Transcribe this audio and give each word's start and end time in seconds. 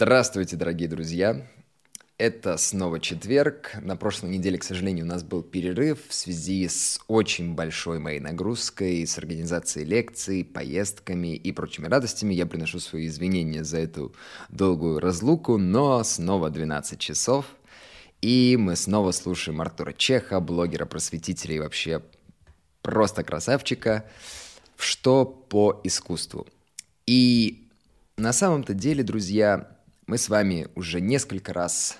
Здравствуйте, 0.00 0.54
дорогие 0.54 0.88
друзья! 0.88 1.44
Это 2.18 2.56
снова 2.56 3.00
четверг. 3.00 3.72
На 3.82 3.96
прошлой 3.96 4.30
неделе, 4.30 4.56
к 4.56 4.62
сожалению, 4.62 5.04
у 5.04 5.08
нас 5.08 5.24
был 5.24 5.42
перерыв 5.42 6.06
в 6.06 6.14
связи 6.14 6.68
с 6.68 7.00
очень 7.08 7.56
большой 7.56 7.98
моей 7.98 8.20
нагрузкой, 8.20 9.04
с 9.04 9.18
организацией 9.18 9.86
лекций, 9.86 10.44
поездками 10.44 11.34
и 11.34 11.50
прочими 11.50 11.88
радостями. 11.88 12.32
Я 12.32 12.46
приношу 12.46 12.78
свои 12.78 13.08
извинения 13.08 13.64
за 13.64 13.78
эту 13.78 14.14
долгую 14.50 15.00
разлуку, 15.00 15.58
но 15.58 16.04
снова 16.04 16.48
12 16.48 16.96
часов, 17.00 17.46
и 18.22 18.56
мы 18.56 18.76
снова 18.76 19.10
слушаем 19.10 19.60
Артура 19.60 19.92
Чеха, 19.92 20.38
блогера-просветителя 20.38 21.56
и 21.56 21.58
вообще 21.58 22.02
просто 22.82 23.24
красавчика, 23.24 24.04
что 24.76 25.24
по 25.24 25.80
искусству. 25.82 26.46
И 27.04 27.64
на 28.16 28.32
самом-то 28.32 28.74
деле, 28.74 29.02
друзья, 29.02 29.74
мы 30.08 30.16
с 30.16 30.30
вами 30.30 30.68
уже 30.74 31.02
несколько 31.02 31.52
раз 31.52 31.98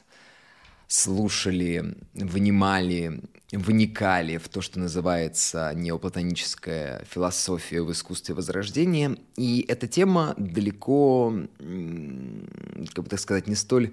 слушали, 0.87 1.95
внимали, 2.15 3.21
вникали 3.53 4.39
в 4.39 4.49
то, 4.49 4.63
что 4.63 4.81
называется 4.81 5.73
неоплатоническая 5.75 7.05
философия 7.05 7.83
в 7.83 7.93
искусстве 7.93 8.35
Возрождения. 8.35 9.19
И 9.37 9.63
эта 9.69 9.87
тема 9.87 10.33
далеко, 10.39 11.35
как 11.59 13.05
бы 13.05 13.11
так 13.11 13.21
сказать, 13.21 13.47
не 13.47 13.55
столь 13.55 13.93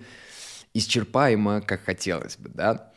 исчерпаема, 0.73 1.59
как 1.59 1.84
хотелось 1.84 2.38
бы, 2.38 2.48
да. 2.48 2.94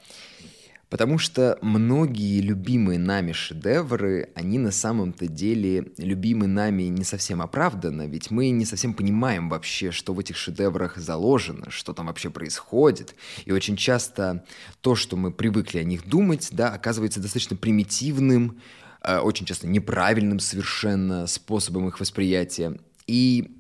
Потому 0.91 1.19
что 1.19 1.59
многие 1.61 2.41
любимые 2.41 2.99
нами 2.99 3.33
шедевры, 3.33 4.31
они 4.35 4.59
на 4.59 4.71
самом-то 4.71 5.27
деле 5.27 5.93
любимы 5.99 6.47
нами 6.47 6.85
не 6.85 7.05
совсем 7.05 7.43
оправданно, 7.43 8.07
ведь 8.07 8.31
мы 8.31 8.49
не 8.51 8.65
совсем 8.65 8.95
понимаем 8.95 9.51
вообще, 9.51 9.91
что 9.91 10.15
в 10.15 10.19
этих 10.19 10.37
шедеврах 10.37 10.97
заложено, 10.97 11.71
что 11.71 11.93
там 11.93 12.07
вообще 12.07 12.31
происходит. 12.31 13.15
И 13.45 13.53
очень 13.53 13.77
часто 13.77 14.45
то, 14.81 14.95
что 14.95 15.17
мы 15.17 15.31
привыкли 15.31 15.79
о 15.79 15.85
них 15.85 16.09
думать, 16.09 16.49
да, 16.53 16.73
оказывается 16.73 17.21
достаточно 17.21 17.55
примитивным, 17.55 18.59
э, 19.03 19.19
очень 19.19 19.45
часто 19.45 19.67
неправильным 19.67 20.41
совершенно 20.41 21.27
способом 21.27 21.89
их 21.89 22.01
восприятия. 22.01 22.79
И 23.07 23.59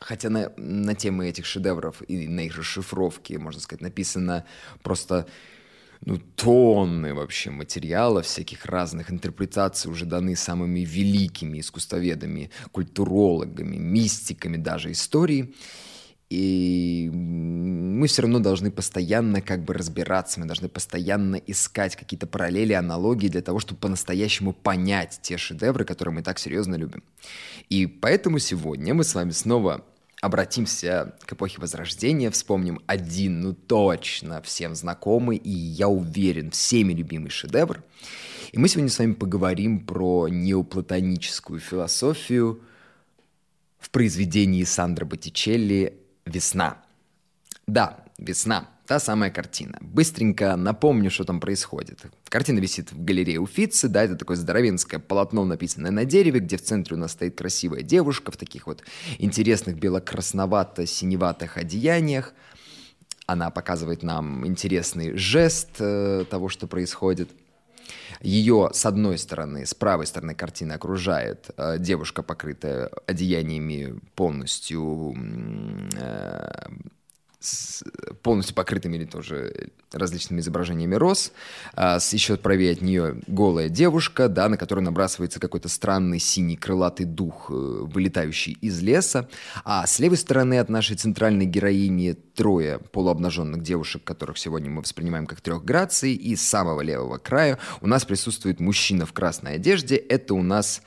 хотя 0.00 0.30
на, 0.30 0.52
на 0.56 0.94
темы 0.94 1.28
этих 1.28 1.44
шедевров 1.44 2.02
и 2.08 2.26
на 2.26 2.40
их 2.40 2.56
расшифровке, 2.56 3.38
можно 3.38 3.60
сказать, 3.60 3.82
написано 3.82 4.46
просто 4.82 5.26
ну, 6.02 6.18
тонны 6.34 7.14
вообще 7.14 7.50
материала, 7.50 8.22
всяких 8.22 8.64
разных 8.64 9.10
интерпретаций 9.10 9.90
уже 9.90 10.06
даны 10.06 10.34
самыми 10.34 10.80
великими 10.80 11.60
искусствоведами, 11.60 12.50
культурологами, 12.72 13.76
мистиками 13.76 14.56
даже 14.56 14.92
истории. 14.92 15.54
И 16.30 17.10
мы 17.12 18.06
все 18.06 18.22
равно 18.22 18.38
должны 18.38 18.70
постоянно 18.70 19.42
как 19.42 19.64
бы 19.64 19.74
разбираться, 19.74 20.38
мы 20.38 20.46
должны 20.46 20.68
постоянно 20.68 21.34
искать 21.34 21.96
какие-то 21.96 22.28
параллели, 22.28 22.72
аналогии 22.72 23.26
для 23.26 23.42
того, 23.42 23.58
чтобы 23.58 23.80
по-настоящему 23.80 24.52
понять 24.52 25.18
те 25.22 25.36
шедевры, 25.36 25.84
которые 25.84 26.14
мы 26.14 26.22
так 26.22 26.38
серьезно 26.38 26.76
любим. 26.76 27.02
И 27.68 27.86
поэтому 27.86 28.38
сегодня 28.38 28.94
мы 28.94 29.02
с 29.02 29.14
вами 29.16 29.32
снова 29.32 29.84
обратимся 30.20 31.14
к 31.24 31.32
эпохе 31.32 31.60
Возрождения, 31.60 32.30
вспомним 32.30 32.80
один, 32.86 33.40
ну 33.40 33.52
точно 33.54 34.42
всем 34.42 34.74
знакомый 34.74 35.36
и, 35.36 35.50
я 35.50 35.88
уверен, 35.88 36.50
всеми 36.50 36.92
любимый 36.92 37.30
шедевр. 37.30 37.82
И 38.52 38.58
мы 38.58 38.68
сегодня 38.68 38.90
с 38.90 38.98
вами 38.98 39.12
поговорим 39.12 39.80
про 39.86 40.28
неоплатоническую 40.28 41.60
философию 41.60 42.60
в 43.78 43.90
произведении 43.90 44.64
Сандро 44.64 45.04
Боттичелли 45.04 45.94
«Весна». 46.26 46.82
Да, 47.66 48.04
«Весна» 48.20 48.68
Та 48.90 48.98
самая 48.98 49.30
картина. 49.30 49.78
Быстренько 49.80 50.56
напомню, 50.56 51.12
что 51.12 51.22
там 51.22 51.38
происходит. 51.38 52.00
Картина 52.28 52.58
висит 52.58 52.90
в 52.90 53.04
галерее 53.04 53.38
Уфицы, 53.38 53.86
да, 53.86 54.02
это 54.02 54.16
такое 54.16 54.36
здоровенское 54.36 54.98
полотно, 54.98 55.44
написанное 55.44 55.92
на 55.92 56.04
дереве, 56.04 56.40
где 56.40 56.56
в 56.56 56.62
центре 56.62 56.96
у 56.96 56.98
нас 56.98 57.12
стоит 57.12 57.38
красивая 57.38 57.82
девушка 57.82 58.32
в 58.32 58.36
таких 58.36 58.66
вот 58.66 58.82
интересных 59.18 59.76
бело-красновато-синеватых 59.76 61.56
одеяниях. 61.56 62.32
Она 63.26 63.50
показывает 63.50 64.02
нам 64.02 64.44
интересный 64.44 65.16
жест 65.16 65.76
э, 65.78 66.24
того, 66.28 66.48
что 66.48 66.66
происходит. 66.66 67.30
Ее 68.20 68.70
с 68.72 68.84
одной 68.86 69.18
стороны, 69.18 69.66
с 69.66 69.74
правой 69.74 70.08
стороны 70.08 70.34
картины 70.34 70.72
окружает 70.72 71.48
э, 71.56 71.78
девушка, 71.78 72.24
покрытая 72.24 72.90
одеяниями 73.06 74.00
полностью 74.16 75.14
э, 75.94 76.66
с 77.40 77.82
полностью 78.22 78.54
покрытыми 78.54 78.96
или 78.96 79.06
тоже 79.06 79.70
различными 79.92 80.40
изображениями 80.40 80.94
роз. 80.94 81.32
А, 81.74 81.98
с 81.98 82.12
еще 82.12 82.36
правее 82.36 82.72
от 82.72 82.82
нее 82.82 83.20
голая 83.26 83.70
девушка, 83.70 84.28
да, 84.28 84.48
на 84.48 84.58
которую 84.58 84.84
набрасывается 84.84 85.40
какой-то 85.40 85.68
странный 85.68 86.18
синий 86.18 86.56
крылатый 86.56 87.06
дух, 87.06 87.50
э, 87.50 87.54
вылетающий 87.54 88.52
из 88.60 88.80
леса. 88.82 89.28
А 89.64 89.86
с 89.86 89.98
левой 89.98 90.18
стороны 90.18 90.58
от 90.58 90.68
нашей 90.68 90.96
центральной 90.96 91.46
героини 91.46 92.12
трое 92.12 92.78
полуобнаженных 92.78 93.62
девушек, 93.62 94.04
которых 94.04 94.36
сегодня 94.36 94.70
мы 94.70 94.82
воспринимаем 94.82 95.26
как 95.26 95.40
трех 95.40 95.64
граций. 95.64 96.12
И 96.12 96.36
с 96.36 96.42
самого 96.42 96.82
левого 96.82 97.16
края 97.16 97.58
у 97.80 97.86
нас 97.86 98.04
присутствует 98.04 98.60
мужчина 98.60 99.06
в 99.06 99.14
красной 99.14 99.54
одежде. 99.54 99.96
Это 99.96 100.34
у 100.34 100.42
нас 100.42 100.82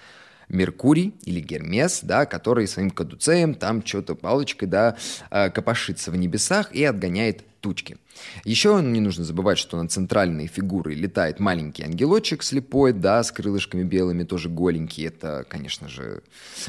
Меркурий 0.54 1.14
или 1.24 1.40
Гермес, 1.40 2.00
да, 2.04 2.26
который 2.26 2.68
своим 2.68 2.92
кадуцеем 2.92 3.56
там 3.56 3.86
что-то 3.86 4.16
палочкой, 4.16 4.68
да, 4.68 4.98
э, 5.32 5.50
копошится 5.50 6.12
в 6.12 6.16
небесах 6.16 6.74
и 6.74 6.84
отгоняет 6.84 7.44
тучки. 7.64 7.98
Еще 8.44 8.82
не 8.84 9.00
нужно 9.00 9.24
забывать, 9.24 9.58
что 9.58 9.82
на 9.82 9.88
центральной 9.88 10.48
фигурой 10.48 10.96
летает 10.96 11.40
маленький 11.40 11.84
ангелочек 11.84 12.44
слепой, 12.44 12.92
да, 12.92 13.24
с 13.24 13.32
крылышками 13.32 13.84
белыми, 13.84 14.26
тоже 14.26 14.50
голенький. 14.50 15.08
Это, 15.08 15.46
конечно 15.48 15.88
же, 15.88 16.22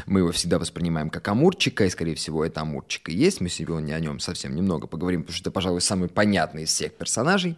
мы 0.06 0.21
его 0.21 0.31
всегда 0.31 0.59
воспринимаем 0.59 1.11
как 1.11 1.27
амурчика, 1.27 1.84
и, 1.84 1.91
скорее 1.91 2.15
всего, 2.15 2.45
это 2.45 2.61
амурчик 2.61 3.09
и 3.09 3.12
есть. 3.12 3.41
Мы 3.41 3.49
сегодня 3.49 3.95
о 3.95 4.01
нем 4.01 4.21
совсем 4.21 4.55
немного 4.55 4.87
поговорим, 4.87 5.22
потому 5.22 5.34
что 5.34 5.43
это, 5.43 5.51
пожалуй, 5.51 5.81
самый 5.81 6.09
понятный 6.09 6.62
из 6.62 6.69
всех 6.69 6.93
персонажей. 6.95 7.56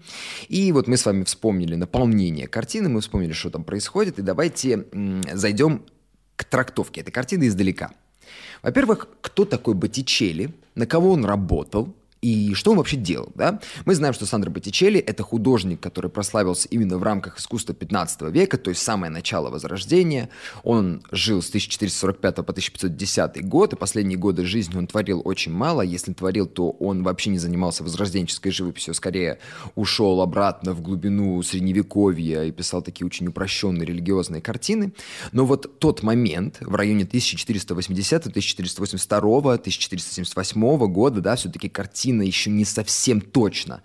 И 0.49 0.73
вот 0.73 0.89
мы 0.89 0.97
с 0.97 1.05
вами 1.05 1.25
вспомнили 1.25 1.75
наполнение 1.77 2.49
картины, 2.49 2.89
мы 2.89 3.03
вспомнили, 3.03 3.33
что 3.33 3.51
там 3.51 3.65
происходит, 3.65 4.19
и 4.19 4.23
давайте 4.23 4.87
зайдем 5.33 5.85
к 6.37 6.45
трактовке 6.45 7.01
этой 7.01 7.11
картины 7.11 7.49
издалека. 7.49 7.93
Во-первых, 8.63 9.09
кто 9.21 9.45
такой 9.45 9.75
Боттичелли, 9.75 10.55
на 10.75 10.87
кого 10.87 11.13
он 11.13 11.25
работал, 11.25 11.95
и 12.27 12.55
что 12.55 12.73
он 12.73 12.79
вообще 12.79 12.97
делал, 12.97 13.31
да? 13.37 13.61
Мы 13.85 13.95
знаем, 13.95 14.13
что 14.13 14.27
Сандро 14.27 14.51
Боттичелли– 14.51 14.99
это 15.07 15.23
художник, 15.23 15.79
который 15.79 16.11
прославился 16.11 16.67
именно 16.73 16.99
в 16.99 17.05
рамках 17.05 17.39
искусства 17.39 17.73
15 17.73 18.23
века, 18.33 18.59
то 18.59 18.71
есть 18.71 18.83
самое 18.83 19.13
начало 19.13 19.49
Возрождения. 19.49 20.29
Он 20.65 21.03
жил 21.13 21.41
с 21.41 21.49
1445 21.51 22.35
по 22.35 22.43
1510 22.43 23.47
год, 23.47 23.75
и 23.75 23.77
последние 23.77 24.19
годы 24.19 24.45
жизни 24.45 24.77
он 24.77 24.89
творил 24.89 25.23
очень 25.25 25.53
мало. 25.53 25.83
Если 25.83 26.13
творил, 26.15 26.49
то 26.49 26.71
он 26.71 27.05
вообще 27.05 27.31
не 27.31 27.39
занимался 27.39 27.85
возрожденческой 27.85 28.51
живописью, 28.51 28.95
скорее 28.95 29.39
ушел 29.77 30.21
обратно 30.21 30.73
в 30.73 30.83
глубину 30.83 31.41
Средневековья 31.45 32.43
и 32.43 32.51
писал 32.51 32.83
такие 32.83 33.07
очень 33.07 33.29
упрощенные 33.29 33.87
религиозные 33.87 34.43
картины. 34.43 34.93
Но 35.31 35.47
вот 35.47 35.79
тот 35.79 36.03
момент 36.03 36.57
в 36.61 36.75
районе 36.75 37.05
1480, 37.05 38.27
1482, 38.27 39.39
1478 39.39 40.87
года, 40.93 41.21
да, 41.21 41.37
все-таки 41.37 41.69
картины 41.69 42.16
картина 42.16 42.22
еще 42.22 42.51
не 42.51 42.65
совсем 42.65 43.21
точно 43.21 43.83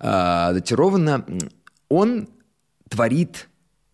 э, 0.00 0.50
датирована, 0.52 1.24
он 1.88 2.28
творит 2.88 3.48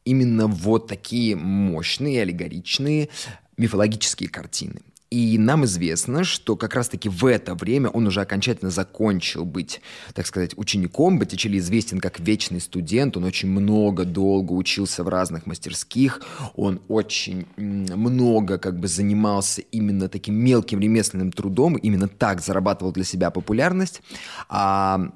именно 0.05 0.47
вот 0.47 0.89
такие 0.89 1.37
мощные, 1.37 2.23
аллегоричные 2.23 3.09
мифологические 3.57 4.29
картины. 4.29 4.81
И 5.15 5.39
нам 5.39 5.65
известно, 5.65 6.25
что 6.25 6.57
как 6.57 6.75
раз-таки 6.75 7.09
в 7.09 7.25
это 7.27 7.55
время 7.55 7.89
он 7.89 8.09
уже 8.09 8.21
окончательно 8.21 8.73
закончил 8.73 9.45
быть, 9.45 9.81
так 10.13 10.27
сказать, 10.27 10.59
учеником. 10.59 11.21
Боттичелли 11.21 11.59
известен 11.59 12.01
как 12.01 12.19
вечный 12.19 12.61
студент. 12.61 13.17
Он 13.17 13.23
очень 13.23 13.49
много, 13.49 14.05
долго 14.05 14.53
учился 14.55 15.05
в 15.05 15.09
разных 15.09 15.47
мастерских. 15.47 16.21
Он 16.57 16.81
очень 16.89 17.47
много 17.57 18.59
как 18.59 18.81
бы 18.81 18.89
занимался 18.89 19.61
именно 19.61 20.09
таким 20.09 20.35
мелким 20.35 20.81
ремесленным 20.81 21.31
трудом. 21.31 21.77
Именно 21.77 22.09
так 22.09 22.41
зарабатывал 22.41 22.91
для 22.91 23.05
себя 23.05 23.31
популярность. 23.31 24.03
А 24.49 25.13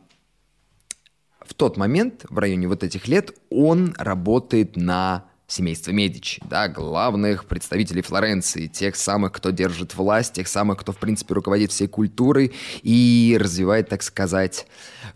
в 1.45 1.55
тот 1.55 1.77
момент, 1.77 2.25
в 2.31 2.39
районе 2.39 2.69
вот 2.69 2.85
этих 2.85 3.09
лет, 3.09 3.33
он 3.51 3.97
работает 3.99 4.77
на 4.77 5.28
семейства 5.49 5.91
Медичи, 5.91 6.41
да, 6.49 6.69
главных 6.69 7.47
представителей 7.47 8.03
Флоренции, 8.03 8.67
тех 8.67 8.95
самых, 8.95 9.33
кто 9.33 9.51
держит 9.51 9.95
власть, 9.95 10.35
тех 10.35 10.47
самых, 10.47 10.79
кто, 10.79 10.93
в 10.93 10.99
принципе, 10.99 11.35
руководит 11.35 11.73
всей 11.73 11.89
культурой 11.89 12.53
и 12.83 13.37
развивает, 13.41 13.89
так 13.89 14.03
сказать, 14.03 14.67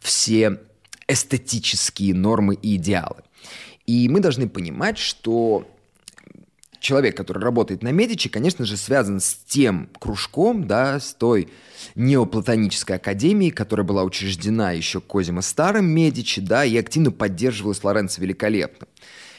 все 0.01 0.59
эстетические 1.07 2.15
нормы 2.15 2.55
и 2.55 2.77
идеалы. 2.77 3.23
И 3.87 4.09
мы 4.09 4.21
должны 4.21 4.49
понимать, 4.49 4.97
что 4.97 5.69
человек, 6.81 7.15
который 7.17 7.43
работает 7.43 7.83
на 7.83 7.91
Медичи, 7.93 8.31
конечно 8.31 8.65
же, 8.65 8.79
связан 8.79 9.21
с 9.21 9.35
тем 9.35 9.91
кружком, 10.01 10.67
да, 10.67 10.99
с 10.99 11.13
той 11.13 11.51
неоплатонической 11.95 12.97
академией, 12.97 13.51
которая 13.51 13.87
была 13.87 14.03
учреждена 14.03 14.73
еще 14.73 15.01
Козимо 15.01 15.43
Старым 15.43 15.87
Медичи, 15.87 16.41
да, 16.41 16.65
и 16.65 16.77
активно 16.77 17.11
поддерживалась 17.11 17.85
Лоренцо 17.85 18.23
Великолепным 18.23 18.89
э, 18.89 19.32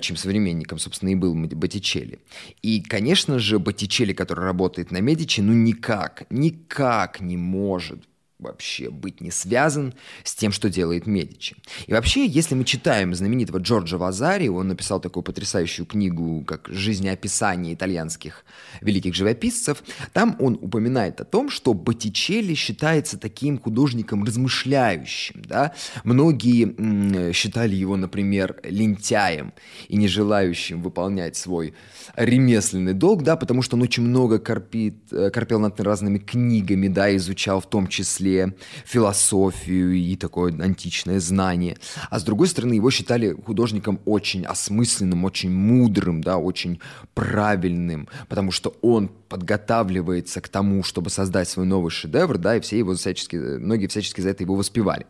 чем 0.00 0.16
современником, 0.16 0.78
собственно, 0.78 1.10
и 1.10 1.14
был 1.14 1.34
Боттичелли. 1.34 2.18
И, 2.62 2.80
конечно 2.80 3.38
же, 3.38 3.58
Боттичелли, 3.58 4.12
который 4.12 4.44
работает 4.44 4.90
на 4.90 5.00
Медичи, 5.00 5.40
ну 5.40 5.52
никак, 5.52 6.24
никак 6.30 7.20
не 7.20 7.36
может 7.36 8.09
вообще 8.40 8.90
быть 8.90 9.20
не 9.20 9.30
связан 9.30 9.94
с 10.24 10.34
тем, 10.34 10.52
что 10.52 10.70
делает 10.70 11.06
Медичи. 11.06 11.56
И 11.86 11.92
вообще, 11.92 12.26
если 12.26 12.54
мы 12.54 12.64
читаем 12.64 13.14
знаменитого 13.14 13.58
Джорджа 13.58 13.98
Вазари, 13.98 14.48
он 14.48 14.68
написал 14.68 15.00
такую 15.00 15.22
потрясающую 15.22 15.86
книгу, 15.86 16.44
как 16.44 16.68
«Жизнеописание 16.68 17.74
итальянских 17.74 18.44
великих 18.80 19.14
живописцев», 19.14 19.82
там 20.12 20.36
он 20.38 20.58
упоминает 20.60 21.20
о 21.20 21.24
том, 21.24 21.50
что 21.50 21.74
Боттичелли 21.74 22.54
считается 22.54 23.18
таким 23.18 23.58
художником 23.58 24.24
размышляющим. 24.24 25.42
Да? 25.46 25.74
Многие 26.04 27.32
считали 27.32 27.74
его, 27.74 27.96
например, 27.96 28.60
лентяем 28.64 29.52
и 29.88 29.96
не 29.96 30.08
желающим 30.08 30.82
выполнять 30.82 31.36
свой 31.36 31.74
ремесленный 32.16 32.94
долг, 32.94 33.22
да, 33.22 33.36
потому 33.36 33.62
что 33.62 33.76
он 33.76 33.82
очень 33.82 34.02
много 34.02 34.38
корпит, 34.38 34.96
э, 35.12 35.30
корпел 35.30 35.60
над 35.60 35.80
разными 35.80 36.18
книгами, 36.18 36.88
да, 36.88 37.14
изучал 37.16 37.60
в 37.60 37.68
том 37.68 37.86
числе 37.86 38.29
числе 38.30 38.54
философию 38.84 39.94
и 39.94 40.16
такое 40.16 40.52
античное 40.60 41.20
знание. 41.20 41.76
А 42.10 42.18
с 42.18 42.24
другой 42.24 42.48
стороны, 42.48 42.74
его 42.74 42.90
считали 42.90 43.32
художником 43.32 44.00
очень 44.04 44.44
осмысленным, 44.44 45.24
очень 45.24 45.50
мудрым, 45.50 46.22
да, 46.22 46.38
очень 46.38 46.80
правильным, 47.14 48.08
потому 48.28 48.52
что 48.52 48.74
он 48.82 49.08
подготавливается 49.28 50.40
к 50.40 50.48
тому, 50.48 50.82
чтобы 50.82 51.10
создать 51.10 51.48
свой 51.48 51.66
новый 51.66 51.90
шедевр, 51.90 52.38
да, 52.38 52.56
и 52.56 52.60
все 52.60 52.78
его 52.78 52.94
всячески, 52.94 53.36
многие 53.36 53.86
всячески 53.86 54.20
за 54.20 54.30
это 54.30 54.42
его 54.42 54.56
воспевали. 54.56 55.06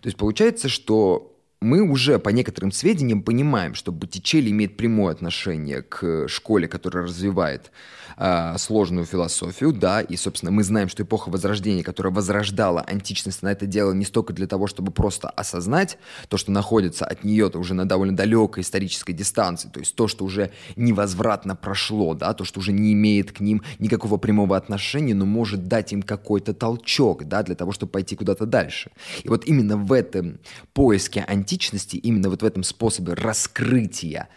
То 0.00 0.06
есть 0.06 0.16
получается, 0.16 0.68
что 0.68 1.29
мы 1.60 1.82
уже 1.82 2.18
по 2.18 2.30
некоторым 2.30 2.72
сведениям 2.72 3.22
понимаем, 3.22 3.74
что 3.74 3.92
Боттичелли 3.92 4.50
имеет 4.50 4.78
прямое 4.78 5.12
отношение 5.12 5.82
к 5.82 6.26
школе, 6.26 6.66
которая 6.68 7.04
развивает 7.04 7.70
э, 8.16 8.56
сложную 8.56 9.04
философию, 9.04 9.74
да, 9.74 10.00
и, 10.00 10.16
собственно, 10.16 10.50
мы 10.50 10.64
знаем, 10.64 10.88
что 10.88 11.02
эпоха 11.02 11.28
Возрождения, 11.28 11.82
которая 11.82 12.14
возрождала 12.14 12.80
античность, 12.80 13.40
она 13.42 13.52
это 13.52 13.66
делала 13.66 13.92
не 13.92 14.06
столько 14.06 14.32
для 14.32 14.46
того, 14.46 14.68
чтобы 14.68 14.90
просто 14.90 15.28
осознать 15.28 15.98
то, 16.28 16.38
что 16.38 16.50
находится 16.50 17.04
от 17.04 17.24
нее-то 17.24 17.58
уже 17.58 17.74
на 17.74 17.86
довольно 17.86 18.16
далекой 18.16 18.62
исторической 18.62 19.12
дистанции, 19.12 19.68
то 19.68 19.80
есть 19.80 19.94
то, 19.94 20.08
что 20.08 20.24
уже 20.24 20.52
невозвратно 20.76 21.56
прошло, 21.56 22.14
да, 22.14 22.32
то, 22.32 22.44
что 22.44 22.60
уже 22.60 22.72
не 22.72 22.94
имеет 22.94 23.32
к 23.32 23.40
ним 23.40 23.62
никакого 23.78 24.16
прямого 24.16 24.56
отношения, 24.56 25.14
но 25.14 25.26
может 25.26 25.68
дать 25.68 25.92
им 25.92 26.02
какой-то 26.02 26.54
толчок, 26.54 27.24
да, 27.24 27.42
для 27.42 27.54
того, 27.54 27.72
чтобы 27.72 27.92
пойти 27.92 28.16
куда-то 28.16 28.46
дальше. 28.46 28.90
И 29.24 29.28
вот 29.28 29.44
именно 29.44 29.76
в 29.76 29.92
этом 29.92 30.38
поиске 30.72 31.20
античности 31.20 31.49
античности, 31.50 31.96
именно 31.96 32.30
вот 32.30 32.42
в 32.42 32.44
этом 32.44 32.62
способе 32.62 33.14
раскрытия 33.14 34.28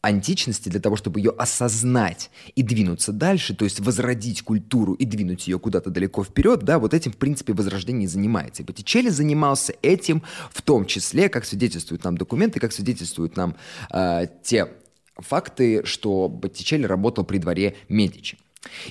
античности 0.00 0.68
для 0.68 0.80
того, 0.80 0.96
чтобы 0.96 1.18
ее 1.18 1.30
осознать 1.30 2.30
и 2.54 2.62
двинуться 2.62 3.12
дальше, 3.12 3.54
то 3.54 3.64
есть 3.64 3.80
возродить 3.80 4.42
культуру 4.42 4.92
и 4.92 5.04
двинуть 5.04 5.48
ее 5.48 5.58
куда-то 5.58 5.90
далеко 5.90 6.22
вперед, 6.22 6.60
да, 6.62 6.78
вот 6.78 6.94
этим, 6.94 7.10
в 7.12 7.16
принципе, 7.16 7.52
возрождение 7.52 8.08
занимается. 8.08 8.62
И 8.62 8.64
Боттичелли 8.64 9.08
занимался 9.08 9.74
этим 9.82 10.22
в 10.52 10.62
том 10.62 10.86
числе, 10.86 11.28
как 11.28 11.44
свидетельствуют 11.44 12.04
нам 12.04 12.16
документы, 12.16 12.60
как 12.60 12.72
свидетельствуют 12.72 13.36
нам 13.36 13.56
э, 13.92 14.26
те 14.44 14.68
факты, 15.16 15.84
что 15.84 16.28
Боттичелли 16.28 16.84
работал 16.84 17.24
при 17.24 17.38
дворе 17.38 17.74
Медичи. 17.88 18.38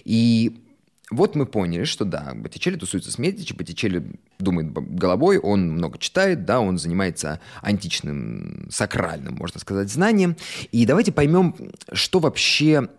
И 0.03 0.66
вот 1.09 1.35
мы 1.35 1.45
поняли, 1.45 1.85
что 1.85 2.03
да, 2.03 2.33
Боттичелли 2.35 2.75
тусуется 2.75 3.11
с 3.11 3.17
Медичи, 3.17 3.53
Боттичелли 3.53 4.11
думает 4.39 4.71
головой, 4.71 5.37
он 5.37 5.71
много 5.71 5.97
читает, 5.97 6.43
да, 6.45 6.59
он 6.59 6.77
занимается 6.77 7.39
античным, 7.61 8.67
сакральным, 8.69 9.35
можно 9.35 9.59
сказать, 9.59 9.89
знанием. 9.89 10.35
И 10.71 10.85
давайте 10.85 11.11
поймем, 11.13 11.55
что 11.93 12.19
вообще 12.19 12.89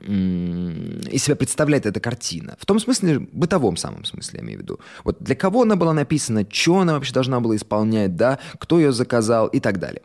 из 0.00 1.22
себя 1.22 1.36
представляет 1.36 1.86
эта 1.86 2.00
картина. 2.00 2.56
В 2.58 2.66
том 2.66 2.78
смысле, 2.78 3.20
бытовом 3.32 3.76
самом 3.76 4.04
смысле, 4.04 4.40
я 4.40 4.44
имею 4.44 4.58
в 4.58 4.62
виду. 4.62 4.80
Вот 5.04 5.22
для 5.22 5.34
кого 5.34 5.62
она 5.62 5.76
была 5.76 5.94
написана, 5.94 6.46
что 6.50 6.80
она 6.80 6.94
вообще 6.94 7.14
должна 7.14 7.40
была 7.40 7.56
исполнять, 7.56 8.16
да, 8.16 8.38
кто 8.58 8.78
ее 8.78 8.92
заказал 8.92 9.46
и 9.48 9.60
так 9.60 9.78
далее. 9.78 10.02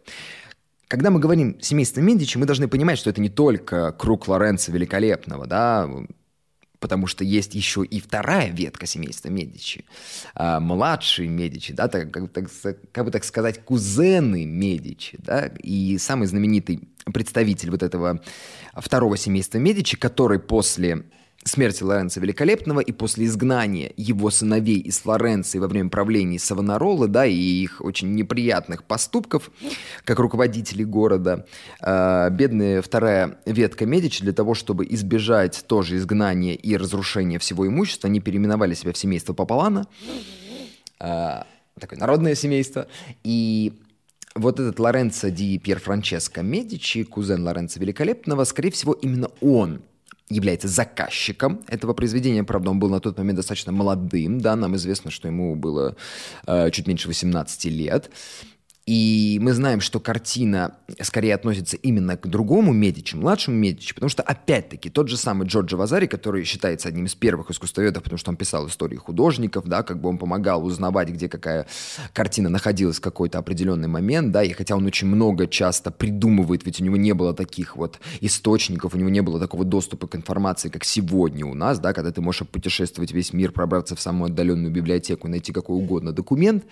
Когда 0.87 1.09
мы 1.09 1.19
говорим 1.21 1.57
«семейство 1.61 2.01
Медичи», 2.01 2.37
мы 2.37 2.45
должны 2.45 2.67
понимать, 2.67 2.97
что 2.97 3.09
это 3.09 3.21
не 3.21 3.29
только 3.29 3.93
круг 3.93 4.27
Лоренцо 4.27 4.73
Великолепного, 4.73 5.47
да, 5.47 5.89
потому 6.81 7.07
что 7.07 7.23
есть 7.23 7.55
еще 7.55 7.85
и 7.85 8.01
вторая 8.01 8.49
ветка 8.49 8.85
семейства 8.87 9.29
Медичи, 9.29 9.85
а, 10.33 10.59
младшие 10.59 11.29
Медичи, 11.29 11.71
да, 11.71 11.87
так, 11.87 12.11
как, 12.11 12.29
так, 12.33 12.49
как 12.91 13.05
бы 13.05 13.11
так 13.11 13.23
сказать, 13.23 13.63
кузены 13.63 14.45
Медичи, 14.45 15.17
да, 15.19 15.45
и 15.63 15.97
самый 15.99 16.27
знаменитый 16.27 16.81
представитель 17.13 17.71
вот 17.71 17.83
этого 17.83 18.21
второго 18.75 19.15
семейства 19.15 19.59
Медичи, 19.59 19.95
который 19.95 20.39
после 20.39 21.05
смерти 21.43 21.83
Лоренца 21.83 22.19
Великолепного 22.19 22.79
и 22.79 22.91
после 22.91 23.25
изгнания 23.25 23.91
его 23.97 24.29
сыновей 24.29 24.79
из 24.79 24.99
Флоренции 24.99 25.59
во 25.59 25.67
время 25.67 25.89
правления 25.89 26.39
Савонарола, 26.39 27.07
да, 27.07 27.25
и 27.25 27.33
их 27.33 27.81
очень 27.81 28.13
неприятных 28.13 28.83
поступков, 28.83 29.49
как 30.03 30.19
руководителей 30.19 30.85
города, 30.85 31.45
э, 31.81 32.29
бедная 32.31 32.81
вторая 32.81 33.39
ветка 33.45 33.85
Медичи 33.85 34.23
для 34.23 34.33
того, 34.33 34.53
чтобы 34.53 34.85
избежать 34.89 35.65
тоже 35.67 35.97
изгнания 35.97 36.53
и 36.53 36.77
разрушения 36.77 37.39
всего 37.39 37.67
имущества, 37.67 38.07
они 38.07 38.19
переименовали 38.19 38.73
себя 38.73 38.93
в 38.93 38.97
семейство 38.97 39.33
Папалана, 39.33 39.87
э, 40.99 41.43
такое 41.79 41.99
народное 41.99 42.35
семейство, 42.35 42.87
и 43.23 43.73
вот 44.35 44.59
этот 44.59 44.79
Лоренцо 44.79 45.29
ди 45.29 45.57
Пьер 45.57 45.79
Франческо 45.79 46.43
Медичи, 46.43 47.03
кузен 47.03 47.43
Лоренцо 47.43 47.79
Великолепного, 47.79 48.43
скорее 48.43 48.71
всего, 48.71 48.93
именно 48.93 49.29
он 49.41 49.81
является 50.31 50.67
заказчиком 50.67 51.61
этого 51.67 51.93
произведения. 51.93 52.43
Правда, 52.43 52.71
он 52.71 52.79
был 52.79 52.89
на 52.89 52.99
тот 52.99 53.17
момент 53.17 53.37
достаточно 53.37 53.71
молодым, 53.71 54.39
да, 54.39 54.55
нам 54.55 54.75
известно, 54.75 55.11
что 55.11 55.27
ему 55.27 55.55
было 55.55 55.95
э, 56.47 56.71
чуть 56.71 56.87
меньше 56.87 57.07
18 57.07 57.65
лет. 57.65 58.09
И 58.93 59.39
мы 59.41 59.53
знаем, 59.53 59.79
что 59.79 60.01
картина 60.01 60.75
скорее 60.99 61.35
относится 61.35 61.77
именно 61.77 62.17
к 62.17 62.27
другому 62.27 62.73
Медичи, 62.73 63.15
младшему 63.15 63.55
Медичи, 63.55 63.93
потому 63.93 64.09
что, 64.09 64.21
опять-таки, 64.21 64.89
тот 64.89 65.07
же 65.07 65.15
самый 65.15 65.47
Джорджо 65.47 65.77
Вазари, 65.77 66.07
который 66.07 66.43
считается 66.43 66.89
одним 66.89 67.05
из 67.05 67.15
первых 67.15 67.51
искусствоведов, 67.51 68.03
потому 68.03 68.17
что 68.17 68.31
он 68.31 68.35
писал 68.35 68.67
истории 68.67 68.97
художников, 68.97 69.65
да, 69.65 69.83
как 69.83 70.01
бы 70.01 70.09
он 70.09 70.17
помогал 70.17 70.65
узнавать, 70.65 71.07
где 71.07 71.29
какая 71.29 71.67
картина 72.11 72.49
находилась 72.49 72.97
в 72.97 73.01
какой-то 73.01 73.37
определенный 73.37 73.87
момент, 73.87 74.33
да, 74.33 74.43
и 74.43 74.51
хотя 74.51 74.75
он 74.75 74.85
очень 74.85 75.07
много 75.07 75.47
часто 75.47 75.89
придумывает, 75.89 76.65
ведь 76.65 76.81
у 76.81 76.83
него 76.83 76.97
не 76.97 77.13
было 77.13 77.33
таких 77.33 77.77
вот 77.77 78.01
источников, 78.19 78.93
у 78.93 78.97
него 78.97 79.09
не 79.09 79.21
было 79.21 79.39
такого 79.39 79.63
доступа 79.63 80.07
к 80.07 80.17
информации, 80.17 80.67
как 80.67 80.83
сегодня 80.83 81.45
у 81.45 81.53
нас, 81.53 81.79
да, 81.79 81.93
когда 81.93 82.11
ты 82.11 82.19
можешь 82.19 82.45
путешествовать 82.45 83.13
весь 83.13 83.31
мир, 83.31 83.53
пробраться 83.53 83.95
в 83.95 84.01
самую 84.01 84.31
отдаленную 84.31 84.69
библиотеку, 84.69 85.29
найти 85.29 85.53
какой 85.53 85.77
угодно 85.77 86.11
документ, 86.11 86.65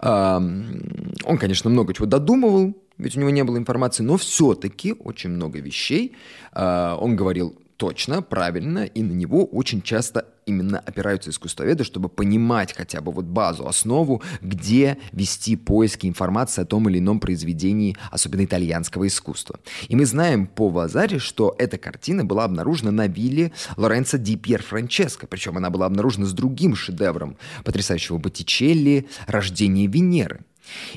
он, 0.00 1.38
конечно, 1.40 1.63
конечно, 1.64 1.70
много 1.70 1.94
чего 1.94 2.06
додумывал, 2.06 2.74
ведь 2.98 3.16
у 3.16 3.20
него 3.20 3.30
не 3.30 3.44
было 3.44 3.56
информации, 3.56 4.04
но 4.04 4.16
все-таки 4.16 4.92
очень 4.92 5.30
много 5.30 5.60
вещей 5.60 6.12
э, 6.52 6.96
он 7.00 7.16
говорил 7.16 7.56
точно, 7.76 8.22
правильно, 8.22 8.84
и 8.84 9.02
на 9.02 9.12
него 9.12 9.44
очень 9.44 9.82
часто 9.82 10.26
именно 10.46 10.78
опираются 10.78 11.30
искусствоведы, 11.30 11.82
чтобы 11.84 12.08
понимать 12.08 12.72
хотя 12.72 13.00
бы 13.00 13.10
вот 13.10 13.24
базу, 13.24 13.66
основу, 13.66 14.22
где 14.42 14.96
вести 15.12 15.56
поиски 15.56 16.06
информации 16.06 16.62
о 16.62 16.64
том 16.66 16.88
или 16.88 16.98
ином 16.98 17.18
произведении, 17.18 17.96
особенно 18.12 18.44
итальянского 18.44 19.06
искусства. 19.06 19.58
И 19.88 19.96
мы 19.96 20.06
знаем 20.06 20.46
по 20.46 20.68
Вазаре, 20.68 21.18
что 21.18 21.54
эта 21.58 21.78
картина 21.78 22.24
была 22.24 22.44
обнаружена 22.44 22.92
на 22.92 23.08
вилле 23.08 23.50
Лоренцо 23.76 24.18
ди 24.18 24.36
Пьер 24.36 24.62
Франческо, 24.62 25.26
причем 25.26 25.56
она 25.56 25.70
была 25.70 25.86
обнаружена 25.86 26.26
с 26.26 26.32
другим 26.32 26.76
шедевром 26.76 27.36
потрясающего 27.64 28.18
Боттичелли 28.18 29.08
«Рождение 29.26 29.88
Венеры». 29.88 30.44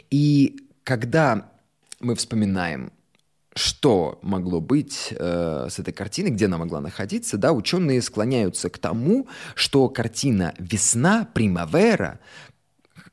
И 0.10 0.60
когда 0.84 1.50
мы 2.00 2.16
вспоминаем 2.16 2.92
что 3.58 4.20
могло 4.22 4.62
быть 4.62 5.12
э, 5.12 5.68
с 5.70 5.80
этой 5.80 5.92
картиной, 5.92 6.30
где 6.30 6.46
она 6.46 6.58
могла 6.58 6.80
находиться, 6.80 7.38
да, 7.38 7.52
ученые 7.52 8.02
склоняются 8.02 8.70
к 8.70 8.78
тому, 8.78 9.28
что 9.56 9.90
картина 9.90 10.54
«Весна», 10.60 11.28
«Примавера», 11.34 12.20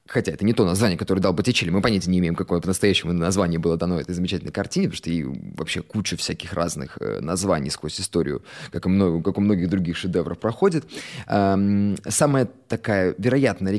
хотя 0.06 0.32
это 0.32 0.44
не 0.44 0.52
то 0.52 0.64
название, 0.66 0.98
которое 0.98 1.20
дал 1.20 1.32
Боттичелли, 1.32 1.70
мы 1.70 1.80
понятия 1.80 2.10
не 2.10 2.18
имеем, 2.18 2.34
какое 2.34 2.60
по-настоящему 2.60 3.12
название 3.12 3.58
было 3.58 3.76
дано 3.76 4.00
этой 4.00 4.14
замечательной 4.14 4.52
картине, 4.52 4.88
потому 4.88 4.98
что 4.98 5.10
и 5.10 5.24
вообще 5.56 5.82
куча 5.82 6.16
всяких 6.16 6.52
разных 6.52 6.98
э, 7.00 7.20
названий 7.20 7.70
сквозь 7.70 8.00
историю, 8.00 8.44
как, 8.70 8.86
и 8.86 8.88
много, 8.88 9.22
как 9.22 9.38
у 9.38 9.40
многих 9.40 9.70
других 9.70 9.96
шедевров 9.96 10.38
проходит. 10.38 10.84
Эм, 11.26 11.96
самая 12.06 12.48
такая 12.68 13.14
вероятная 13.16 13.72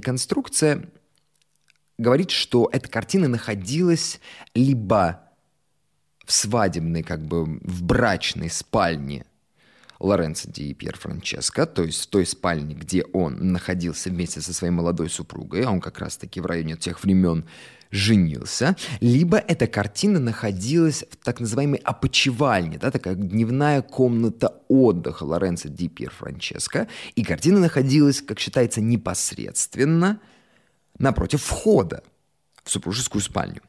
в 6.26 6.32
свадебной, 6.32 7.04
как 7.04 7.24
бы 7.26 7.46
в 7.46 7.84
брачной 7.84 8.50
спальне 8.50 9.26
Лоренцо 10.00 10.50
Ди 10.52 10.74
Пьер 10.74 10.98
Франческо, 10.98 11.66
то 11.66 11.84
есть 11.84 12.04
в 12.04 12.08
той 12.08 12.26
спальне, 12.26 12.76
где 12.76 13.04
он 13.14 13.52
находился 13.52 14.10
вместе 14.10 14.42
со 14.42 14.54
своей 14.54 14.74
молодой 14.74 15.10
супругой, 15.10 15.64
а 15.64 15.72
он 15.72 15.80
как 15.80 16.00
раз-таки 16.00 16.42
в 16.42 16.46
районе 16.46 16.76
тех 16.76 17.02
времен 17.04 17.46
женился, 17.92 18.76
либо 19.00 19.38
эта 19.38 19.68
картина 19.68 20.20
находилась 20.20 21.06
в 21.10 21.16
так 21.24 21.40
называемой 21.40 21.80
опочивальне, 21.84 22.78
да, 22.78 22.92
такая 22.92 23.16
дневная 23.16 23.82
комната 23.82 24.62
отдыха 24.68 25.24
Лоренцо 25.24 25.70
Ди 25.70 25.88
Пьер 25.88 26.12
Франческо, 26.12 26.88
и 27.16 27.24
картина 27.24 27.60
находилась, 27.60 28.22
как 28.22 28.40
считается, 28.40 28.82
непосредственно 28.82 30.20
напротив 31.00 31.42
входа 31.42 32.04
в 32.64 32.70
супружескую 32.70 33.22
спальню. 33.22 33.62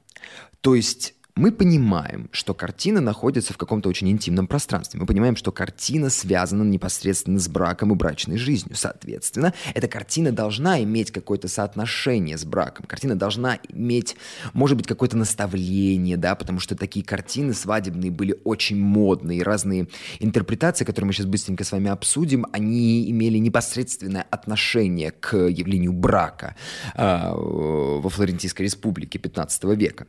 То 0.61 0.75
есть 0.75 1.15
мы 1.37 1.53
понимаем, 1.53 2.31
что 2.33 2.55
картина 2.55 3.03
находится 3.03 3.53
в 3.53 3.59
каком-то 3.59 3.91
очень 3.91 4.09
интимном 4.09 4.47
пространстве. 4.47 4.99
Мы 4.99 5.07
понимаем, 5.07 5.37
что 5.37 5.53
картина 5.53 6.09
связана 6.09 6.63
непосредственно 6.63 7.39
с 7.39 7.47
браком 7.47 7.93
и 7.93 7.95
брачной 7.95 8.39
жизнью. 8.39 8.75
Соответственно, 8.75 9.53
эта 9.75 9.87
картина 9.87 10.33
должна 10.33 10.83
иметь 10.83 11.11
какое-то 11.11 11.49
соотношение 11.49 12.39
с 12.39 12.47
браком. 12.47 12.87
Картина 12.87 13.17
должна 13.17 13.59
иметь, 13.69 14.17
может 14.55 14.79
быть, 14.79 14.87
какое-то 14.87 15.19
наставление, 15.19 16.17
да, 16.17 16.35
потому 16.37 16.59
что 16.59 16.75
такие 16.75 17.05
картины 17.05 17.53
свадебные 17.53 18.11
были 18.11 18.41
очень 18.45 18.81
модные. 18.81 19.43
Разные 19.43 19.89
интерпретации, 20.21 20.87
которые 20.87 21.09
мы 21.09 21.13
сейчас 21.13 21.27
быстренько 21.27 21.65
с 21.65 21.73
вами 21.73 21.91
обсудим, 21.91 22.47
они 22.53 23.11
имели 23.11 23.37
непосредственное 23.37 24.27
отношение 24.31 25.11
к 25.11 25.37
явлению 25.37 25.93
брака 25.93 26.57
э, 26.95 27.31
во 27.35 28.09
Флорентийской 28.09 28.65
республике 28.65 29.19
15 29.19 29.65
века. 29.77 30.07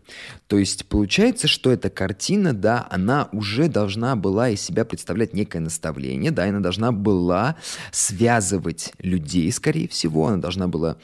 То 0.48 0.58
есть, 0.58 0.86
получается, 0.86 1.17
Получается, 1.18 1.48
что 1.48 1.72
эта 1.72 1.90
картина, 1.90 2.54
да, 2.54 2.88
она 2.92 3.28
уже 3.32 3.70
должна 3.70 4.16
была 4.16 4.50
из 4.50 4.62
себя 4.62 4.86
представлять 4.86 5.34
некое 5.34 5.62
наставление, 5.62 6.30
да, 6.30 6.44
она 6.44 6.60
должна 6.60 6.92
была 6.92 7.56
связывать 7.92 8.94
людей, 9.00 9.52
скорее 9.52 9.88
всего, 9.88 10.28
она 10.28 10.38
должна 10.38 10.68
была 10.68 10.98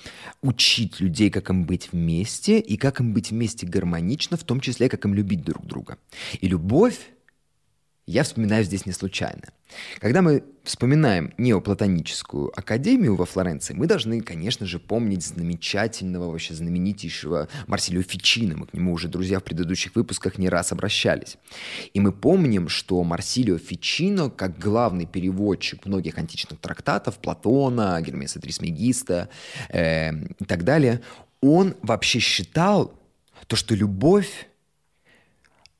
учить 0.43 0.99
людей, 0.99 1.31
как 1.31 1.49
им 1.49 1.65
быть 1.65 1.91
вместе, 1.91 2.59
и 2.59 2.77
как 2.77 2.99
им 2.99 3.11
быть 3.11 3.31
вместе 3.31 3.65
гармонично, 3.65 4.37
в 4.37 4.43
том 4.43 4.59
числе, 4.59 4.87
как 4.87 5.03
им 5.03 5.15
любить 5.15 5.43
друг 5.43 5.65
друга. 5.65 5.97
И 6.41 6.47
любовь 6.47 6.99
я 8.05 8.23
вспоминаю 8.23 8.65
здесь 8.65 8.85
не 8.85 8.91
случайно. 8.91 9.43
Когда 9.99 10.21
мы 10.21 10.43
вспоминаем 10.63 11.33
неоплатоническую 11.37 12.51
академию 12.57 13.15
во 13.15 13.25
Флоренции, 13.25 13.73
мы 13.73 13.87
должны, 13.87 14.21
конечно 14.21 14.65
же, 14.65 14.77
помнить 14.77 15.23
замечательного, 15.23 16.29
вообще 16.29 16.53
знаменитейшего 16.53 17.47
Марсилио 17.67 18.01
Фичино. 18.01 18.57
Мы 18.57 18.67
к 18.67 18.73
нему 18.73 18.93
уже, 18.93 19.07
друзья, 19.07 19.39
в 19.39 19.43
предыдущих 19.43 19.95
выпусках 19.95 20.37
не 20.37 20.49
раз 20.49 20.73
обращались. 20.73 21.37
И 21.93 21.99
мы 22.01 22.11
помним, 22.11 22.67
что 22.67 23.01
Марсилио 23.03 23.57
Фичино, 23.57 24.29
как 24.29 24.59
главный 24.59 25.05
переводчик 25.05 25.85
многих 25.85 26.17
античных 26.17 26.59
трактатов, 26.59 27.19
Платона, 27.19 28.01
Гермеса 28.01 28.39
Трисмегиста 28.39 29.29
э, 29.69 30.11
и 30.39 30.45
так 30.45 30.65
далее, 30.65 31.01
он 31.41 31.75
вообще 31.81 32.19
считал 32.19 32.93
то, 33.47 33.55
что 33.55 33.75
любовь 33.75 34.47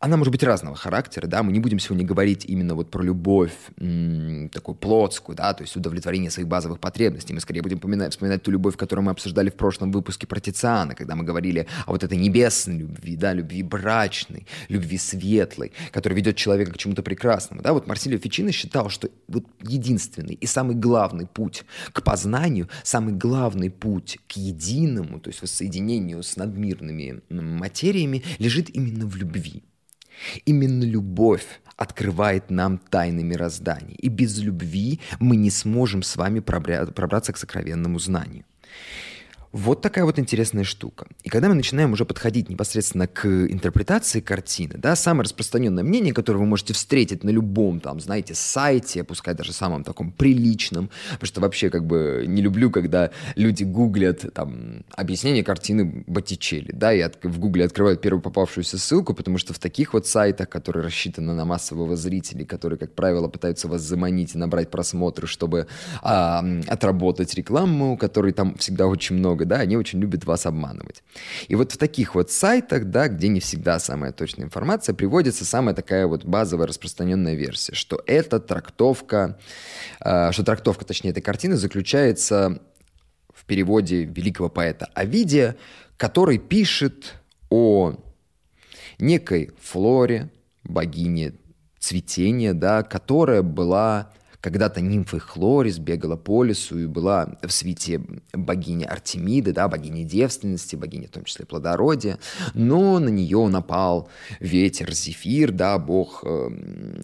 она 0.03 0.17
может 0.17 0.33
быть 0.33 0.43
разного 0.43 0.75
характера, 0.75 1.27
да, 1.27 1.43
мы 1.43 1.53
не 1.53 1.61
будем 1.61 1.79
сегодня 1.79 2.05
говорить 2.05 2.43
именно 2.43 2.75
вот 2.75 2.91
про 2.91 3.01
любовь 3.01 3.53
м- 3.77 4.49
такую 4.49 4.75
плотскую, 4.75 5.33
да, 5.33 5.53
то 5.53 5.61
есть 5.61 5.77
удовлетворение 5.77 6.29
своих 6.29 6.49
базовых 6.49 6.81
потребностей, 6.81 7.33
мы 7.33 7.39
скорее 7.39 7.61
будем 7.61 7.77
вспоминать, 7.77 8.11
вспоминать 8.11 8.43
ту 8.43 8.51
любовь, 8.51 8.75
которую 8.75 9.05
мы 9.05 9.11
обсуждали 9.11 9.49
в 9.49 9.53
прошлом 9.53 9.93
выпуске 9.93 10.27
про 10.27 10.41
Тициана, 10.41 10.93
когда 10.93 11.15
мы 11.15 11.23
говорили 11.23 11.67
о 11.85 11.91
вот 11.91 12.03
этой 12.03 12.17
небесной 12.17 12.79
любви, 12.79 13.15
да, 13.15 13.31
любви 13.31 13.63
брачной, 13.63 14.45
любви 14.67 14.97
светлой, 14.97 15.71
которая 15.93 16.17
ведет 16.17 16.35
человека 16.35 16.73
к 16.73 16.77
чему-то 16.77 17.01
прекрасному, 17.01 17.61
да, 17.61 17.71
вот 17.71 17.87
Марсилио 17.87 18.19
Фичино 18.19 18.51
считал, 18.51 18.89
что 18.89 19.09
вот 19.29 19.45
единственный 19.61 20.33
и 20.33 20.45
самый 20.45 20.75
главный 20.75 21.27
путь 21.27 21.63
к 21.93 22.03
познанию, 22.03 22.67
самый 22.83 23.13
главный 23.13 23.69
путь 23.69 24.17
к 24.27 24.33
единому, 24.33 25.21
то 25.21 25.29
есть 25.29 25.41
воссоединению 25.41 26.23
с 26.23 26.35
надмирными 26.35 27.21
материями, 27.29 28.21
лежит 28.37 28.69
именно 28.69 29.05
в 29.05 29.15
любви. 29.15 29.63
Именно 30.45 30.83
любовь 30.83 31.45
открывает 31.75 32.49
нам 32.49 32.77
тайны 32.77 33.23
мироздания. 33.23 33.95
И 33.97 34.09
без 34.09 34.39
любви 34.39 34.99
мы 35.19 35.35
не 35.35 35.49
сможем 35.49 36.03
с 36.03 36.15
вами 36.15 36.39
пробраться 36.39 37.33
к 37.33 37.37
сокровенному 37.37 37.99
знанию. 37.99 38.45
Вот 39.53 39.81
такая 39.81 40.03
вот 40.03 40.17
интересная 40.17 40.63
штука. 40.63 41.05
И 41.21 41.29
когда 41.29 41.47
мы 41.47 41.53
начинаем 41.53 41.93
уже 41.93 42.05
подходить 42.05 42.49
непосредственно 42.49 43.05
к 43.05 43.27
интерпретации 43.27 44.19
картины, 44.19 44.73
да, 44.79 44.95
самое 44.95 45.25
распространенное 45.25 45.83
мнение, 45.83 46.11
которое 46.11 46.39
вы 46.39 46.47
можете 46.47 46.73
встретить 46.73 47.23
на 47.23 47.29
любом, 47.29 47.79
там, 47.79 47.99
знаете, 47.99 48.33
сайте, 48.33 49.03
пускай 49.03 49.35
даже 49.35 49.53
самом 49.53 49.83
таком 49.83 50.11
приличном, 50.11 50.89
потому 51.11 51.27
что 51.27 51.41
вообще 51.41 51.69
как 51.69 51.85
бы 51.85 52.25
не 52.27 52.41
люблю, 52.41 52.71
когда 52.71 53.11
люди 53.35 53.63
гуглят 53.63 54.33
там 54.33 54.85
объяснение 54.95 55.43
картины 55.43 56.03
Боттичелли, 56.07 56.71
да, 56.71 56.91
и 56.91 57.01
от, 57.01 57.23
в 57.23 57.37
гугле 57.37 57.65
открывают 57.65 58.01
первую 58.01 58.23
попавшуюся 58.23 58.79
ссылку, 58.79 59.13
потому 59.13 59.37
что 59.37 59.53
в 59.53 59.59
таких 59.59 59.93
вот 59.93 60.07
сайтах, 60.07 60.49
которые 60.49 60.83
рассчитаны 60.83 61.33
на 61.33 61.45
массового 61.45 61.95
зрителя, 61.95 62.43
которые, 62.43 62.79
как 62.79 62.93
правило, 62.95 63.27
пытаются 63.27 63.67
вас 63.67 63.83
заманить 63.83 64.33
и 64.33 64.37
набрать 64.39 64.71
просмотры, 64.71 65.27
чтобы 65.27 65.67
а, 66.01 66.43
отработать 66.67 67.35
рекламу, 67.35 67.97
которой 67.97 68.31
там 68.33 68.55
всегда 68.55 68.87
очень 68.87 69.17
много, 69.17 69.42
много, 69.43 69.45
да, 69.45 69.57
они 69.61 69.77
очень 69.77 69.99
любят 69.99 70.25
вас 70.25 70.45
обманывать. 70.45 71.03
И 71.47 71.55
вот 71.55 71.71
в 71.71 71.77
таких 71.77 72.15
вот 72.15 72.31
сайтах, 72.31 72.85
да, 72.85 73.07
где 73.07 73.27
не 73.27 73.39
всегда 73.39 73.79
самая 73.79 74.11
точная 74.11 74.45
информация, 74.45 74.95
приводится 74.95 75.45
самая 75.45 75.75
такая 75.75 76.07
вот 76.07 76.25
базовая 76.25 76.67
распространенная 76.67 77.35
версия, 77.35 77.75
что 77.75 78.01
эта 78.07 78.39
трактовка, 78.39 79.37
э, 80.03 80.31
что 80.31 80.43
трактовка, 80.43 80.85
точнее, 80.85 81.11
этой 81.11 81.21
картины 81.21 81.55
заключается 81.55 82.61
в 83.33 83.45
переводе 83.45 84.05
великого 84.05 84.49
поэта 84.49 84.89
Овидия, 84.93 85.55
который 85.97 86.37
пишет 86.37 87.13
о 87.49 87.93
некой 88.99 89.51
Флоре, 89.61 90.29
богине 90.63 91.33
цветения, 91.79 92.53
да, 92.53 92.83
которая 92.83 93.41
была 93.41 94.13
когда-то 94.43 94.81
нимфой 94.81 95.21
Хлорис 95.21 95.79
бегала 95.79 96.17
по 96.17 96.43
лесу 96.43 96.77
и 96.77 96.85
была 96.85 97.37
в 97.41 97.49
свете 97.49 98.01
богини 98.33 98.83
Артемиды, 98.83 99.53
да, 99.53 99.69
богини 99.69 100.03
девственности, 100.03 100.75
богини 100.75 101.05
в 101.05 101.11
том 101.11 101.23
числе 101.23 101.45
плодородия, 101.45 102.19
но 102.53 102.99
на 102.99 103.07
нее 103.07 103.47
напал 103.47 104.09
ветер 104.41 104.91
Зефир, 104.91 105.53
да, 105.53 105.79
бог 105.79 106.25
э, 106.25 106.49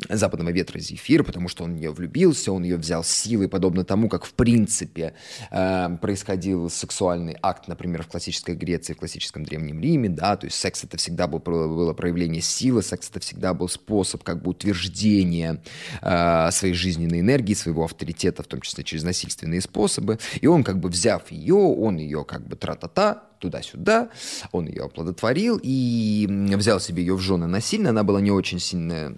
западного 0.10 0.50
ветра 0.50 0.80
Зефир, 0.80 1.24
потому 1.24 1.48
что 1.48 1.64
он 1.64 1.76
в 1.76 1.80
нее 1.80 1.92
влюбился, 1.92 2.52
он 2.52 2.64
ее 2.64 2.76
взял 2.76 3.06
силой, 3.06 3.48
подобно 3.48 3.86
тому, 3.86 4.10
как 4.10 4.26
в 4.26 4.34
принципе 4.34 5.14
э, 5.50 5.98
происходил 6.02 6.70
сексуальный 6.70 7.38
акт, 7.42 7.70
например, 7.70 8.04
в 8.04 8.08
классической 8.08 8.56
Греции, 8.56 8.92
в 8.92 8.98
классическом 8.98 9.46
Древнем 9.46 9.80
Риме, 9.80 10.10
да, 10.10 10.36
то 10.36 10.46
есть 10.46 10.60
секс 10.60 10.84
это 10.84 10.98
всегда 10.98 11.28
был, 11.28 11.40
было 11.40 11.94
проявление 11.94 12.42
силы, 12.42 12.84
секс 12.84 13.10
это 13.10 13.22
всегда 13.22 13.54
был 13.54 13.70
способ 13.70 14.24
как 14.24 14.44
бы 14.44 14.52
утверждения 14.52 15.64
э, 16.02 16.52
своей 16.52 16.74
жизненной 16.74 17.29
энергии, 17.30 17.54
своего 17.54 17.84
авторитета, 17.84 18.44
в 18.44 18.48
том 18.48 18.62
числе 18.62 18.84
через 18.84 19.04
насильственные 19.04 19.62
способы. 19.62 20.20
И 20.42 20.48
он, 20.48 20.64
как 20.64 20.80
бы 20.80 20.90
взяв 20.90 21.32
ее, 21.32 21.56
он 21.56 21.98
ее 21.98 22.26
как 22.26 22.48
бы 22.48 22.56
тра-та-та, 22.56 23.29
туда-сюда, 23.40 24.10
он 24.52 24.68
ее 24.68 24.84
оплодотворил 24.84 25.60
и 25.62 26.28
взял 26.56 26.80
себе 26.80 27.04
ее 27.04 27.16
в 27.16 27.20
жены 27.20 27.48
насильно. 27.48 27.90
Она 27.90 28.04
была 28.04 28.22
не 28.22 28.32
очень 28.32 28.60
сильно 28.60 29.16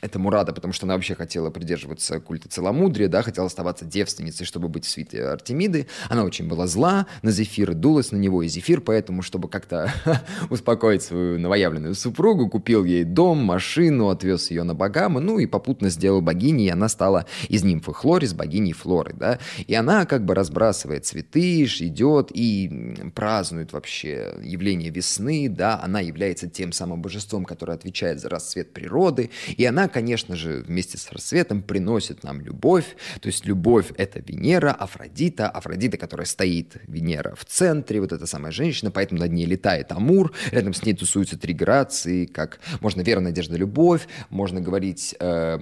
этому 0.00 0.30
рада, 0.30 0.52
потому 0.52 0.72
что 0.72 0.86
она 0.86 0.94
вообще 0.94 1.14
хотела 1.14 1.50
придерживаться 1.50 2.18
культа 2.20 2.48
целомудрия, 2.48 3.08
да, 3.08 3.22
хотела 3.22 3.46
оставаться 3.46 3.84
девственницей, 3.84 4.46
чтобы 4.46 4.68
быть 4.68 4.84
в 4.84 4.88
свите 4.88 5.24
Артемиды. 5.24 5.86
Она 6.08 6.24
очень 6.24 6.48
была 6.48 6.66
зла 6.66 7.06
на 7.22 7.30
Зефира, 7.30 7.74
дулась 7.74 8.12
на 8.12 8.16
него, 8.16 8.42
и 8.42 8.48
Зефир, 8.48 8.80
поэтому, 8.80 9.22
чтобы 9.22 9.48
как-то 9.48 9.92
успокоить 10.50 11.02
свою 11.02 11.38
новоявленную 11.38 11.94
супругу, 11.94 12.48
купил 12.48 12.84
ей 12.84 13.04
дом, 13.04 13.38
машину, 13.38 14.08
отвез 14.08 14.50
ее 14.50 14.62
на 14.62 14.74
Багамы, 14.74 15.20
ну 15.20 15.38
и 15.38 15.46
попутно 15.46 15.90
сделал 15.90 16.20
богиней, 16.20 16.66
и 16.66 16.70
она 16.70 16.88
стала 16.88 17.26
из 17.48 17.62
нимфы 17.62 17.92
Хлорис 17.92 18.32
богиней 18.32 18.72
Флоры, 18.72 19.14
да, 19.14 19.38
и 19.66 19.74
она 19.74 20.06
как 20.06 20.24
бы 20.24 20.34
разбрасывает 20.34 21.04
цветы, 21.04 21.60
идет 21.60 22.30
и 22.32 23.10
празднует 23.14 23.49
празднует 23.50 23.72
вообще 23.72 24.34
явление 24.42 24.90
весны, 24.90 25.48
да, 25.48 25.80
она 25.82 25.98
является 25.98 26.48
тем 26.48 26.70
самым 26.70 27.02
божеством, 27.02 27.44
которое 27.44 27.72
отвечает 27.72 28.20
за 28.20 28.28
расцвет 28.28 28.72
природы, 28.72 29.30
и 29.56 29.64
она, 29.64 29.88
конечно 29.88 30.36
же, 30.36 30.62
вместе 30.68 30.98
с 30.98 31.10
рассветом 31.10 31.62
приносит 31.62 32.22
нам 32.22 32.40
любовь, 32.40 32.96
то 33.20 33.26
есть 33.26 33.46
любовь— 33.46 33.86
это 33.96 34.20
Венера, 34.20 34.70
Афродита, 34.70 35.48
Афродита, 35.48 35.96
которая 35.96 36.26
стоит, 36.26 36.76
Венера 36.86 37.34
в 37.34 37.44
центре, 37.44 38.00
вот 38.00 38.12
эта 38.12 38.26
самая 38.26 38.52
женщина, 38.52 38.92
поэтому 38.92 39.20
над 39.20 39.32
ней 39.32 39.46
летает 39.46 39.90
Амур, 39.90 40.32
рядом 40.52 40.72
с 40.72 40.84
ней 40.84 40.94
тусуются 40.94 41.36
три 41.36 41.52
грации, 41.52 42.26
как 42.26 42.60
можно 42.80 43.02
вера, 43.02 43.18
надежда, 43.18 43.56
любовь, 43.56 44.06
можно 44.28 44.60
говорить 44.60 45.16
э, 45.18 45.58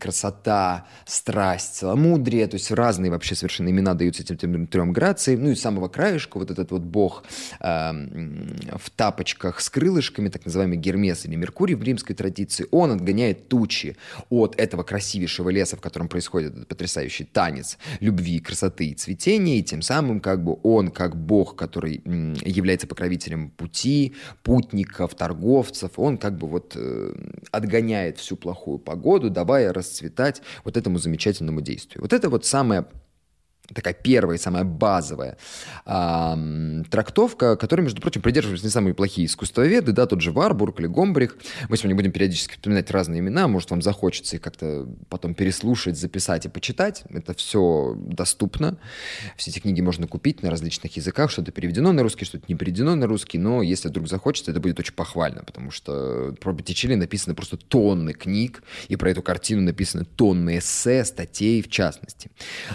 красота, 0.00 0.86
страсть, 1.04 1.74
целомудрие, 1.74 2.46
то 2.46 2.54
есть 2.54 2.70
разные 2.70 3.10
вообще 3.10 3.34
совершенно 3.34 3.68
имена 3.68 3.92
даются 3.92 4.22
этим 4.22 4.66
трем 4.66 4.92
грациям, 4.92 5.42
ну 5.42 5.50
и 5.50 5.54
с 5.54 5.60
самого 5.60 5.88
краешка 5.88 6.38
вот 6.38 6.50
этот 6.50 6.70
вот 6.70 6.82
бог 6.82 7.17
э, 7.60 7.92
в 8.76 8.90
тапочках 8.90 9.60
с 9.60 9.70
крылышками, 9.70 10.28
так 10.28 10.44
называемый 10.44 10.76
Гермес 10.76 11.24
или 11.24 11.36
Меркурий 11.36 11.74
в 11.74 11.82
римской 11.82 12.14
традиции, 12.14 12.66
он 12.70 12.90
отгоняет 12.90 13.48
тучи 13.48 13.96
от 14.30 14.58
этого 14.58 14.82
красивейшего 14.82 15.50
леса, 15.50 15.76
в 15.76 15.80
котором 15.80 16.08
происходит 16.08 16.52
этот 16.52 16.68
потрясающий 16.68 17.24
танец 17.24 17.78
любви, 18.00 18.40
красоты 18.40 18.86
и 18.86 18.94
цветения, 18.94 19.58
и 19.58 19.62
тем 19.62 19.82
самым 19.82 20.20
как 20.20 20.44
бы 20.44 20.58
он, 20.62 20.90
как 20.90 21.16
бог, 21.16 21.56
который 21.56 22.02
является 22.44 22.86
покровителем 22.86 23.50
пути, 23.50 24.14
путников, 24.42 25.14
торговцев, 25.14 25.92
он 25.96 26.18
как 26.18 26.36
бы 26.38 26.46
вот 26.46 26.72
э, 26.76 27.14
отгоняет 27.50 28.18
всю 28.18 28.36
плохую 28.36 28.78
погоду, 28.78 29.30
давая 29.30 29.72
расцветать 29.72 30.42
вот 30.64 30.76
этому 30.76 30.98
замечательному 30.98 31.60
действию. 31.60 32.02
Вот 32.02 32.12
это 32.12 32.28
вот 32.28 32.44
самое 32.46 32.86
такая 33.74 33.94
первая, 33.94 34.38
самая 34.38 34.64
базовая 34.64 35.36
э, 35.84 36.82
трактовка, 36.90 37.56
которой, 37.56 37.82
между 37.82 38.00
прочим, 38.00 38.22
придерживались 38.22 38.62
не 38.62 38.70
самые 38.70 38.94
плохие 38.94 39.26
искусствоведы, 39.26 39.92
да, 39.92 40.06
тот 40.06 40.20
же 40.20 40.32
Варбург 40.32 40.80
или 40.80 40.86
Гомбрих. 40.86 41.36
Мы 41.68 41.76
сегодня 41.76 41.96
будем 41.96 42.12
периодически 42.12 42.54
вспоминать 42.54 42.90
разные 42.90 43.20
имена, 43.20 43.48
может, 43.48 43.70
вам 43.70 43.82
захочется 43.82 44.36
их 44.36 44.42
как-то 44.42 44.88
потом 45.08 45.34
переслушать, 45.34 45.98
записать 45.98 46.46
и 46.46 46.48
почитать. 46.48 47.04
Это 47.10 47.34
все 47.34 47.94
доступно. 47.96 48.78
Все 49.36 49.50
эти 49.50 49.58
книги 49.58 49.80
можно 49.80 50.06
купить 50.06 50.42
на 50.42 50.50
различных 50.50 50.96
языках, 50.96 51.30
что-то 51.30 51.52
переведено 51.52 51.92
на 51.92 52.02
русский, 52.02 52.24
что-то 52.24 52.44
не 52.48 52.54
переведено 52.54 52.94
на 52.94 53.06
русский, 53.06 53.38
но 53.38 53.62
если 53.62 53.88
вдруг 53.88 54.08
захочется, 54.08 54.50
это 54.50 54.60
будет 54.60 54.80
очень 54.80 54.94
похвально, 54.94 55.44
потому 55.44 55.70
что 55.70 56.34
про 56.40 56.52
Боттичелли 56.52 56.94
написано 56.94 57.34
просто 57.34 57.56
тонны 57.56 58.12
книг, 58.12 58.62
и 58.88 58.96
про 58.96 59.10
эту 59.10 59.22
картину 59.22 59.62
написаны 59.62 60.04
тонны 60.04 60.58
эссе, 60.58 61.04
статей 61.04 61.62
в 61.62 61.68
частности. 61.68 62.30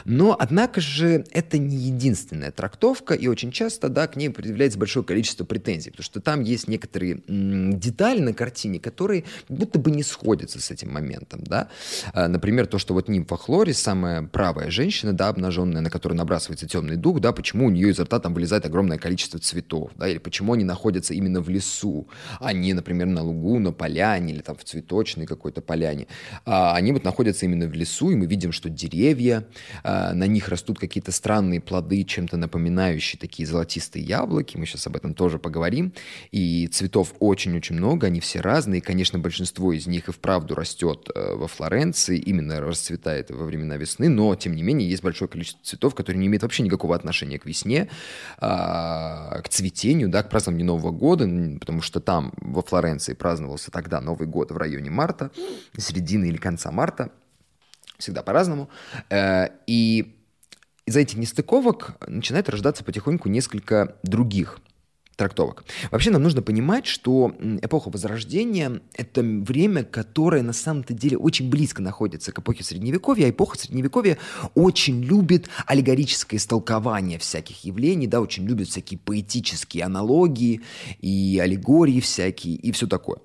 Но, 0.06 0.36
однако 0.40 0.83
же 0.84 1.26
это 1.32 1.58
не 1.58 1.76
единственная 1.76 2.52
трактовка, 2.52 3.14
и 3.14 3.28
очень 3.28 3.52
часто, 3.52 3.90
да, 3.90 4.08
к 4.08 4.16
ней 4.16 4.30
предъявляется 4.30 4.78
большое 4.78 5.06
количество 5.06 5.46
претензий, 5.46 5.92
потому 5.92 6.04
что 6.04 6.22
там 6.22 6.42
есть 6.42 6.68
некоторые 6.68 7.22
детали 7.28 8.20
на 8.20 8.34
картине, 8.34 8.80
которые 8.80 9.24
будто 9.50 9.80
бы 9.80 9.92
не 9.92 10.04
сходятся 10.04 10.60
с 10.60 10.72
этим 10.72 10.92
моментом, 10.92 11.42
да. 11.44 11.70
А, 12.14 12.28
например, 12.28 12.68
то, 12.68 12.78
что 12.78 12.94
вот 12.94 13.08
нимфа 13.08 13.38
Хлорис, 13.38 13.82
самая 13.82 14.24
правая 14.24 14.70
женщина, 14.70 15.14
да, 15.14 15.30
обнаженная, 15.30 15.82
на 15.82 15.90
которую 15.90 16.18
набрасывается 16.18 16.68
темный 16.68 16.96
дух, 16.96 17.20
да, 17.20 17.32
почему 17.32 17.68
у 17.68 17.70
нее 17.70 17.90
изо 17.90 18.04
рта 18.04 18.20
там 18.20 18.34
вылезает 18.34 18.66
огромное 18.66 18.98
количество 18.98 19.40
цветов, 19.40 19.92
да, 19.96 20.08
или 20.08 20.18
почему 20.18 20.54
они 20.54 20.64
находятся 20.64 21.14
именно 21.14 21.42
в 21.42 21.50
лесу, 21.50 22.08
а 22.40 22.54
не, 22.54 22.74
например, 22.74 23.08
на 23.08 23.24
лугу, 23.24 23.60
на 23.60 23.72
поляне 23.72 24.34
или 24.34 24.42
там 24.42 24.56
в 24.56 24.64
цветочной 24.64 25.26
какой-то 25.26 25.62
поляне. 25.62 26.08
А, 26.46 26.76
они 26.76 26.92
вот 26.92 27.04
находятся 27.04 27.46
именно 27.46 27.68
в 27.68 27.74
лесу, 27.74 28.12
и 28.12 28.16
мы 28.16 28.26
видим, 28.26 28.52
что 28.52 28.70
деревья, 28.70 29.46
а, 29.84 30.14
на 30.14 30.28
них 30.28 30.50
растут 30.50 30.73
растут 30.74 30.80
какие-то 30.80 31.12
странные 31.12 31.60
плоды, 31.60 32.04
чем-то 32.04 32.38
напоминающие 32.38 33.20
такие 33.20 33.48
золотистые 33.48 34.04
яблоки. 34.04 34.58
Мы 34.58 34.66
сейчас 34.66 34.88
об 34.88 34.96
этом 34.96 35.14
тоже 35.14 35.40
поговорим. 35.40 35.94
И 36.32 36.68
цветов 36.68 37.14
очень-очень 37.20 37.76
много, 37.76 38.08
они 38.08 38.20
все 38.20 38.42
разные. 38.42 38.82
Конечно, 38.82 39.20
большинство 39.20 39.74
из 39.74 39.88
них 39.88 40.10
и 40.10 40.12
вправду 40.12 40.56
растет 40.56 41.10
э, 41.16 41.36
во 41.36 41.48
Флоренции, 41.48 42.18
именно 42.18 42.60
расцветает 42.62 43.32
во 43.32 43.46
времена 43.46 43.78
весны, 43.78 44.10
но, 44.10 44.36
тем 44.36 44.56
не 44.56 44.64
менее, 44.64 44.90
есть 44.90 45.04
большое 45.04 45.30
количество 45.30 45.64
цветов, 45.64 45.96
которые 45.96 46.20
не 46.20 46.28
имеют 46.28 46.44
вообще 46.44 46.64
никакого 46.64 46.96
отношения 46.96 47.40
к 47.40 47.46
весне, 47.46 47.90
а, 48.38 49.42
к 49.42 49.50
цветению, 49.50 50.10
да, 50.10 50.24
к 50.24 50.30
празднованию 50.30 50.66
Нового 50.66 50.92
года, 50.92 51.26
потому 51.60 51.82
что 51.82 52.00
там, 52.00 52.34
во 52.38 52.62
Флоренции, 52.62 53.14
праздновался 53.14 53.72
тогда 53.72 54.02
Новый 54.02 54.28
год 54.28 54.52
в 54.52 54.58
районе 54.58 54.90
марта, 54.90 55.32
середины 55.78 56.26
или 56.26 56.38
конца 56.38 56.72
марта, 56.72 57.10
всегда 57.98 58.24
по-разному. 58.24 58.70
Э, 59.10 59.50
и 59.68 60.16
из-за 60.86 61.00
этих 61.00 61.18
нестыковок 61.18 61.96
начинает 62.08 62.50
рождаться 62.50 62.84
потихоньку 62.84 63.30
несколько 63.30 63.96
других 64.04 64.60
трактовок. 65.16 65.64
Вообще 65.92 66.10
нам 66.10 66.24
нужно 66.24 66.42
понимать, 66.42 66.88
что 66.88 67.36
эпоха 67.62 67.90
Возрождения— 67.90 68.82
это 68.94 69.22
время, 69.22 69.84
которое 69.84 70.42
на 70.42 70.54
самом-то 70.54 70.94
деле 70.94 71.18
очень 71.18 71.50
близко 71.50 71.82
находится 71.82 72.32
к 72.32 72.40
эпохе 72.40 72.64
Средневековья, 72.64 73.28
а 73.28 73.30
эпоха 73.30 73.58
Средневековья 73.58 74.18
очень 74.56 75.04
любит 75.04 75.50
аллегорическое 75.68 76.38
истолкование 76.38 77.20
всяких 77.20 77.64
явлений, 77.64 78.08
да, 78.08 78.22
очень 78.22 78.46
любит 78.46 78.68
всякие 78.70 79.00
поэтические 79.00 79.84
аналогии 79.84 80.62
и 81.00 81.40
аллегории 81.42 82.00
всякие 82.00 82.56
и 82.56 82.72
все 82.72 82.88
такое. 82.88 83.20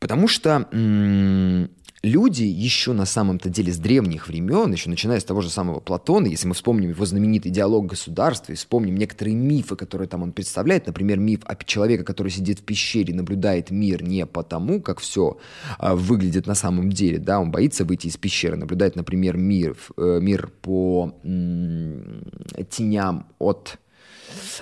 Потому 0.00 0.28
что 0.28 0.68
м- 0.72 1.70
люди 2.04 2.44
еще 2.44 2.92
на 2.92 3.06
самом-то 3.06 3.48
деле 3.48 3.72
с 3.72 3.78
древних 3.78 4.28
времен, 4.28 4.72
еще 4.72 4.90
начиная 4.90 5.18
с 5.18 5.24
того 5.24 5.40
же 5.40 5.50
самого 5.50 5.80
Платона, 5.80 6.26
если 6.26 6.46
мы 6.46 6.54
вспомним 6.54 6.90
его 6.90 7.04
знаменитый 7.06 7.50
диалог 7.50 7.86
государства 7.86 8.52
и 8.52 8.56
вспомним 8.56 8.96
некоторые 8.96 9.34
мифы, 9.34 9.74
которые 9.74 10.06
там 10.06 10.22
он 10.22 10.32
представляет, 10.32 10.86
например, 10.86 11.18
миф 11.18 11.40
о 11.44 11.56
человеке, 11.56 12.04
который 12.04 12.30
сидит 12.30 12.60
в 12.60 12.62
пещере, 12.62 13.14
наблюдает 13.14 13.70
мир 13.70 14.02
не 14.02 14.26
потому, 14.26 14.80
как 14.80 15.00
все 15.00 15.38
а, 15.78 15.96
выглядит 15.96 16.46
на 16.46 16.54
самом 16.54 16.90
деле, 16.90 17.18
да, 17.18 17.40
он 17.40 17.50
боится 17.50 17.84
выйти 17.84 18.08
из 18.08 18.16
пещеры, 18.16 18.56
наблюдает, 18.56 18.96
например, 18.96 19.36
мир, 19.36 19.76
э, 19.96 20.18
мир 20.20 20.50
по 20.60 21.14
м- 21.24 22.24
теням 22.70 23.26
от 23.38 23.78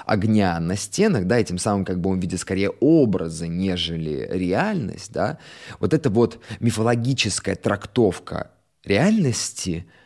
огня 0.07 0.59
на 0.61 0.77
стенах, 0.77 1.27
да, 1.27 1.39
и 1.39 1.45
тем 1.45 1.59
самым 1.59 1.85
как 1.85 2.01
бы 2.01 2.11
он 2.11 2.21
видит 2.21 2.41
скорее 2.41 2.71
образы, 2.71 3.49
нежели 3.49 4.29
реальность, 4.31 5.13
да, 5.13 5.39
вот 5.81 5.95
эта 5.95 6.11
вот 6.11 6.41
мифологическая 6.61 7.55
трактовка 7.57 8.51
реальности– 8.85 9.87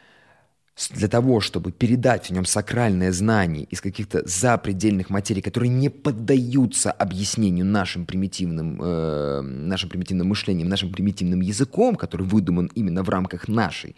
для 0.91 1.09
того, 1.09 1.41
чтобы 1.41 1.73
передать 1.73 2.27
в 2.27 2.33
нем 2.33 2.45
сакральное 2.45 3.11
знание 3.11 3.65
из 3.65 3.81
каких-то 3.81 4.23
запредельных 4.27 5.09
материй, 5.09 5.41
которые 5.41 5.71
не 5.71 5.89
поддаются 5.89 6.93
объяснению 6.93 7.65
нашим 7.65 8.05
примитивным, 8.05 8.79
э, 8.83 9.41
нашим 9.41 9.89
примитивным 9.89 10.29
мышлением, 10.29 10.69
нашим 10.69 10.93
примитивным 10.93 11.41
языком, 11.41 11.97
который 11.97 12.27
выдуман 12.27 12.71
именно 12.75 13.03
в 13.03 13.09
рамках 13.09 13.49
нашей 13.49 13.97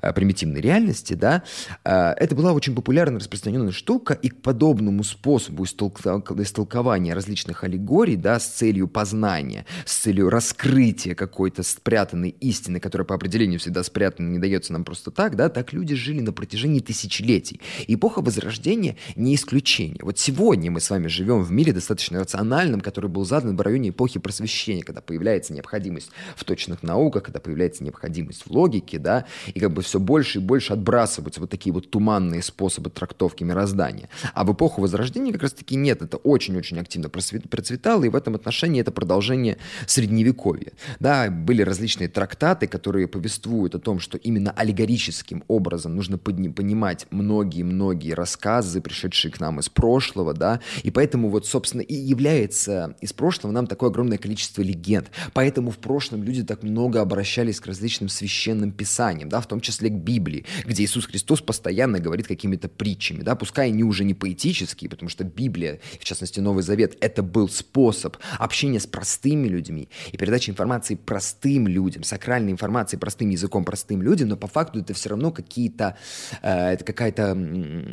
э, 0.00 0.12
примитивной 0.12 0.60
реальности, 0.60 1.14
да, 1.14 1.42
э, 1.84 1.90
это 1.90 2.36
была 2.36 2.52
очень 2.52 2.76
популярная 2.76 3.18
распространенная 3.18 3.72
штука, 3.72 4.14
и 4.14 4.28
к 4.28 4.40
подобному 4.40 5.02
способу 5.02 5.64
истолкования 5.64 7.14
различных 7.14 7.64
аллегорий, 7.64 8.16
да, 8.16 8.38
с 8.38 8.46
целью 8.46 8.86
познания, 8.86 9.66
с 9.84 9.96
целью 9.96 10.30
раскрытия 10.30 11.16
какой-то 11.16 11.64
спрятанной 11.64 12.36
истины, 12.40 12.78
которая 12.78 13.04
по 13.04 13.16
определению 13.16 13.58
всегда 13.58 13.82
спрятана, 13.82 14.28
не 14.28 14.38
дается 14.38 14.72
нам 14.72 14.84
просто 14.84 15.10
так, 15.10 15.34
да, 15.34 15.48
так 15.48 15.72
люди 15.72 15.96
жили 15.96 16.19
жили 16.20 16.26
на 16.26 16.32
протяжении 16.32 16.80
тысячелетий. 16.80 17.60
Эпоха 17.88 18.20
Возрождения 18.20 18.96
не 19.16 19.34
исключение. 19.34 19.98
Вот 20.02 20.18
сегодня 20.18 20.70
мы 20.70 20.80
с 20.80 20.90
вами 20.90 21.08
живем 21.08 21.42
в 21.42 21.50
мире 21.50 21.72
достаточно 21.72 22.20
рациональном, 22.20 22.80
который 22.80 23.08
был 23.10 23.24
задан 23.24 23.56
в 23.56 23.60
районе 23.60 23.88
эпохи 23.88 24.20
Просвещения, 24.20 24.82
когда 24.82 25.00
появляется 25.00 25.52
необходимость 25.52 26.10
в 26.36 26.44
точных 26.44 26.82
науках, 26.82 27.22
когда 27.22 27.40
появляется 27.40 27.84
необходимость 27.84 28.46
в 28.46 28.50
логике, 28.50 28.98
да, 28.98 29.24
и 29.54 29.60
как 29.60 29.72
бы 29.72 29.82
все 29.82 29.98
больше 29.98 30.38
и 30.38 30.42
больше 30.42 30.72
отбрасываются 30.72 31.40
вот 31.40 31.50
такие 31.50 31.72
вот 31.72 31.90
туманные 31.90 32.42
способы 32.42 32.90
трактовки 32.90 33.44
мироздания. 33.44 34.08
А 34.34 34.44
в 34.44 34.52
эпоху 34.52 34.82
Возрождения 34.82 35.32
как 35.32 35.42
раз-таки 35.42 35.76
нет, 35.76 36.02
это 36.02 36.16
очень-очень 36.18 36.78
активно 36.78 37.08
процветало, 37.08 38.04
и 38.04 38.08
в 38.08 38.14
этом 38.14 38.34
отношении 38.34 38.80
это 38.80 38.92
продолжение 38.92 39.56
Средневековья. 39.86 40.72
Да, 41.00 41.30
были 41.30 41.62
различные 41.62 42.08
трактаты, 42.08 42.66
которые 42.66 43.06
повествуют 43.08 43.74
о 43.74 43.78
том, 43.78 44.00
что 44.00 44.18
именно 44.18 44.50
аллегорическим 44.50 45.44
образом 45.48 45.96
нужно 45.96 46.09
нужно 46.10 46.52
понимать 46.52 47.06
многие-многие 47.10 48.12
рассказы, 48.12 48.80
пришедшие 48.80 49.30
к 49.32 49.40
нам 49.40 49.60
из 49.60 49.68
прошлого, 49.68 50.34
да, 50.34 50.60
и 50.82 50.90
поэтому 50.90 51.28
вот, 51.28 51.46
собственно, 51.46 51.82
и 51.82 51.94
является 51.94 52.96
из 53.00 53.12
прошлого 53.12 53.52
нам 53.52 53.66
такое 53.66 53.90
огромное 53.90 54.18
количество 54.18 54.62
легенд. 54.62 55.10
Поэтому 55.32 55.70
в 55.70 55.78
прошлом 55.78 56.22
люди 56.22 56.42
так 56.42 56.62
много 56.62 57.00
обращались 57.00 57.60
к 57.60 57.66
различным 57.66 58.08
священным 58.08 58.72
писаниям, 58.72 59.28
да, 59.28 59.40
в 59.40 59.46
том 59.46 59.60
числе 59.60 59.88
к 59.90 59.94
Библии, 59.94 60.44
где 60.64 60.84
Иисус 60.84 61.06
Христос 61.06 61.40
постоянно 61.40 62.00
говорит 62.00 62.26
какими-то 62.26 62.68
притчами, 62.68 63.22
да, 63.22 63.34
пускай 63.34 63.68
они 63.68 63.84
уже 63.84 64.04
не 64.04 64.14
поэтические, 64.14 64.90
потому 64.90 65.08
что 65.08 65.24
Библия, 65.24 65.80
в 65.98 66.04
частности 66.04 66.40
Новый 66.40 66.62
Завет, 66.62 66.96
это 67.00 67.22
был 67.22 67.48
способ 67.48 68.16
общения 68.38 68.80
с 68.80 68.86
простыми 68.86 69.48
людьми 69.48 69.88
и 70.12 70.16
передачи 70.16 70.50
информации 70.50 70.94
простым 70.94 71.68
людям, 71.68 72.02
сакральной 72.02 72.52
информации 72.52 72.96
простым 72.96 73.30
языком 73.30 73.64
простым 73.64 74.02
людям, 74.02 74.28
но 74.28 74.36
по 74.36 74.46
факту 74.46 74.80
это 74.80 74.94
все 74.94 75.10
равно 75.10 75.30
какие-то 75.30 75.96
это 76.42 76.84
какая-то 76.84 77.32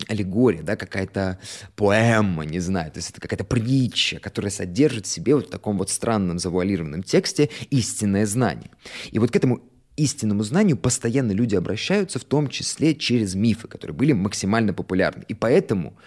аллегория, 0.07 0.63
да, 0.63 0.75
какая-то 0.75 1.39
поэма, 1.75 2.45
не 2.45 2.59
знаю, 2.59 2.91
то 2.91 2.97
есть 2.97 3.11
это 3.11 3.21
какая-то 3.21 3.43
притча, 3.43 4.19
которая 4.19 4.51
содержит 4.51 5.05
в 5.05 5.09
себе 5.09 5.35
вот 5.35 5.47
в 5.47 5.49
таком 5.49 5.77
вот 5.77 5.89
странном 5.89 6.39
завуалированном 6.39 7.03
тексте 7.03 7.49
истинное 7.69 8.25
знание. 8.25 8.69
И 9.11 9.19
вот 9.19 9.31
к 9.31 9.35
этому 9.35 9.61
истинному 9.97 10.43
знанию 10.43 10.77
постоянно 10.77 11.31
люди 11.31 11.55
обращаются, 11.55 12.19
в 12.19 12.23
том 12.23 12.47
числе 12.49 12.95
через 12.95 13.35
мифы, 13.35 13.67
которые 13.67 13.95
были 13.95 14.13
максимально 14.13 14.73
популярны. 14.73 15.23
И 15.27 15.33
поэтому 15.33 15.97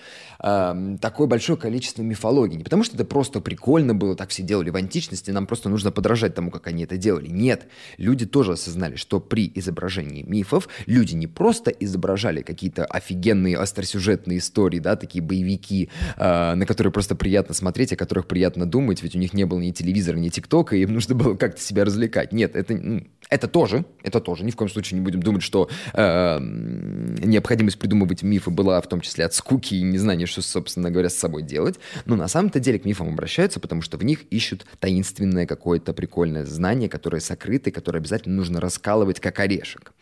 э, 0.42 0.96
такое 1.00 1.26
большое 1.26 1.58
количество 1.58 2.02
мифологии. 2.02 2.56
Не 2.56 2.64
потому 2.64 2.84
что 2.84 2.94
это 2.96 3.04
просто 3.04 3.40
прикольно 3.40 3.94
было, 3.94 4.16
так 4.16 4.30
все 4.30 4.42
делали 4.42 4.70
в 4.70 4.76
античности, 4.76 5.30
нам 5.30 5.46
просто 5.46 5.68
нужно 5.68 5.90
подражать 5.90 6.34
тому, 6.34 6.50
как 6.50 6.66
они 6.66 6.84
это 6.84 6.96
делали. 6.96 7.28
Нет, 7.28 7.68
люди 7.96 8.26
тоже 8.26 8.52
осознали, 8.52 8.96
что 8.96 9.20
при 9.20 9.50
изображении 9.54 10.22
мифов 10.22 10.68
люди 10.86 11.14
не 11.14 11.26
просто 11.26 11.70
изображали 11.70 12.42
какие-то 12.42 12.84
офигенные 12.84 13.56
остросюжетные 13.56 14.38
истории, 14.38 14.78
да, 14.78 14.96
такие 14.96 15.22
боевики, 15.22 15.90
э, 16.16 16.54
на 16.54 16.66
которые 16.66 16.92
просто 16.92 17.14
приятно 17.14 17.54
смотреть, 17.54 17.92
о 17.92 17.96
которых 17.96 18.26
приятно 18.26 18.66
думать, 18.66 19.02
ведь 19.02 19.14
у 19.14 19.18
них 19.18 19.32
не 19.32 19.44
было 19.44 19.60
ни 19.60 19.70
телевизора, 19.70 20.16
ни 20.16 20.28
тиктока, 20.28 20.76
и 20.76 20.82
им 20.82 20.94
нужно 20.94 21.14
было 21.14 21.34
как-то 21.34 21.60
себя 21.60 21.84
развлекать. 21.84 22.32
Нет, 22.32 22.56
это, 22.56 23.04
это 23.28 23.48
тоже, 23.48 23.84
это 24.02 24.20
тоже. 24.20 24.44
Ни 24.44 24.50
в 24.50 24.56
коем 24.56 24.70
случае 24.70 24.98
не 24.98 25.04
будем 25.04 25.22
думать, 25.22 25.42
что 25.42 25.68
э, 25.92 26.38
необходимость 26.40 27.78
придумывать 27.78 28.22
мифы 28.22 28.50
была 28.50 28.80
в 28.80 28.88
том 28.88 29.00
числе 29.00 29.24
от 29.24 29.34
скуки 29.34 29.74
и 29.74 29.82
незнания, 29.82 30.26
что, 30.30 30.42
собственно 30.42 30.90
говоря, 30.90 31.10
с 31.10 31.16
собой 31.16 31.42
делать. 31.42 31.78
Но 32.06 32.16
на 32.16 32.28
самом-то 32.28 32.60
деле 32.60 32.78
к 32.78 32.84
мифам 32.84 33.08
обращаются, 33.08 33.60
потому 33.60 33.82
что 33.82 33.98
в 33.98 34.04
них 34.04 34.24
ищут 34.30 34.66
таинственное 34.78 35.46
какое-то 35.46 35.92
прикольное 35.92 36.46
знание, 36.46 36.88
которое 36.88 37.20
сокрыто, 37.20 37.70
которое 37.70 37.98
обязательно 37.98 38.36
нужно 38.36 38.60
раскалывать 38.60 39.20
как 39.20 39.38
орешек. 39.40 39.92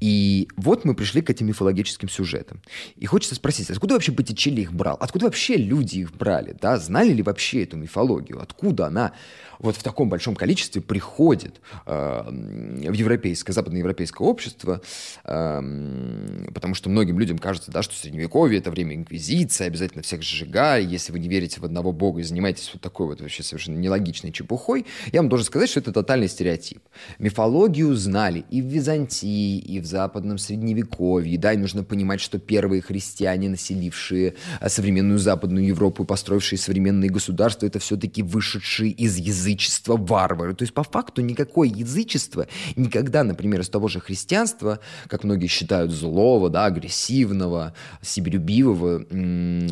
И 0.00 0.48
вот 0.56 0.84
мы 0.84 0.94
пришли 0.94 1.22
к 1.22 1.30
этим 1.30 1.46
мифологическим 1.46 2.08
сюжетам. 2.08 2.60
И 2.96 3.06
хочется 3.06 3.34
спросить, 3.34 3.70
откуда 3.70 3.94
вообще 3.94 4.12
Боттичелли 4.12 4.62
их 4.62 4.72
брал? 4.72 4.96
Откуда 5.00 5.26
вообще 5.26 5.56
люди 5.56 5.98
их 5.98 6.12
брали? 6.12 6.56
Да? 6.60 6.78
Знали 6.78 7.12
ли 7.12 7.22
вообще 7.22 7.64
эту 7.64 7.76
мифологию? 7.76 8.40
Откуда 8.40 8.86
она 8.86 9.12
вот 9.60 9.76
в 9.76 9.82
таком 9.82 10.08
большом 10.08 10.34
количестве 10.34 10.80
приходит 10.80 11.60
э, 11.86 12.22
в 12.26 12.92
европейское, 12.92 13.54
западноевропейское 13.54 14.26
общество, 14.26 14.80
э, 15.24 16.46
потому 16.52 16.74
что 16.74 16.88
многим 16.88 17.18
людям 17.18 17.38
кажется, 17.38 17.70
да, 17.70 17.82
что 17.82 17.94
Средневековье— 17.94 18.58
это 18.60 18.70
время 18.70 18.94
инквизиции, 18.94 19.66
обязательно 19.66 20.02
всех 20.02 20.22
сжигали, 20.22 20.84
если 20.84 21.12
вы 21.12 21.18
не 21.18 21.28
верите 21.28 21.60
в 21.60 21.64
одного 21.64 21.92
бога 21.92 22.20
и 22.20 22.22
занимаетесь 22.22 22.70
вот 22.72 22.82
такой 22.82 23.06
вот 23.06 23.20
вообще 23.20 23.42
совершенно 23.42 23.76
нелогичной 23.76 24.32
чепухой, 24.32 24.86
я 25.12 25.20
вам 25.20 25.28
должен 25.28 25.46
сказать, 25.46 25.68
что 25.68 25.80
это 25.80 25.92
тотальный 25.92 26.28
стереотип. 26.28 26.82
Мифологию 27.18 27.94
знали 27.94 28.44
и 28.50 28.62
в 28.62 28.66
Византии, 28.66 29.58
и 29.58 29.80
в 29.80 29.84
западном 29.84 30.38
Средневековье, 30.38 31.38
да, 31.38 31.52
и 31.52 31.58
нужно 31.58 31.84
понимать, 31.84 32.20
что 32.20 32.38
первые 32.38 32.80
христиане, 32.80 33.50
населившие 33.50 34.34
э, 34.60 34.68
современную 34.68 35.18
Западную 35.18 35.66
Европу, 35.66 36.04
построившие 36.04 36.58
современные 36.58 37.10
государства, 37.10 37.66
это 37.66 37.78
все-таки 37.78 38.22
вышедшие 38.22 38.90
из 38.90 39.18
языка 39.18 39.49
язычество, 39.50 39.96
варвары. 39.96 40.54
То 40.54 40.62
есть 40.62 40.74
по 40.74 40.82
факту 40.82 41.22
никакое 41.22 41.68
язычество 41.68 42.46
никогда, 42.76 43.24
например, 43.24 43.60
из 43.60 43.68
того 43.68 43.88
же 43.88 44.00
христианства, 44.00 44.80
как 45.06 45.24
многие 45.24 45.46
считают 45.46 45.90
злого, 45.90 46.50
да, 46.50 46.66
агрессивного, 46.66 47.74
себелюбивого, 48.02 49.06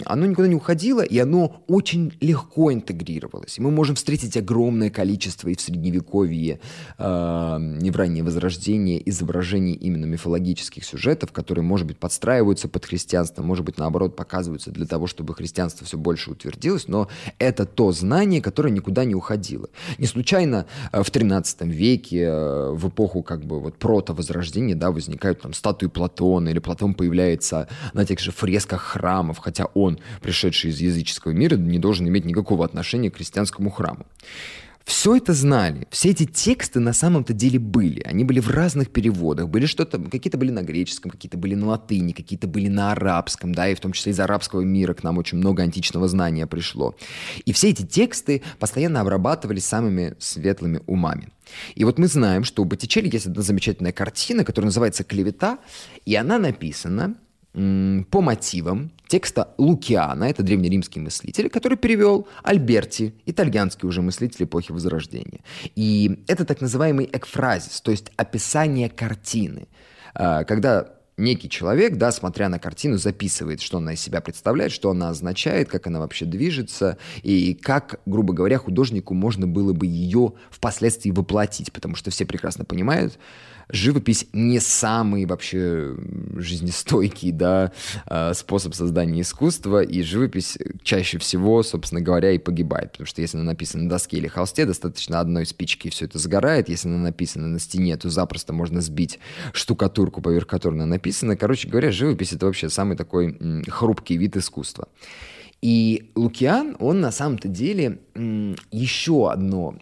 оно 0.04 0.26
никуда 0.26 0.48
не 0.48 0.54
уходило, 0.54 1.00
и 1.00 1.18
оно 1.18 1.62
очень 1.68 2.12
легко 2.20 2.72
интегрировалось. 2.72 3.58
И 3.58 3.62
мы 3.62 3.70
можем 3.70 3.96
встретить 3.96 4.36
огромное 4.36 4.90
количество 4.90 5.48
и 5.48 5.54
в 5.54 5.60
Средневековье, 5.60 6.60
э, 6.98 7.78
и 7.82 7.90
в 7.90 7.96
раннее 7.96 8.24
Возрождение 8.28 9.08
изображений 9.08 9.72
именно 9.72 10.04
мифологических 10.04 10.84
сюжетов, 10.84 11.32
которые, 11.32 11.64
может 11.64 11.86
быть, 11.86 11.98
подстраиваются 11.98 12.68
под 12.68 12.84
христианство, 12.84 13.42
может 13.42 13.64
быть, 13.64 13.78
наоборот, 13.78 14.16
показываются 14.16 14.70
для 14.70 14.86
того, 14.86 15.06
чтобы 15.06 15.34
христианство 15.34 15.86
все 15.86 15.96
больше 15.96 16.30
утвердилось, 16.30 16.88
но 16.88 17.08
это 17.38 17.64
то 17.64 17.92
знание, 17.92 18.42
которое 18.42 18.70
никуда 18.70 19.04
не 19.04 19.14
уходило. 19.14 19.67
Не 19.98 20.07
случайно 20.07 20.66
э, 20.92 21.02
в 21.02 21.11
13 21.11 21.62
веке, 21.62 22.22
э, 22.22 22.70
в 22.72 22.88
эпоху 22.88 23.22
как 23.22 23.44
бы 23.44 23.61
вот 23.61 23.76
прото-возрождения, 23.76 24.74
да, 24.74 24.90
возникают 24.90 25.40
там 25.40 25.52
статуи 25.52 25.87
Платона, 25.87 26.48
или 26.48 26.59
Платон 26.59 26.94
появляется 26.94 27.68
на 27.92 28.04
тех 28.04 28.18
же 28.20 28.33
фресках 28.33 28.83
храмов, 28.83 29.38
хотя 29.38 29.66
он, 29.74 29.98
пришедший 30.22 30.70
из 30.70 30.81
языческого 30.81 31.33
мира, 31.33 31.57
не 31.57 31.78
должен 31.78 32.09
иметь 32.09 32.24
никакого 32.24 32.64
отношения 32.64 33.11
к 33.11 33.16
христианскому 33.16 33.70
храму. 33.70 34.07
Все 34.88 35.16
это 35.16 35.35
знали, 35.35 35.87
все 35.90 36.09
эти 36.09 36.24
тексты 36.24 36.81
на 36.81 36.94
самом-то 36.94 37.35
деле 37.35 37.59
были. 37.59 38.01
Они 38.05 38.24
были 38.24 38.40
в 38.40 38.48
разных 38.48 38.90
переводах, 38.90 39.51
были 39.51 39.66
что-то, 39.66 39.98
какие-то 39.98 40.38
были 40.38 40.51
на 40.51 40.62
греческом, 40.62 41.11
какие-то 41.11 41.37
были 41.37 41.55
на 41.55 41.66
латыни, 41.66 42.12
какие-то 42.12 42.46
были 42.46 42.68
на 42.68 42.92
арабском, 42.92 43.55
да, 43.55 43.68
и 43.68 43.74
в 43.74 43.81
том 43.81 43.92
числе 43.92 44.12
из 44.12 44.20
арабского 44.20 44.62
мира 44.62 44.94
к 44.94 45.03
нам 45.03 45.18
очень 45.18 45.37
много 45.37 45.62
античного 45.62 46.09
знания 46.09 46.46
пришло. 46.46 46.96
И 47.44 47.53
все 47.53 47.68
эти 47.68 47.85
тексты 47.85 48.42
постоянно 48.59 49.03
обрабатывались 49.03 49.66
самыми 49.66 50.16
светлыми 50.20 50.81
умами. 50.87 51.29
И 51.74 51.85
вот 51.85 51.98
мы 51.98 52.07
знаем, 52.07 52.42
что 52.44 52.62
у 52.62 52.64
Боттичелли 52.64 53.11
есть 53.12 53.27
одна 53.27 53.42
замечательная 53.42 53.92
картина, 53.92 54.42
которая 54.42 54.68
называется 54.68 55.05
«Клевета», 55.05 55.59
и 56.07 56.14
она 56.14 56.38
написана 56.38 57.14
по 58.10 58.20
мотивам 58.20 58.92
текста 59.08 59.48
Лукиана, 59.58 60.24
это 60.24 60.42
древнеримский 60.42 61.00
мыслитель, 61.00 61.48
который 61.48 61.76
перевел 61.76 62.28
Альберти, 62.44 63.14
итальянский 63.26 63.88
уже 63.88 64.00
мыслитель 64.00 64.44
эпохи 64.44 64.70
Возрождения. 64.70 65.40
И 65.74 66.22
это 66.28 66.44
так 66.44 66.60
называемый 66.60 67.08
экфразис, 67.12 67.80
то 67.80 67.90
есть 67.90 68.12
описание 68.16 68.88
картины. 68.88 69.66
А, 70.14 70.44
когда 70.44 70.94
некий 71.16 71.50
человек, 71.50 71.96
да, 71.96 72.12
смотря 72.12 72.48
на 72.48 72.58
картину, 72.58 72.96
записывает, 72.96 73.60
что 73.60 73.78
она 73.78 73.94
из 73.94 74.00
себя 74.00 74.20
представляет, 74.20 74.70
что 74.70 74.90
она 74.90 75.10
означает, 75.10 75.68
как 75.68 75.86
она 75.88 75.98
вообще 75.98 76.24
движется, 76.26 76.96
и 77.22 77.54
как, 77.54 78.00
грубо 78.06 78.32
говоря, 78.32 78.58
художнику 78.58 79.14
можно 79.14 79.46
было 79.46 79.72
бы 79.72 79.86
ее 79.86 80.34
впоследствии 80.50 81.10
воплотить, 81.10 81.72
потому 81.72 81.96
что 81.96 82.10
все 82.10 82.24
прекрасно 82.24 82.64
понимают, 82.64 83.18
живопись 83.70 84.26
не 84.33 84.61
самый 84.61 85.26
вообще 85.26 85.94
жизнестойкий, 86.37 87.33
да, 87.33 87.72
а, 88.07 88.35
способ 88.35 88.74
создания 88.74 89.20
искусства, 89.20 89.83
и 89.83 90.02
живопись 90.02 90.59
чаще 90.83 91.18
всего, 91.18 91.62
собственно 91.62 92.00
говоря, 92.00 92.33
и 92.33 92.38
погибает, 92.38 92.92
потому 92.92 93.07
что 93.07 93.20
если 93.20 93.37
она 93.37 93.46
написана 93.46 93.85
на 93.85 93.90
доске 93.90 94.18
или 94.18 94.28
холсте, 94.28 94.66
достаточно 94.66 95.20
одной 95.20 95.46
спички, 95.46 95.88
и 95.88 95.90
все 95.90 96.07
это 96.07 96.18
сгорает, 96.18 96.68
если 96.68 96.88
она 96.88 96.98
написана 96.98 97.48
на 97.48 97.59
стене, 97.59 97.96
то 97.96 98.09
запросто 98.11 98.52
можно 98.52 98.81
сбить 98.81 99.18
штукатурку, 99.52 100.22
поверх 100.22 100.46
которой 100.46 100.74
она 100.74 100.87
написана. 100.87 101.37
Короче 101.37 101.68
говоря, 101.68 101.90
живопись— 101.90 102.33
это 102.35 102.46
вообще 102.46 102.68
самый 102.68 102.96
такой 102.96 103.38
хрупкий 103.68 104.16
вид 104.16 104.37
искусства. 104.37 104.88
И 105.61 106.11
Лукиан, 106.14 106.76
он 106.78 107.00
на 107.00 107.11
самом-то 107.11 107.48
деле 107.48 107.98
еще 108.70 109.31
одно 109.31 109.76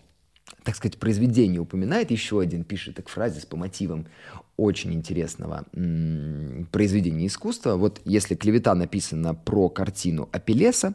так 0.66 0.74
сказать, 0.74 0.98
произведение 0.98 1.60
упоминает, 1.60 2.10
еще 2.10 2.40
один 2.40 2.64
пишет 2.64 2.96
так 2.96 3.08
фразис 3.08 3.46
по 3.46 3.56
мотивам 3.56 4.08
очень 4.56 4.92
интересного 4.92 5.64
произведения 6.72 7.28
искусства. 7.28 7.76
Вот 7.76 8.00
если 8.04 8.34
клевета 8.34 8.74
написана 8.74 9.32
про 9.34 9.68
картину 9.68 10.28
Апеллеса, 10.32 10.94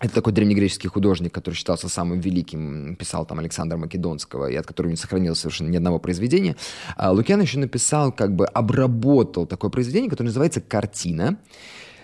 это 0.00 0.12
такой 0.12 0.32
древнегреческий 0.32 0.88
художник, 0.88 1.32
который 1.32 1.54
считался 1.54 1.88
самым 1.88 2.18
великим, 2.18 2.96
писал 2.96 3.24
там 3.24 3.38
Александра 3.38 3.76
Македонского, 3.76 4.50
и 4.50 4.56
от 4.56 4.66
которого 4.66 4.90
не 4.90 4.96
сохранилось 4.96 5.38
совершенно 5.38 5.68
ни 5.68 5.76
одного 5.76 6.00
произведения. 6.00 6.56
А 6.96 7.12
Лукьян 7.12 7.40
еще 7.40 7.60
написал, 7.60 8.10
как 8.10 8.34
бы 8.34 8.44
обработал 8.44 9.46
такое 9.46 9.70
произведение, 9.70 10.10
которое 10.10 10.30
называется 10.30 10.60
«Картина». 10.60 11.38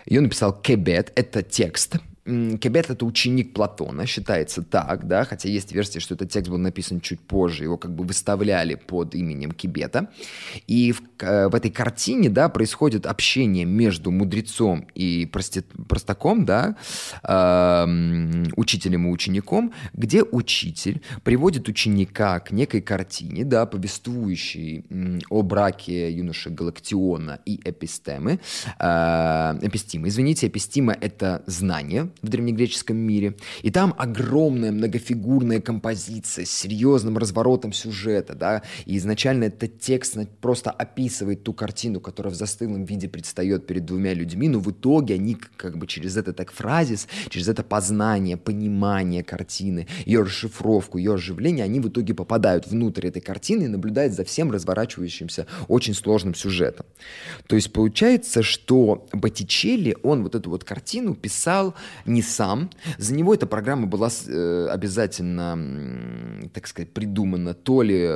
Ее 0.06 0.20
написал 0.20 0.52
Кебет, 0.52 1.12
это 1.16 1.42
текст– 1.42 1.96
Кебет— 2.58 2.90
это 2.90 3.04
ученик 3.04 3.52
Платона, 3.52 4.06
считается 4.06 4.62
так, 4.62 5.06
да, 5.06 5.24
хотя 5.24 5.48
есть 5.48 5.72
версия, 5.72 6.00
что 6.00 6.14
этот 6.14 6.30
текст 6.30 6.50
был 6.50 6.58
написан 6.58 7.00
чуть 7.00 7.20
позже, 7.20 7.64
его 7.64 7.76
как 7.76 7.94
бы 7.94 8.04
выставляли 8.04 8.74
под 8.74 9.14
именем 9.14 9.52
Кебета. 9.52 10.10
И 10.66 10.92
в, 10.92 11.02
э, 11.20 11.48
в 11.48 11.54
этой 11.54 11.70
картине, 11.70 12.30
да, 12.30 12.48
происходит 12.48 13.06
общение 13.06 13.64
между 13.64 14.10
мудрецом 14.10 14.86
и 14.94 15.26
прости, 15.26 15.62
простаком, 15.88 16.44
да, 16.44 16.76
э, 17.22 17.86
учителем 18.56 19.06
и 19.06 19.10
учеником, 19.10 19.72
где 19.92 20.22
учитель 20.22 21.02
приводит 21.24 21.68
ученика 21.68 22.40
к 22.40 22.52
некой 22.52 22.80
картине, 22.80 23.44
да, 23.44 23.66
повествующей 23.66 24.84
о 25.28 25.42
браке 25.42 26.12
юноши 26.12 26.50
Галактиона 26.50 27.40
и 27.44 27.60
эпистемы, 27.64 28.40
э, 28.78 29.58
эпистимы, 29.62 30.08
извините, 30.08 30.46
эпистима— 30.46 30.96
это 31.00 31.42
знание, 31.46 32.10
в 32.22 32.28
древнегреческом 32.28 32.96
мире. 32.96 33.36
И 33.62 33.70
там 33.70 33.94
огромная 33.96 34.72
многофигурная 34.72 35.60
композиция 35.60 36.44
с 36.44 36.50
серьезным 36.50 37.18
разворотом 37.18 37.72
сюжета, 37.72 38.34
да, 38.34 38.62
и 38.86 38.96
изначально 38.96 39.44
этот 39.44 39.80
текст 39.80 40.16
просто 40.40 40.70
описывает 40.70 41.44
ту 41.44 41.52
картину, 41.52 42.00
которая 42.00 42.32
в 42.32 42.36
застылом 42.36 42.84
виде 42.84 43.08
предстает 43.08 43.66
перед 43.66 43.84
двумя 43.84 44.14
людьми, 44.14 44.48
но 44.48 44.58
в 44.58 44.70
итоге 44.70 45.14
они 45.14 45.36
как 45.56 45.78
бы 45.78 45.86
через 45.86 46.16
этот 46.16 46.36
так 46.36 46.52
фразис, 46.52 47.06
через 47.28 47.48
это 47.48 47.62
познание, 47.62 48.36
понимание 48.36 49.22
картины, 49.22 49.86
ее 50.04 50.22
расшифровку, 50.22 50.98
ее 50.98 51.14
оживление, 51.14 51.64
они 51.64 51.80
в 51.80 51.88
итоге 51.88 52.14
попадают 52.14 52.66
внутрь 52.66 53.06
этой 53.06 53.22
картины 53.22 53.64
и 53.64 53.68
наблюдают 53.68 54.14
за 54.14 54.24
всем 54.24 54.50
разворачивающимся 54.50 55.46
очень 55.68 55.94
сложным 55.94 56.34
сюжетом. 56.34 56.86
То 57.46 57.56
есть 57.56 57.72
получается, 57.72 58.42
что 58.42 59.06
Боттичелли, 59.12 59.96
он 60.02 60.22
вот 60.22 60.34
эту 60.34 60.50
вот 60.50 60.64
картину 60.64 61.14
писал 61.14 61.74
не 62.06 62.22
сам. 62.22 62.70
За 62.98 63.14
него 63.14 63.34
эта 63.34 63.46
программа 63.46 63.86
была 63.86 64.08
э, 64.08 64.68
обязательно, 64.70 66.48
так 66.52 66.66
сказать, 66.66 66.92
придумана 66.92 67.54
то 67.54 67.82
ли 67.82 68.10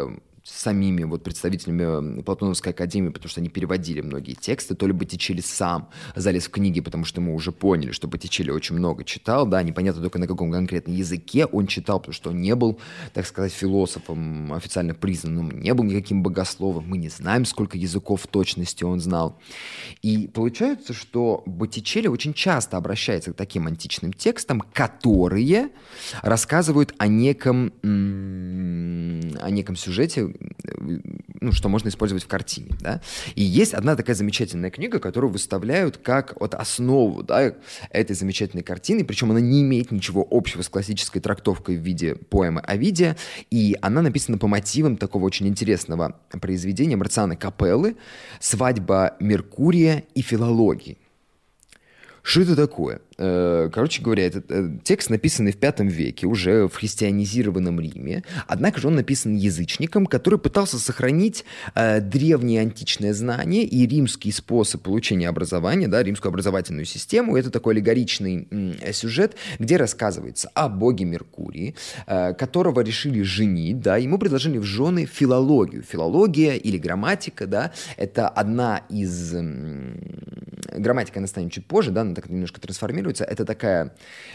самими 0.44 1.04
вот 1.04 1.24
представителями 1.24 2.20
Платоновской 2.20 2.72
академии, 2.72 3.08
потому 3.08 3.30
что 3.30 3.40
они 3.40 3.48
переводили 3.48 4.02
многие 4.02 4.34
тексты, 4.34 4.74
то 4.74 4.86
ли 4.86 4.92
Боттичелли 4.92 5.40
сам 5.40 5.88
залез 6.14 6.44
в 6.44 6.50
книги, 6.50 6.80
потому 6.80 7.06
что 7.06 7.22
мы 7.22 7.34
уже 7.34 7.50
поняли, 7.50 7.92
что 7.92 8.08
Боттичелли 8.08 8.50
очень 8.50 8.76
много 8.76 9.04
читал, 9.04 9.46
да, 9.46 9.62
непонятно 9.62 10.02
только 10.02 10.18
на 10.18 10.26
каком 10.26 10.52
конкретном 10.52 10.94
языке 10.94 11.46
он 11.46 11.66
читал, 11.66 11.98
потому 11.98 12.12
что 12.12 12.28
он 12.30 12.42
не 12.42 12.54
был, 12.54 12.78
так 13.14 13.26
сказать, 13.26 13.52
философом 13.52 14.52
официально 14.52 14.94
признанным, 14.94 15.50
не 15.50 15.72
был 15.72 15.84
никаким 15.84 16.22
богословом, 16.22 16.84
мы 16.86 16.98
не 16.98 17.08
знаем, 17.08 17.46
сколько 17.46 17.78
языков 17.78 18.22
в 18.22 18.26
точности 18.26 18.84
он 18.84 19.00
знал. 19.00 19.40
И 20.02 20.28
получается, 20.28 20.92
что 20.92 21.42
Боттичелли 21.46 22.08
очень 22.08 22.34
часто 22.34 22.76
обращается 22.76 23.32
к 23.32 23.36
таким 23.36 23.66
античным 23.66 24.12
текстам, 24.12 24.60
которые 24.60 25.70
рассказывают 26.20 26.94
о 26.98 27.06
неком, 27.06 27.72
о 27.82 29.50
неком 29.50 29.76
сюжете, 29.76 30.33
ну, 31.40 31.52
что 31.52 31.68
можно 31.68 31.88
использовать 31.88 32.24
в 32.24 32.28
картине, 32.28 32.72
да. 32.80 33.00
И 33.34 33.42
есть 33.42 33.74
одна 33.74 33.96
такая 33.96 34.16
замечательная 34.16 34.70
книга, 34.70 34.98
которую 34.98 35.30
выставляют 35.30 35.98
как 35.98 36.38
вот 36.40 36.54
основу, 36.54 37.22
да, 37.22 37.54
этой 37.90 38.14
замечательной 38.16 38.62
картины, 38.62 39.04
причем 39.04 39.30
она 39.30 39.40
не 39.40 39.62
имеет 39.62 39.90
ничего 39.90 40.26
общего 40.30 40.62
с 40.62 40.68
классической 40.68 41.20
трактовкой 41.20 41.76
в 41.76 41.80
виде 41.80 42.14
поэмы 42.14 42.60
Овидия, 42.60 43.16
и 43.50 43.76
она 43.82 44.02
написана 44.02 44.38
по 44.38 44.46
мотивам 44.46 44.96
такого 44.96 45.24
очень 45.24 45.46
интересного 45.48 46.20
произведения 46.40 46.96
Марциана 46.96 47.36
Капеллы 47.36 47.96
«Свадьба 48.40 49.16
Меркурия 49.20 50.04
и 50.14 50.22
филологии». 50.22 50.98
Что 52.22 52.40
это 52.40 52.56
такое? 52.56 53.02
Э, 53.16 53.70
короче 53.72 54.02
говоря, 54.02 54.26
этот 54.26 54.50
э, 54.50 54.78
текст 54.82 55.10
написанный 55.10 55.52
в 55.52 55.60
V 55.60 55.84
веке, 55.84 56.26
уже 56.26 56.66
в 56.66 56.74
христианизированном 56.74 57.80
Риме, 57.80 58.24
однако 58.48 58.80
же 58.80 58.88
он 58.88 58.96
написан 58.96 59.36
язычником, 59.36 60.06
который 60.06 60.38
пытался 60.38 60.78
сохранить 60.78 61.44
э, 61.74 62.00
древние 62.00 62.60
античные 62.60 63.14
знания 63.14 63.62
и 63.64 63.86
римский 63.86 64.32
способ 64.32 64.82
получения 64.82 65.28
образования, 65.28 65.86
да, 65.86 66.02
римскую 66.02 66.30
образовательную 66.30 66.86
систему. 66.86 67.36
Это 67.36 67.50
такой 67.50 67.74
аллегоричный 67.74 68.48
э, 68.50 68.92
сюжет, 68.92 69.36
где 69.58 69.76
рассказывается 69.76 70.50
о 70.54 70.68
боге 70.68 71.04
Меркурии, 71.04 71.76
э, 72.06 72.34
которого 72.34 72.80
решили 72.80 73.22
женить, 73.22 73.80
да, 73.80 73.96
ему 73.96 74.18
предложили 74.18 74.58
в 74.58 74.64
жены 74.64 75.06
филологию. 75.06 75.82
Филология 75.82 76.54
или 76.54 76.78
грамматика, 76.78 77.46
да, 77.46 77.72
это 77.96 78.28
одна 78.28 78.82
из... 78.88 79.34
Э, 79.34 79.94
грамматика, 80.76 81.20
она 81.20 81.28
станет 81.28 81.52
чуть 81.52 81.66
позже, 81.66 81.92
да, 81.92 82.00
она 82.00 82.14
так 82.14 82.28
немножко 82.28 82.60
трансформируется 82.60 83.03
трансформируется. 83.04 83.24
Это 83.24 83.44
такая 83.44 83.92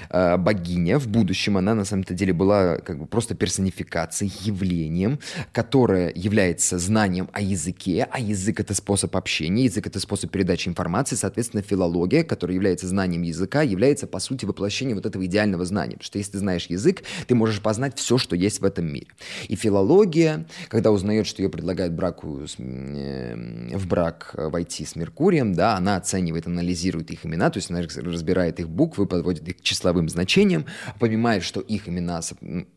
э, 0.09 0.37
богиня 0.37 0.99
в 0.99 1.07
будущем. 1.07 1.57
Она 1.57 1.75
на 1.75 1.85
самом-то 1.85 2.13
деле 2.13 2.33
была 2.33 2.77
как 2.77 2.99
бы 2.99 3.05
просто 3.05 3.35
персонификацией, 3.35 4.31
явлением, 4.41 5.19
которое 5.51 6.11
является 6.15 6.77
знанием 6.77 7.29
о 7.33 7.41
языке, 7.41 8.07
а 8.11 8.19
язык— 8.19 8.59
это 8.61 8.73
способ 8.73 9.15
общения, 9.15 9.65
язык— 9.65 9.87
это 9.87 9.99
способ 9.99 10.31
передачи 10.31 10.69
информации. 10.69 11.15
Соответственно, 11.15 11.63
филология, 11.63 12.23
которая 12.23 12.55
является 12.55 12.87
знанием 12.87 13.23
языка, 13.23 13.61
является, 13.61 14.07
по 14.07 14.19
сути, 14.19 14.45
воплощением 14.45 14.97
вот 14.97 15.05
этого 15.05 15.25
идеального 15.25 15.65
знания. 15.65 15.93
Потому 15.93 16.05
что 16.05 16.17
если 16.17 16.33
ты 16.33 16.39
знаешь 16.39 16.67
язык, 16.69 17.03
ты 17.27 17.35
можешь 17.35 17.61
познать 17.61 17.97
все, 17.97 18.17
что 18.17 18.35
есть 18.35 18.61
в 18.61 18.65
этом 18.65 18.85
мире. 18.85 19.07
И 19.47 19.55
филология, 19.55 20.45
когда 20.67 20.91
узнает, 20.91 21.27
что 21.27 21.41
ее 21.41 21.49
предлагают 21.49 21.93
браку 21.93 22.41
э, 22.57 23.77
в 23.77 23.87
брак 23.87 24.31
войти 24.33 24.85
с 24.85 24.95
Меркурием, 24.95 25.53
да, 25.53 25.75
она 25.75 25.97
оценивает, 25.97 26.47
анализирует 26.47 27.11
их 27.11 27.25
имена, 27.25 27.49
то 27.49 27.57
есть 27.57 27.71
она 27.71 27.81
разбирает 27.81 28.58
их 28.59 28.69
буквы, 28.69 29.05
подводит 29.05 29.47
их 29.47 29.57
к 29.57 29.61
числовым 29.61 30.09
значениям, 30.09 30.65
понимает, 30.99 31.43
что 31.43 31.59
их 31.59 31.87
имена 31.87 32.21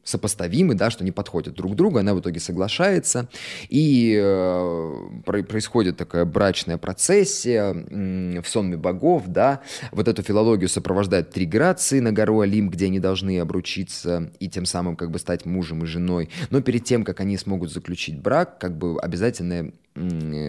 сопоставимы, 0.05 0.75
да, 0.75 0.90
что 0.90 1.05
они 1.05 1.12
подходят 1.12 1.55
друг 1.55 1.73
к 1.73 1.75
другу, 1.75 1.99
она 1.99 2.14
в 2.14 2.21
итоге 2.21 2.40
соглашается, 2.40 3.29
и 3.68 4.18
э, 4.21 5.21
происходит 5.27 5.97
такая 5.97 6.25
брачная 6.25 6.79
процессия 6.79 7.75
э, 7.75 8.40
в 8.40 8.49
сонме 8.49 8.77
богов, 8.77 9.25
да, 9.27 9.61
вот 9.90 10.09
эту 10.09 10.23
филологию 10.23 10.68
сопровождают 10.68 11.31
три 11.31 11.47
грации 11.47 12.01
на 12.01 12.12
гору 12.12 12.40
Олимп, 12.40 12.73
где 12.73 12.87
они 12.87 13.01
должны 13.01 13.38
обручиться 13.38 14.33
и 14.38 14.49
тем 14.49 14.64
самым 14.64 14.97
как 14.97 15.11
бы 15.11 15.18
стать 15.18 15.47
мужем 15.47 15.85
и 15.85 15.87
женой, 15.87 16.31
но 16.51 16.61
перед 16.61 16.85
тем, 16.85 17.05
как 17.05 17.21
они 17.21 17.37
смогут 17.37 17.73
заключить 17.73 18.18
брак, 18.21 18.59
как 18.59 18.77
бы 18.77 19.01
обязательно 19.01 19.73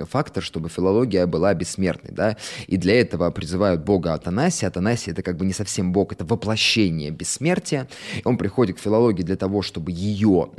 фактор, 0.10 0.44
чтобы 0.44 0.70
филология 0.70 1.26
была 1.28 1.54
бессмертной, 1.54 2.12
да, 2.12 2.38
и 2.68 2.78
для 2.78 3.00
этого 3.00 3.30
призывают 3.32 3.84
бога 3.84 4.14
Атанасия. 4.14 4.70
Атанасий 4.70 5.12
это 5.12 5.22
как 5.22 5.38
бы 5.38 5.46
не 5.46 5.54
совсем 5.54 5.92
бог, 5.92 6.14
это 6.14 6.26
воплощение 6.26 7.12
бессмертия. 7.12 7.88
Он 8.24 8.38
приходит 8.38 8.78
к 8.78 8.80
филологии 8.80 9.24
для 9.24 9.36
того, 9.36 9.62
чтобы 9.62 9.92
ее 9.92 10.50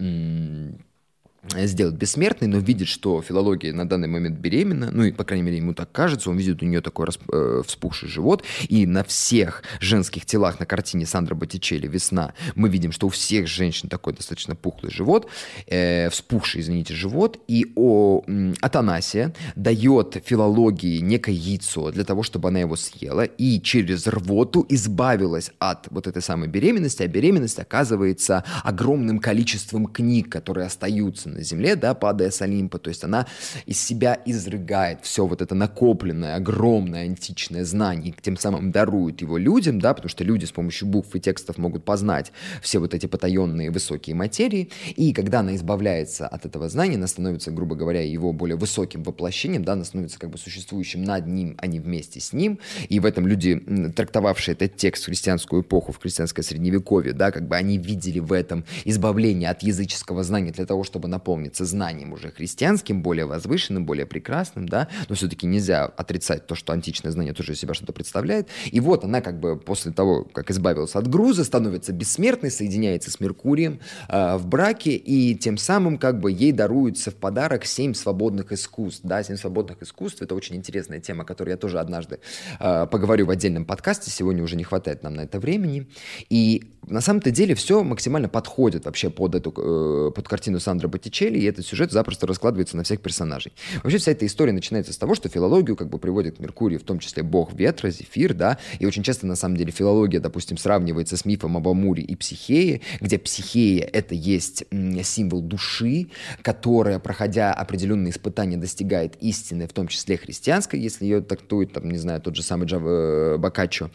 сделать 1.52 1.94
бессмертной, 1.94 2.48
но 2.48 2.58
видит, 2.58 2.88
что 2.88 3.20
филология 3.22 3.72
на 3.72 3.88
данный 3.88 4.08
момент 4.08 4.38
беременна, 4.38 4.90
ну 4.90 5.04
и, 5.04 5.12
по 5.12 5.24
крайней 5.24 5.44
мере, 5.44 5.58
ему 5.58 5.74
так 5.74 5.90
кажется, 5.92 6.30
он 6.30 6.36
видит 6.36 6.62
у 6.62 6.66
нее 6.66 6.80
такой 6.80 7.06
расп... 7.06 7.22
э, 7.32 7.62
вспухший 7.66 8.08
живот, 8.08 8.42
и 8.68 8.86
на 8.86 9.04
всех 9.04 9.62
женских 9.80 10.26
телах 10.26 10.60
на 10.60 10.66
картине 10.66 11.06
Сандра 11.06 11.34
Боттичелли 11.34 11.86
«Весна» 11.86 12.34
мы 12.54 12.68
видим, 12.68 12.92
что 12.92 13.06
у 13.06 13.10
всех 13.10 13.46
женщин 13.46 13.88
такой 13.88 14.14
достаточно 14.14 14.54
пухлый 14.54 14.90
живот, 14.90 15.28
э, 15.66 16.08
вспухший, 16.10 16.60
извините, 16.60 16.94
живот, 16.94 17.38
и 17.48 17.72
о, 17.76 18.22
э, 18.26 18.54
Атанасия 18.60 19.34
дает 19.56 20.22
филологии 20.24 20.98
некое 20.98 21.34
яйцо 21.34 21.90
для 21.90 22.04
того, 22.04 22.22
чтобы 22.22 22.48
она 22.48 22.60
его 22.60 22.76
съела, 22.76 23.24
и 23.24 23.60
через 23.60 24.06
рвоту 24.06 24.64
избавилась 24.68 25.50
от 25.58 25.88
вот 25.90 26.06
этой 26.06 26.22
самой 26.22 26.48
беременности, 26.48 27.02
а 27.02 27.08
беременность 27.08 27.58
оказывается 27.58 28.44
огромным 28.62 29.18
количеством 29.18 29.86
книг, 29.86 30.30
которые 30.30 30.66
остаются 30.66 31.33
на 31.34 31.42
земле, 31.42 31.76
да, 31.76 31.94
падая 31.94 32.30
с 32.30 32.40
Олимпа, 32.42 32.78
то 32.78 32.88
есть 32.88 33.04
она 33.04 33.26
из 33.66 33.80
себя 33.80 34.18
изрыгает 34.24 35.00
все 35.02 35.26
вот 35.26 35.42
это 35.42 35.54
накопленное, 35.54 36.36
огромное 36.36 37.04
античное 37.04 37.64
знание, 37.64 38.14
тем 38.20 38.36
самым 38.36 38.70
дарует 38.70 39.20
его 39.20 39.38
людям, 39.38 39.80
да, 39.80 39.94
потому 39.94 40.08
что 40.08 40.24
люди 40.24 40.44
с 40.44 40.52
помощью 40.52 40.88
букв 40.88 41.14
и 41.14 41.20
текстов 41.20 41.58
могут 41.58 41.84
познать 41.84 42.32
все 42.62 42.78
вот 42.78 42.94
эти 42.94 43.06
потаенные 43.06 43.70
высокие 43.70 44.16
материи, 44.16 44.70
и 44.96 45.12
когда 45.12 45.40
она 45.40 45.54
избавляется 45.56 46.26
от 46.26 46.46
этого 46.46 46.68
знания, 46.68 46.96
она 46.96 47.06
становится, 47.06 47.50
грубо 47.50 47.74
говоря, 47.74 48.02
его 48.02 48.32
более 48.32 48.56
высоким 48.56 49.02
воплощением, 49.02 49.64
да, 49.64 49.72
она 49.72 49.84
становится 49.84 50.18
как 50.18 50.30
бы 50.30 50.38
существующим 50.38 51.04
над 51.04 51.26
ним, 51.26 51.56
а 51.58 51.66
не 51.66 51.80
вместе 51.80 52.20
с 52.20 52.32
ним, 52.32 52.58
и 52.88 53.00
в 53.00 53.06
этом 53.06 53.26
люди, 53.26 53.56
трактовавшие 53.94 54.54
этот 54.54 54.76
текст 54.76 55.04
в 55.04 55.06
христианскую 55.06 55.62
эпоху, 55.62 55.92
в 55.92 55.98
христианское 55.98 56.42
средневековье, 56.42 57.12
да, 57.12 57.30
как 57.30 57.48
бы 57.48 57.56
они 57.56 57.78
видели 57.78 58.20
в 58.20 58.32
этом 58.32 58.64
избавление 58.84 59.50
от 59.50 59.62
языческого 59.62 60.22
знания 60.22 60.52
для 60.52 60.66
того, 60.66 60.84
чтобы 60.84 61.08
на 61.08 61.18
наполнится 61.24 61.64
знанием 61.64 62.12
уже 62.12 62.30
христианским, 62.30 63.02
более 63.02 63.24
возвышенным, 63.24 63.86
более 63.86 64.04
прекрасным, 64.04 64.68
да, 64.68 64.88
но 65.08 65.14
все-таки 65.14 65.46
нельзя 65.46 65.86
отрицать 65.86 66.46
то, 66.46 66.54
что 66.54 66.74
античное 66.74 67.12
знание 67.12 67.32
тоже 67.32 67.52
из 67.52 67.60
себя 67.60 67.72
что-то 67.72 67.94
представляет. 67.94 68.48
И 68.70 68.78
вот 68.78 69.04
она 69.04 69.22
как 69.22 69.40
бы 69.40 69.56
после 69.56 69.92
того, 69.92 70.24
как 70.24 70.50
избавилась 70.50 70.94
от 70.94 71.08
груза, 71.08 71.44
становится 71.44 71.92
бессмертной, 71.92 72.50
соединяется 72.50 73.10
с 73.10 73.20
Меркурием 73.20 73.80
э, 74.10 74.36
в 74.36 74.46
браке, 74.46 74.90
и 74.90 75.34
тем 75.34 75.56
самым 75.56 75.96
как 75.96 76.20
бы 76.20 76.30
ей 76.30 76.52
даруется 76.52 77.10
в 77.10 77.14
подарок 77.14 77.64
семь 77.64 77.94
свободных 77.94 78.52
искусств, 78.52 79.00
да, 79.02 79.22
семь 79.22 79.36
свободных 79.36 79.82
искусств, 79.82 80.20
это 80.20 80.34
очень 80.34 80.56
интересная 80.56 81.00
тема, 81.00 81.22
о 81.22 81.24
которой 81.24 81.50
я 81.50 81.56
тоже 81.56 81.80
однажды 81.80 82.20
э, 82.60 82.86
поговорю 82.90 83.24
в 83.24 83.30
отдельном 83.30 83.64
подкасте, 83.64 84.10
сегодня 84.10 84.42
уже 84.42 84.56
не 84.56 84.64
хватает 84.64 85.02
нам 85.02 85.14
на 85.14 85.22
это 85.22 85.40
времени, 85.40 85.86
и 86.28 86.64
на 86.86 87.00
самом-то 87.00 87.30
деле 87.30 87.54
все 87.54 87.82
максимально 87.82 88.28
подходит 88.28 88.84
вообще 88.84 89.10
под 89.10 89.34
эту, 89.34 89.52
э, 89.56 90.10
под 90.12 90.28
картину 90.28 90.60
Сандра 90.60 90.88
Боттичелли, 90.88 91.38
и 91.38 91.44
этот 91.44 91.66
сюжет 91.66 91.92
запросто 91.92 92.26
раскладывается 92.26 92.76
на 92.76 92.82
всех 92.82 93.00
персонажей. 93.00 93.52
Вообще 93.82 93.98
вся 93.98 94.12
эта 94.12 94.26
история 94.26 94.52
начинается 94.52 94.92
с 94.92 94.98
того, 94.98 95.14
что 95.14 95.28
филологию 95.28 95.76
как 95.76 95.88
бы 95.88 95.98
приводит 95.98 96.36
к 96.36 96.40
Меркурию, 96.40 96.80
в 96.80 96.84
том 96.84 96.98
числе 96.98 97.22
бог 97.22 97.52
ветра, 97.54 97.90
Зефир, 97.90 98.34
да, 98.34 98.58
и 98.78 98.86
очень 98.86 99.02
часто 99.02 99.26
на 99.26 99.36
самом 99.36 99.56
деле 99.56 99.70
филология, 99.70 100.20
допустим, 100.20 100.56
сравнивается 100.56 101.16
с 101.16 101.24
мифом 101.24 101.56
об 101.56 101.68
Амуре 101.68 102.02
и 102.02 102.14
Психее, 102.16 102.80
где 103.00 103.18
Психея— 103.18 103.88
это 103.92 104.14
есть 104.14 104.64
символ 105.02 105.42
души, 105.42 106.08
которая, 106.42 106.98
проходя 106.98 107.52
определенные 107.52 108.10
испытания, 108.10 108.56
достигает 108.56 109.16
истины, 109.20 109.66
в 109.66 109.72
том 109.72 109.88
числе 109.88 110.16
христианской, 110.16 110.80
если 110.80 111.04
ее 111.04 111.20
трактует, 111.20 111.72
там, 111.72 111.90
не 111.90 111.98
знаю, 111.98 112.20
тот 112.20 112.36
же 112.36 112.42
самый 112.42 112.66
Джав... 112.66 112.82
Э, 112.84 113.36
Бокаччо. 113.38 113.90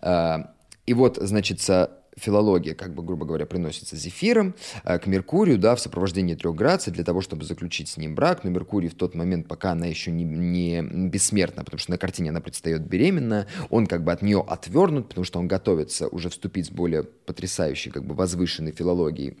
А, 0.00 0.52
и 0.86 0.94
вот, 0.94 1.18
значит, 1.20 1.60
филология, 2.16 2.74
как 2.74 2.94
бы, 2.94 3.02
грубо 3.02 3.26
говоря, 3.26 3.46
приносится 3.46 3.96
Зефиром 3.96 4.54
э, 4.84 4.98
к 4.98 5.06
Меркурию, 5.06 5.58
да, 5.58 5.74
в 5.74 5.80
сопровождении 5.80 6.34
трех 6.34 6.54
граций 6.54 6.92
для 6.92 7.04
того, 7.04 7.20
чтобы 7.20 7.44
заключить 7.44 7.88
с 7.88 7.96
ним 7.96 8.14
брак. 8.14 8.44
Но 8.44 8.50
Меркурий 8.50 8.88
в 8.88 8.94
тот 8.94 9.14
момент, 9.14 9.48
пока 9.48 9.72
она 9.72 9.86
еще 9.86 10.10
не, 10.10 10.24
не 10.24 10.82
бессмертна, 10.82 11.64
потому 11.64 11.78
что 11.78 11.90
на 11.90 11.98
картине 11.98 12.30
она 12.30 12.40
предстает 12.40 12.86
беременна, 12.86 13.46
он 13.70 13.86
как 13.86 14.04
бы 14.04 14.12
от 14.12 14.22
нее 14.22 14.44
отвернут, 14.46 15.08
потому 15.08 15.24
что 15.24 15.38
он 15.38 15.48
готовится 15.48 16.08
уже 16.08 16.28
вступить 16.28 16.66
с 16.66 16.70
более 16.70 17.04
потрясающей, 17.04 17.90
как 17.90 18.04
бы, 18.04 18.14
возвышенной 18.14 18.72
филологией 18.72 19.36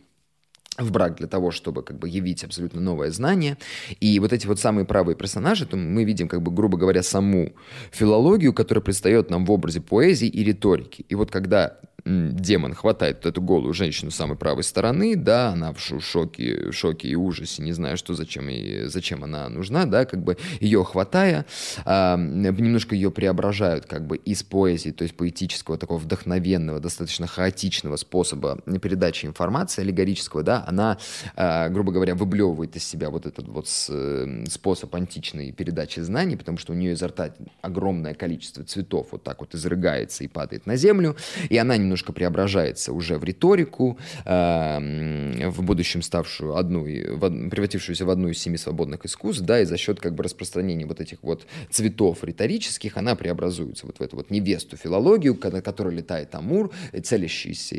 в 0.78 0.90
брак 0.92 1.16
для 1.16 1.26
того, 1.26 1.50
чтобы 1.50 1.82
как 1.82 1.98
бы 1.98 2.08
явить 2.08 2.44
абсолютно 2.44 2.80
новое 2.80 3.10
знание. 3.10 3.58
И 4.00 4.18
вот 4.20 4.32
эти 4.32 4.46
вот 4.46 4.60
самые 4.60 4.84
правые 4.84 5.16
персонажи, 5.16 5.66
то 5.66 5.76
мы 5.76 6.04
видим, 6.04 6.28
как 6.28 6.42
бы, 6.42 6.50
грубо 6.50 6.78
говоря, 6.78 7.02
саму 7.02 7.52
филологию, 7.90 8.52
которая 8.52 8.82
предстает 8.82 9.30
нам 9.30 9.44
в 9.44 9.50
образе 9.50 9.80
поэзии 9.80 10.28
и 10.28 10.44
риторики. 10.44 11.04
И 11.08 11.14
вот 11.14 11.30
когда 11.30 11.78
демон 12.04 12.74
хватает 12.74 13.16
вот 13.16 13.26
эту 13.26 13.42
голую 13.42 13.74
женщину 13.74 14.10
с 14.10 14.16
самой 14.16 14.36
правой 14.36 14.62
стороны, 14.62 15.16
да, 15.16 15.50
она 15.50 15.72
в 15.72 15.78
шоке, 15.78 16.72
шоке 16.72 17.08
и 17.08 17.14
ужасе, 17.14 17.62
не 17.62 17.72
знаю, 17.72 17.96
что, 17.96 18.14
зачем, 18.14 18.48
и, 18.48 18.84
зачем 18.84 19.24
она 19.24 19.48
нужна, 19.48 19.86
да, 19.86 20.04
как 20.04 20.22
бы 20.22 20.36
ее 20.60 20.84
хватая, 20.84 21.46
э, 21.84 22.16
немножко 22.16 22.94
ее 22.94 23.10
преображают 23.10 23.86
как 23.86 24.06
бы 24.06 24.16
из 24.16 24.42
поэзии, 24.42 24.90
то 24.90 25.02
есть 25.02 25.16
поэтического, 25.16 25.78
такого 25.78 25.98
вдохновенного, 25.98 26.80
достаточно 26.80 27.26
хаотичного 27.26 27.96
способа 27.96 28.60
передачи 28.82 29.26
информации 29.26 29.82
аллегорического, 29.82 30.42
да, 30.42 30.64
она, 30.66 30.98
э, 31.36 31.68
грубо 31.70 31.92
говоря, 31.92 32.14
выблевывает 32.14 32.76
из 32.76 32.84
себя 32.84 33.10
вот 33.10 33.26
этот 33.26 33.48
вот 33.48 33.68
способ 33.68 34.94
античной 34.94 35.52
передачи 35.52 36.00
знаний, 36.00 36.36
потому 36.36 36.58
что 36.58 36.72
у 36.72 36.76
нее 36.76 36.92
изо 36.92 37.08
рта 37.08 37.34
огромное 37.60 38.14
количество 38.14 38.64
цветов 38.64 39.08
вот 39.12 39.22
так 39.22 39.40
вот 39.40 39.54
изрыгается 39.54 40.24
и 40.24 40.28
падает 40.28 40.66
на 40.66 40.76
землю, 40.76 41.16
и 41.48 41.56
она 41.56 41.76
немножко 41.90 42.12
преображается 42.12 42.92
уже 42.92 43.18
в 43.18 43.24
риторику, 43.24 43.98
э, 44.24 45.48
в 45.48 45.62
будущем 45.62 46.02
ставшую 46.02 46.56
одну, 46.56 46.84
превратившуюся 46.84 48.04
в 48.04 48.10
одну 48.10 48.28
из 48.28 48.38
семи 48.38 48.56
свободных 48.56 49.04
искусств, 49.04 49.42
да, 49.42 49.60
и 49.60 49.64
за 49.64 49.76
счет 49.76 49.98
как 49.98 50.14
бы 50.14 50.22
распространения 50.22 50.86
вот 50.86 51.00
этих 51.00 51.18
вот 51.22 51.46
цветов 51.68 52.22
риторических 52.22 52.96
она 52.96 53.16
преобразуется 53.16 53.86
вот 53.86 53.98
в 53.98 54.02
эту 54.02 54.16
вот 54.16 54.30
невесту 54.30 54.76
филологию, 54.76 55.36
на 55.42 55.62
которой 55.62 55.96
летает 55.96 56.32
Амур, 56.34 56.70
целящийся 57.02 57.74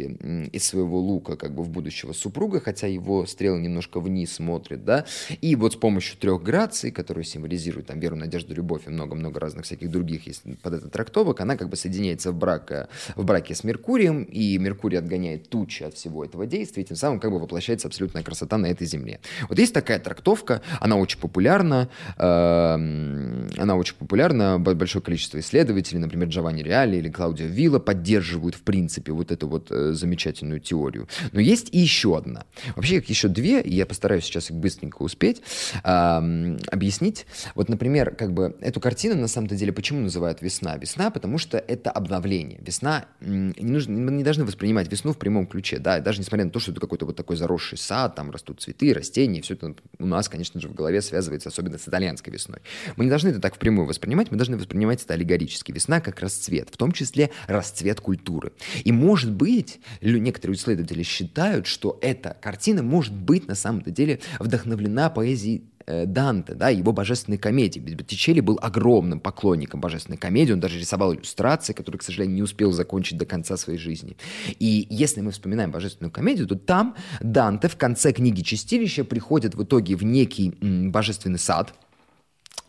из 0.51 0.63
своего 0.65 0.99
лука 0.99 1.37
как 1.37 1.55
бы 1.55 1.63
в 1.63 1.69
будущего 1.69 2.11
супруга, 2.11 2.59
хотя 2.59 2.87
его 2.87 3.25
стрелы 3.25 3.61
немножко 3.61 4.01
вниз 4.01 4.33
смотрят, 4.33 4.83
да, 4.83 5.05
и 5.39 5.55
вот 5.55 5.73
с 5.73 5.75
помощью 5.77 6.17
трех 6.17 6.43
граций, 6.43 6.91
которые 6.91 7.23
символизируют 7.23 7.87
там 7.87 7.99
веру, 7.99 8.17
надежду, 8.17 8.53
любовь 8.53 8.81
и 8.87 8.89
много-много 8.89 9.39
разных 9.39 9.63
всяких 9.63 9.89
других 9.89 10.27
есть 10.27 10.43
под 10.61 10.73
это 10.73 10.89
трактовок, 10.89 11.39
она 11.39 11.55
как 11.55 11.69
бы 11.69 11.77
соединяется 11.77 12.33
в, 12.33 12.35
брак, 12.35 12.89
в 13.15 13.23
браке 13.23 13.55
с 13.55 13.63
Меркурием, 13.63 14.00
и 14.01 14.57
Меркурий 14.57 14.97
отгоняет 14.97 15.49
тучи 15.49 15.83
от 15.83 15.93
всего 15.95 16.25
этого 16.25 16.45
действия, 16.45 16.83
и 16.83 16.85
тем 16.85 16.97
самым 16.97 17.19
как 17.19 17.31
бы 17.31 17.39
воплощается 17.39 17.87
абсолютная 17.87 18.23
красота 18.23 18.57
на 18.57 18.67
этой 18.67 18.87
земле. 18.87 19.19
Вот 19.49 19.59
есть 19.59 19.73
такая 19.73 19.99
трактовка, 19.99 20.61
она 20.79 20.97
очень 20.97 21.19
популярна, 21.19 21.89
э, 22.17 22.23
она 22.23 23.75
очень 23.75 23.95
популярна, 23.95 24.59
большое 24.59 25.03
количество 25.03 25.39
исследователей, 25.39 25.99
например, 25.99 26.27
Джованни 26.29 26.63
Реали 26.63 26.97
или 26.97 27.09
Клаудио 27.09 27.47
Вилла 27.47 27.79
поддерживают 27.79 28.55
в 28.55 28.61
принципе 28.61 29.11
вот 29.11 29.31
эту 29.31 29.47
вот 29.47 29.71
э, 29.71 29.93
замечательную 29.93 30.59
теорию. 30.59 31.07
Но 31.31 31.39
есть 31.39 31.69
и 31.71 31.79
еще 31.79 32.17
одна. 32.17 32.45
Вообще 32.75 32.97
их 32.97 33.09
еще 33.09 33.27
две, 33.27 33.61
и 33.61 33.73
я 33.73 33.85
постараюсь 33.85 34.23
сейчас 34.23 34.49
их 34.49 34.55
быстренько 34.55 35.01
успеть 35.01 35.41
э, 35.83 36.57
объяснить. 36.67 37.25
Вот, 37.55 37.69
например, 37.69 38.15
как 38.15 38.33
бы 38.33 38.55
эту 38.61 38.79
картину 38.79 39.15
на 39.15 39.27
самом-то 39.27 39.55
деле 39.55 39.71
почему 39.71 40.01
называют 40.01 40.41
весна? 40.41 40.77
Весна, 40.77 41.09
потому 41.11 41.37
что 41.37 41.57
это 41.57 41.91
обновление. 41.91 42.59
Весна, 42.61 43.05
не, 43.19 43.53
нужно, 43.63 43.90
мы 43.91 44.11
не 44.11 44.23
должны 44.23 44.45
воспринимать 44.45 44.91
весну 44.91 45.13
в 45.13 45.17
прямом 45.17 45.47
ключе, 45.47 45.79
да, 45.79 45.99
даже 45.99 46.19
несмотря 46.19 46.45
на 46.45 46.51
то, 46.51 46.59
что 46.59 46.71
это 46.71 46.79
какой-то 46.79 47.05
вот 47.05 47.15
такой 47.15 47.35
заросший 47.35 47.77
сад, 47.77 48.15
там 48.15 48.31
растут 48.31 48.61
цветы, 48.61 48.93
растения, 48.93 49.41
все 49.41 49.53
это 49.55 49.75
у 49.99 50.05
нас, 50.05 50.29
конечно 50.29 50.59
же, 50.59 50.67
в 50.67 50.73
голове 50.73 51.01
связывается 51.01 51.49
особенно 51.49 51.77
с 51.77 51.87
итальянской 51.87 52.33
весной. 52.33 52.59
Мы 52.95 53.05
не 53.05 53.09
должны 53.09 53.29
это 53.29 53.39
так 53.39 53.55
впрямую 53.55 53.87
воспринимать, 53.87 54.31
мы 54.31 54.37
должны 54.37 54.57
воспринимать 54.57 55.03
это 55.03 55.13
аллегорически. 55.13 55.71
Весна 55.71 56.01
как 56.01 56.19
расцвет, 56.19 56.69
в 56.71 56.77
том 56.77 56.91
числе 56.91 57.31
расцвет 57.47 58.01
культуры. 58.01 58.53
И 58.83 58.91
может 58.91 59.31
быть, 59.31 59.79
некоторые 60.01 60.55
исследователи 60.55 61.03
считают, 61.03 61.67
что 61.67 61.97
эта 62.01 62.37
картина 62.41 62.83
может 62.83 63.13
быть 63.13 63.47
на 63.47 63.55
самом-то 63.55 63.91
деле 63.91 64.19
вдохновлена 64.39 65.09
поэзией 65.09 65.70
Данте, 65.87 66.53
да, 66.53 66.69
его 66.69 66.91
божественной 66.91 67.37
комедии. 67.37 67.79
Боттичелли 67.79 68.39
был 68.39 68.59
огромным 68.61 69.19
поклонником 69.19 69.79
божественной 69.81 70.17
комедии, 70.17 70.53
он 70.53 70.59
даже 70.59 70.79
рисовал 70.79 71.13
иллюстрации, 71.13 71.73
которые, 71.73 71.99
к 71.99 72.03
сожалению, 72.03 72.35
не 72.35 72.43
успел 72.43 72.71
закончить 72.71 73.17
до 73.17 73.25
конца 73.25 73.57
своей 73.57 73.79
жизни. 73.79 74.17
И 74.59 74.87
если 74.89 75.21
мы 75.21 75.31
вспоминаем 75.31 75.71
божественную 75.71 76.11
комедию, 76.11 76.47
то 76.47 76.55
там 76.55 76.95
Данте 77.19 77.67
в 77.67 77.77
конце 77.77 78.11
книги 78.11 78.41
«Чистилище» 78.41 79.03
приходит 79.03 79.55
в 79.55 79.63
итоге 79.63 79.95
в 79.95 80.03
некий 80.03 80.55
божественный 80.61 81.39
сад, 81.39 81.73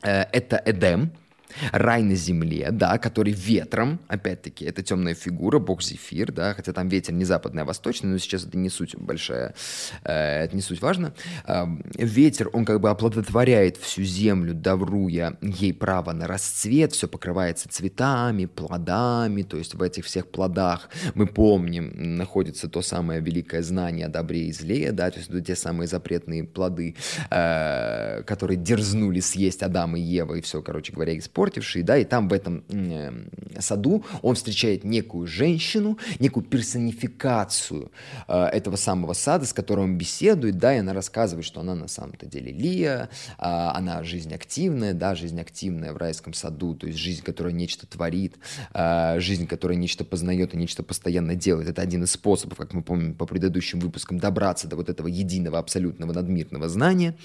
э, 0.03 0.23
это 0.33 0.63
Эдем, 0.65 1.13
Рай 1.73 2.03
на 2.03 2.15
земле, 2.15 2.69
да, 2.71 2.99
который 2.99 3.33
ветром, 3.33 4.01
опять-таки, 4.09 4.65
это 4.65 4.83
темная 4.83 5.15
фигура, 5.15 5.59
бог 5.59 5.83
Зефир, 5.83 6.33
да, 6.33 6.55
хотя 6.55 6.73
там 6.73 6.89
ветер 6.89 7.15
не 7.15 7.25
западный, 7.25 7.63
а 7.63 7.65
восточный, 7.65 8.11
но 8.11 8.19
сейчас 8.19 8.45
это 8.45 8.59
не 8.59 8.71
суть 8.71 8.97
большая, 8.97 9.55
э, 10.05 10.45
это 10.45 10.57
не 10.57 10.63
суть 10.63 10.81
важно. 10.81 11.15
Э, 11.47 11.67
ветер, 11.95 12.51
он 12.53 12.65
как 12.65 12.81
бы 12.81 12.91
оплодотворяет 12.91 13.77
всю 13.77 14.03
землю, 14.03 14.55
давруя 14.55 15.37
ей 15.41 15.73
право 15.73 16.13
на 16.13 16.27
расцвет, 16.27 16.93
все 16.93 17.09
покрывается 17.09 17.69
цветами, 17.69 18.47
плодами, 18.47 19.43
то 19.43 19.57
есть 19.57 19.75
в 19.75 19.83
этих 19.83 20.05
всех 20.05 20.29
плодах 20.29 20.89
мы 21.15 21.27
помним, 21.27 22.17
находится 22.17 22.69
то 22.69 22.83
самое 22.83 23.21
великое 23.21 23.63
знание 23.63 24.07
о 24.07 24.09
добре 24.09 24.47
и 24.47 24.53
зле, 24.53 24.93
да, 24.93 25.11
то 25.11 25.19
есть 25.19 25.31
те 25.47 25.57
самые 25.57 25.87
запретные 25.87 26.45
плоды, 26.45 26.97
э, 27.31 28.23
которые 28.25 28.57
дерзнули 28.57 29.21
съесть 29.21 29.63
Адам 29.63 29.97
и 29.97 30.01
Ева, 30.01 30.35
и 30.35 30.41
все, 30.41 30.63
короче 30.63 30.93
говоря, 30.93 31.17
испортили 31.17 31.42
испортивший, 31.43 31.83
да, 31.83 31.99
и 31.99 32.05
там 32.05 32.29
в 32.29 32.33
этом 32.33 32.65
э, 32.69 33.11
саду 33.59 34.05
он 34.23 34.35
встречает 34.35 34.85
некую 34.85 35.27
женщину, 35.27 35.99
некую 36.21 36.45
персонификацию 36.45 37.91
э, 38.29 38.45
этого 38.45 38.77
самого 38.77 39.13
сада, 39.13 39.45
с 39.45 39.53
которой 39.53 39.81
он 39.81 39.99
беседует, 39.99 40.59
да, 40.59 40.75
и 40.75 40.79
она 40.79 40.93
рассказывает, 40.93 41.45
что 41.45 41.61
она 41.61 41.75
на 41.75 41.89
самом-то 41.89 42.27
деле 42.27 42.53
Лия, 42.53 43.09
э, 43.39 43.43
она 43.43 44.05
жизнь 44.05 44.33
активная, 44.33 44.95
да, 44.95 45.15
жизнь 45.15 45.41
активная 45.41 45.93
в 45.93 45.97
райском 45.97 46.33
саду, 46.33 46.75
то 46.75 46.87
есть 46.87 46.99
жизнь, 46.99 47.23
которая 47.23 47.53
нечто 47.53 47.87
творит, 47.87 48.37
э, 48.75 49.19
жизнь, 49.19 49.47
которая 49.47 49.77
нечто 49.77 50.05
познает 50.05 50.55
и 50.55 50.57
нечто 50.57 50.83
постоянно 50.83 51.35
делает. 51.35 51.69
Это 51.69 51.83
один 51.83 52.05
из 52.05 52.13
способов, 52.13 52.59
как 52.59 52.73
мы 52.73 52.83
помним 52.83 53.15
по 53.15 53.27
предыдущим 53.27 53.81
выпускам, 53.81 54.19
добраться 54.19 54.69
до 54.69 54.77
вот 54.77 54.89
этого 54.89 55.09
единого, 55.09 55.59
абсолютного, 55.59 56.13
надмирного 56.13 56.69
знания. 56.69 57.17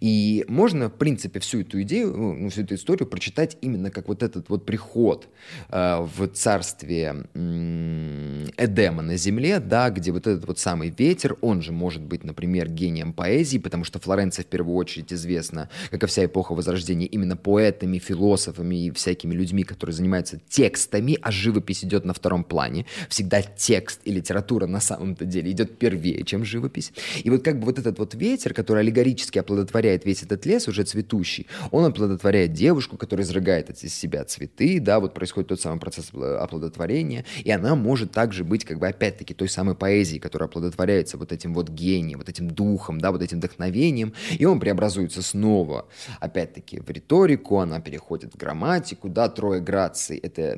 И 0.00 0.44
можно, 0.48 0.88
в 0.88 0.94
принципе, 0.94 1.40
всю 1.40 1.60
эту 1.60 1.82
идею, 1.82 2.16
ну, 2.16 2.48
всю 2.48 2.62
эту 2.62 2.74
историю 2.74 3.06
прочитать 3.06 3.56
именно 3.66 3.90
как 3.90 4.08
вот 4.08 4.22
этот 4.22 4.48
вот 4.48 4.64
приход 4.64 5.28
э, 5.68 6.06
в 6.16 6.28
царствие 6.28 7.26
э, 7.34 8.46
Эдема 8.56 9.02
на 9.02 9.16
земле, 9.16 9.60
да, 9.60 9.90
где 9.90 10.12
вот 10.12 10.26
этот 10.26 10.46
вот 10.46 10.58
самый 10.58 10.90
ветер, 10.90 11.36
он 11.40 11.62
же 11.62 11.72
может 11.72 12.02
быть, 12.02 12.24
например, 12.24 12.68
гением 12.68 13.12
поэзии, 13.12 13.58
потому 13.58 13.84
что 13.84 13.98
Флоренция 13.98 14.44
в 14.44 14.46
первую 14.46 14.76
очередь 14.76 15.12
известна, 15.12 15.68
как 15.90 16.02
и 16.02 16.06
вся 16.06 16.24
эпоха 16.24 16.54
Возрождения, 16.54 17.06
именно 17.06 17.36
поэтами, 17.36 17.98
философами 17.98 18.86
и 18.86 18.90
всякими 18.90 19.34
людьми, 19.34 19.64
которые 19.64 19.94
занимаются 19.94 20.40
текстами, 20.48 21.18
а 21.20 21.30
живопись 21.30 21.84
идет 21.84 22.04
на 22.04 22.14
втором 22.14 22.44
плане. 22.44 22.86
Всегда 23.08 23.42
текст 23.42 24.00
и 24.04 24.12
литература 24.12 24.66
на 24.66 24.80
самом-то 24.80 25.24
деле 25.24 25.50
идет 25.50 25.78
первее, 25.78 26.24
чем 26.24 26.44
живопись. 26.44 26.92
И 27.24 27.30
вот 27.30 27.42
как 27.42 27.58
бы 27.58 27.66
вот 27.66 27.78
этот 27.78 27.98
вот 27.98 28.14
ветер, 28.14 28.54
который 28.54 28.80
аллегорически 28.80 29.38
оплодотворяет 29.38 30.04
весь 30.04 30.22
этот 30.22 30.46
лес, 30.46 30.68
уже 30.68 30.84
цветущий, 30.84 31.46
он 31.72 31.84
оплодотворяет 31.84 32.52
девушку, 32.52 32.96
которая 32.96 33.26
изрыгает 33.26 33.55
извлекает 33.56 33.70
из 33.84 33.94
себя 33.94 34.24
цветы, 34.24 34.80
да, 34.80 35.00
вот 35.00 35.14
происходит 35.14 35.48
тот 35.48 35.60
самый 35.60 35.80
процесс 35.80 36.10
оплодотворения, 36.12 37.24
и 37.44 37.50
она 37.50 37.74
может 37.74 38.12
также 38.12 38.44
быть, 38.44 38.64
как 38.64 38.78
бы, 38.78 38.88
опять-таки, 38.88 39.34
той 39.34 39.48
самой 39.48 39.74
поэзией, 39.74 40.20
которая 40.20 40.48
оплодотворяется 40.48 41.16
вот 41.16 41.32
этим 41.32 41.54
вот 41.54 41.68
гением, 41.68 42.18
вот 42.18 42.28
этим 42.28 42.48
духом, 42.48 43.00
да, 43.00 43.10
вот 43.10 43.22
этим 43.22 43.38
вдохновением, 43.38 44.12
и 44.38 44.44
он 44.44 44.60
преобразуется 44.60 45.22
снова, 45.22 45.86
опять-таки, 46.20 46.80
в 46.80 46.90
риторику, 46.90 47.58
она 47.58 47.80
переходит 47.80 48.34
в 48.34 48.36
грамматику, 48.36 49.08
да, 49.08 49.28
трое 49.28 49.60
граций, 49.60 50.18
это 50.18 50.56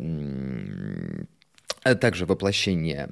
а 1.85 1.95
также 1.95 2.27
воплощение 2.27 3.09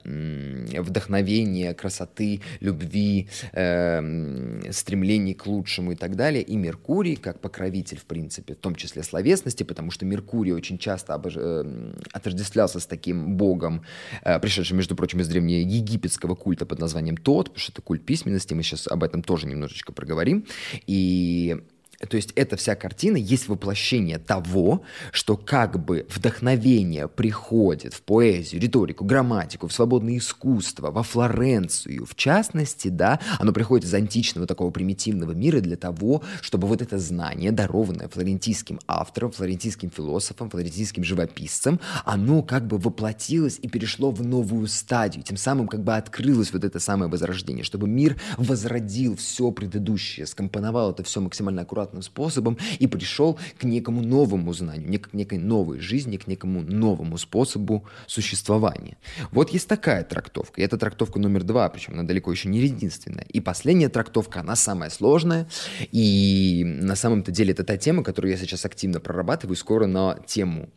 вдохновения, 0.78 1.74
красоты, 1.74 2.40
любви, 2.60 3.28
э, 3.52 4.72
стремлений 4.72 5.34
к 5.34 5.46
лучшему 5.46 5.92
и 5.92 5.94
так 5.96 6.16
далее. 6.16 6.42
И 6.42 6.56
Меркурий, 6.56 7.16
как 7.16 7.40
покровитель, 7.40 7.98
в 7.98 8.04
принципе, 8.04 8.54
в 8.54 8.58
том 8.58 8.74
числе 8.74 9.02
словесности, 9.02 9.62
потому 9.62 9.90
что 9.90 10.04
Меркурий 10.04 10.52
очень 10.52 10.78
часто 10.78 11.14
обож... 11.14 11.36
э, 11.36 11.94
отождествлялся 12.12 12.80
с 12.80 12.86
таким 12.86 13.36
богом, 13.36 13.82
э, 14.22 14.38
пришедшим, 14.40 14.76
между 14.76 14.96
прочим, 14.96 15.20
из 15.20 15.28
древнеегипетского 15.28 16.34
культа 16.34 16.66
под 16.66 16.78
названием 16.78 17.16
Тот, 17.16 17.46
потому 17.46 17.60
что 17.60 17.72
это 17.72 17.82
культ 17.82 18.04
письменности, 18.04 18.54
мы 18.54 18.62
сейчас 18.62 18.88
об 18.88 19.02
этом 19.02 19.22
тоже 19.22 19.46
немножечко 19.46 19.92
проговорим. 19.92 20.46
И 20.86 21.56
то 21.98 22.16
есть 22.16 22.32
эта 22.36 22.56
вся 22.56 22.74
картина 22.74 23.16
есть 23.16 23.48
воплощение 23.48 24.18
того, 24.18 24.82
что 25.12 25.36
как 25.36 25.82
бы 25.82 26.06
вдохновение 26.14 27.08
приходит 27.08 27.94
в 27.94 28.02
поэзию, 28.02 28.60
риторику, 28.60 29.04
грамматику, 29.04 29.68
в 29.68 29.72
свободное 29.72 30.18
искусство, 30.18 30.90
во 30.90 31.02
Флоренцию, 31.02 32.04
в 32.06 32.14
частности, 32.14 32.88
да, 32.88 33.20
оно 33.38 33.52
приходит 33.52 33.86
из 33.86 33.94
античного 33.94 34.46
такого 34.46 34.70
примитивного 34.70 35.32
мира 35.32 35.60
для 35.60 35.76
того, 35.76 36.22
чтобы 36.40 36.68
вот 36.68 36.82
это 36.82 36.98
знание, 36.98 37.52
дарованное 37.52 38.08
флорентийским 38.08 38.80
автором, 38.86 39.32
флорентийским 39.32 39.90
философом, 39.90 40.50
флорентийским 40.50 41.04
живописцем, 41.04 41.80
оно 42.04 42.42
как 42.42 42.66
бы 42.66 42.78
воплотилось 42.78 43.58
и 43.60 43.68
перешло 43.68 44.10
в 44.10 44.24
новую 44.24 44.66
стадию, 44.66 45.24
тем 45.24 45.36
самым 45.36 45.68
как 45.68 45.82
бы 45.82 45.96
открылось 45.96 46.52
вот 46.52 46.64
это 46.64 46.78
самое 46.80 47.10
возрождение, 47.10 47.64
чтобы 47.64 47.88
мир 47.88 48.20
возродил 48.36 49.16
все 49.16 49.50
предыдущее, 49.50 50.26
скомпоновал 50.26 50.92
это 50.92 51.02
все 51.02 51.20
максимально 51.20 51.62
аккуратно 51.62 51.95
стандартным 51.96 52.02
способом 52.02 52.58
и 52.78 52.86
пришел 52.86 53.38
к 53.58 53.64
некому 53.64 54.02
новому 54.02 54.52
знанию, 54.52 54.88
не 54.88 54.98
к 54.98 55.12
некой 55.14 55.38
новой 55.38 55.80
жизни, 55.80 56.16
к 56.16 56.26
некому 56.26 56.62
новому 56.62 57.18
способу 57.18 57.84
существования. 58.06 58.96
Вот 59.32 59.50
есть 59.50 59.68
такая 59.68 60.04
трактовка, 60.04 60.60
и 60.60 60.64
это 60.64 60.76
трактовка 60.76 61.18
номер 61.18 61.44
два, 61.44 61.68
причем 61.68 61.94
она 61.94 62.02
далеко 62.02 62.32
еще 62.32 62.48
не 62.48 62.58
единственная. 62.58 63.26
И 63.34 63.40
последняя 63.40 63.88
трактовка, 63.88 64.40
она 64.40 64.56
самая 64.56 64.90
сложная, 64.90 65.46
и 65.92 66.62
на 66.64 66.96
самом-то 66.96 67.32
деле 67.32 67.52
это 67.52 67.64
та 67.64 67.76
тема, 67.76 68.02
которую 68.02 68.32
я 68.32 68.38
сейчас 68.38 68.64
активно 68.64 69.00
прорабатываю, 69.00 69.56
скоро 69.56 69.86
на 69.86 70.18
тему 70.26 70.68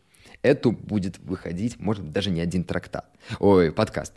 эту 0.41 0.71
будет 0.71 1.19
выходить, 1.19 1.79
может 1.79 2.03
быть, 2.03 2.13
даже 2.13 2.29
не 2.29 2.41
один 2.41 2.63
трактат. 2.63 3.05
Ой, 3.39 3.71
подкаст. 3.71 4.13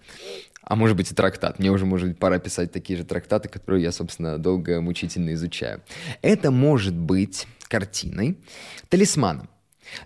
А 0.63 0.77
может 0.77 0.97
быть 0.97 1.11
и 1.11 1.15
трактат. 1.15 1.59
Мне 1.59 1.71
уже, 1.71 1.87
может 1.87 2.09
быть, 2.09 2.19
пора 2.19 2.39
писать 2.39 2.73
такие 2.73 2.97
же 2.97 3.05
трактаты, 3.05 3.49
которые 3.49 3.83
я, 3.83 3.93
собственно, 3.93 4.39
долго 4.39 4.81
мучительно 4.81 5.33
изучаю. 5.35 5.83
Это 6.23 6.51
может 6.51 6.95
быть 6.95 7.47
картиной, 7.69 8.39
талисманом. 8.89 9.49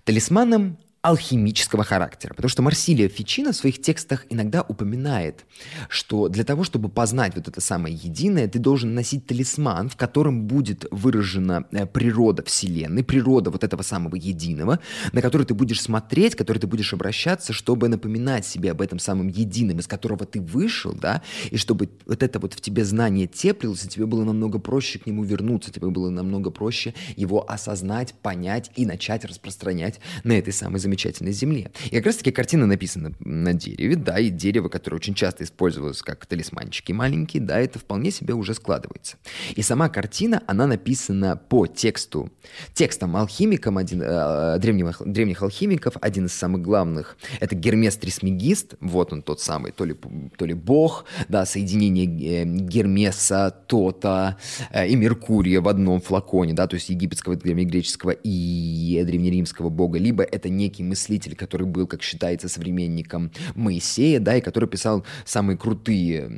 Талисманом 0.04 0.78
алхимического 1.06 1.84
характера. 1.84 2.34
Потому 2.34 2.48
что 2.48 2.62
Марсилия 2.62 3.08
Фичина 3.08 3.52
в 3.52 3.56
своих 3.56 3.80
текстах 3.80 4.26
иногда 4.28 4.62
упоминает, 4.62 5.44
что 5.88 6.28
для 6.28 6.42
того, 6.42 6.64
чтобы 6.64 6.88
познать 6.88 7.36
вот 7.36 7.46
это 7.46 7.60
самое 7.60 7.94
единое, 7.94 8.48
ты 8.48 8.58
должен 8.58 8.92
носить 8.94 9.24
талисман, 9.24 9.88
в 9.88 9.94
котором 9.96 10.46
будет 10.46 10.84
выражена 10.90 11.64
э, 11.70 11.86
природа 11.86 12.42
Вселенной, 12.42 13.04
природа 13.04 13.50
вот 13.50 13.62
этого 13.62 13.82
самого 13.82 14.16
единого, 14.16 14.80
на 15.12 15.22
который 15.22 15.46
ты 15.46 15.54
будешь 15.54 15.80
смотреть, 15.80 16.34
который 16.34 16.58
ты 16.58 16.66
будешь 16.66 16.92
обращаться, 16.92 17.52
чтобы 17.52 17.88
напоминать 17.88 18.44
себе 18.44 18.72
об 18.72 18.80
этом 18.80 18.98
самом 18.98 19.28
едином, 19.28 19.78
из 19.78 19.86
которого 19.86 20.26
ты 20.26 20.40
вышел, 20.40 20.92
да, 20.92 21.22
и 21.52 21.56
чтобы 21.56 21.88
вот 22.06 22.24
это 22.24 22.40
вот 22.40 22.54
в 22.54 22.60
тебе 22.60 22.84
знание 22.84 23.28
теплилось, 23.28 23.84
и 23.84 23.88
тебе 23.88 24.06
было 24.06 24.24
намного 24.24 24.58
проще 24.58 24.98
к 24.98 25.06
нему 25.06 25.22
вернуться, 25.22 25.70
тебе 25.70 25.88
было 25.88 26.10
намного 26.10 26.50
проще 26.50 26.94
его 27.14 27.48
осознать, 27.48 28.14
понять 28.22 28.72
и 28.74 28.84
начать 28.84 29.24
распространять 29.24 30.00
на 30.24 30.32
этой 30.32 30.52
самой 30.52 30.80
замечательной 30.80 30.95
замечательной 30.96 31.32
земле. 31.32 31.70
И 31.90 31.96
как 31.96 32.06
раз-таки 32.06 32.30
картина 32.30 32.66
написана 32.66 33.12
на 33.20 33.52
дереве, 33.52 33.96
да, 33.96 34.18
и 34.18 34.30
дерево, 34.30 34.68
которое 34.68 34.96
очень 34.96 35.14
часто 35.14 35.44
использовалось 35.44 36.02
как 36.02 36.24
талисманчики 36.26 36.92
маленькие, 36.92 37.42
да, 37.42 37.60
это 37.60 37.78
вполне 37.78 38.10
себе 38.10 38.34
уже 38.34 38.54
складывается. 38.54 39.16
И 39.54 39.62
сама 39.62 39.88
картина, 39.88 40.42
она 40.46 40.66
написана 40.66 41.36
по 41.36 41.66
тексту, 41.66 42.30
текстом 42.72 43.16
алхимиком, 43.16 43.78
один, 43.78 44.02
э, 44.02 44.58
древних, 44.58 45.02
древних 45.04 45.42
алхимиков, 45.42 45.94
один 46.00 46.26
из 46.26 46.32
самых 46.32 46.62
главных, 46.62 47.16
это 47.40 47.54
Гермес 47.54 47.96
Трисмегист, 47.96 48.74
вот 48.80 49.12
он 49.12 49.22
тот 49.22 49.40
самый, 49.40 49.72
то 49.72 49.84
ли, 49.84 49.94
то 50.38 50.46
ли 50.46 50.54
бог, 50.54 51.04
да, 51.28 51.44
соединение 51.44 52.06
э, 52.06 52.44
Гермеса, 52.44 53.50
Тота 53.66 54.38
э, 54.70 54.88
и 54.88 54.96
Меркурия 54.96 55.60
в 55.60 55.68
одном 55.68 56.00
флаконе, 56.00 56.54
да, 56.54 56.66
то 56.66 56.74
есть 56.74 56.88
египетского, 56.88 57.36
древнегреческого 57.36 58.10
и 58.10 59.02
древнеримского 59.04 59.68
бога, 59.68 59.98
либо 59.98 60.22
это 60.22 60.48
некий 60.48 60.75
мыслитель, 60.82 61.34
который 61.34 61.66
был, 61.66 61.86
как 61.86 62.02
считается, 62.02 62.48
современником 62.48 63.30
Моисея, 63.54 64.20
да, 64.20 64.36
и 64.36 64.40
который 64.40 64.68
писал 64.68 65.04
самые 65.24 65.56
крутые, 65.56 66.28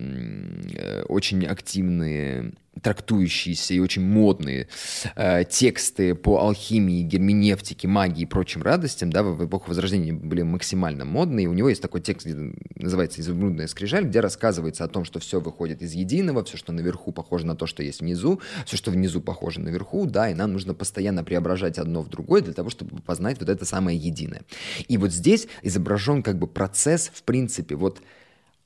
э, 0.74 1.02
очень 1.08 1.44
активные 1.46 2.52
трактующиеся 2.82 3.74
и 3.74 3.78
очень 3.78 4.02
модные 4.02 4.68
э, 5.16 5.44
тексты 5.44 6.14
по 6.14 6.40
алхимии, 6.40 7.02
герменевтике, 7.02 7.88
магии 7.88 8.22
и 8.22 8.26
прочим 8.26 8.62
радостям, 8.62 9.10
да, 9.10 9.22
в 9.22 9.46
эпоху 9.46 9.68
Возрождения 9.68 10.12
были 10.12 10.42
максимально 10.42 11.04
модные. 11.04 11.44
И 11.44 11.46
у 11.46 11.52
него 11.52 11.68
есть 11.68 11.82
такой 11.82 12.00
текст, 12.00 12.26
называется 12.74 13.20
«Изумрудная 13.20 13.66
скрижаль», 13.66 14.04
где 14.04 14.20
рассказывается 14.20 14.84
о 14.84 14.88
том, 14.88 15.04
что 15.04 15.18
все 15.18 15.40
выходит 15.40 15.82
из 15.82 15.92
единого, 15.92 16.44
все, 16.44 16.56
что 16.56 16.72
наверху, 16.72 17.12
похоже 17.12 17.46
на 17.46 17.56
то, 17.56 17.66
что 17.66 17.82
есть 17.82 18.00
внизу, 18.00 18.40
все, 18.66 18.76
что 18.76 18.90
внизу, 18.90 19.20
похоже 19.20 19.60
наверху, 19.60 20.06
да, 20.06 20.30
и 20.30 20.34
нам 20.34 20.52
нужно 20.52 20.74
постоянно 20.74 21.24
преображать 21.24 21.78
одно 21.78 22.02
в 22.02 22.08
другое 22.08 22.42
для 22.42 22.52
того, 22.52 22.70
чтобы 22.70 23.00
познать 23.02 23.38
вот 23.40 23.48
это 23.48 23.64
самое 23.64 23.98
единое. 23.98 24.42
И 24.88 24.96
вот 24.96 25.12
здесь 25.12 25.48
изображен 25.62 26.22
как 26.22 26.38
бы 26.38 26.46
процесс, 26.46 27.10
в 27.12 27.22
принципе, 27.22 27.74
вот 27.74 28.00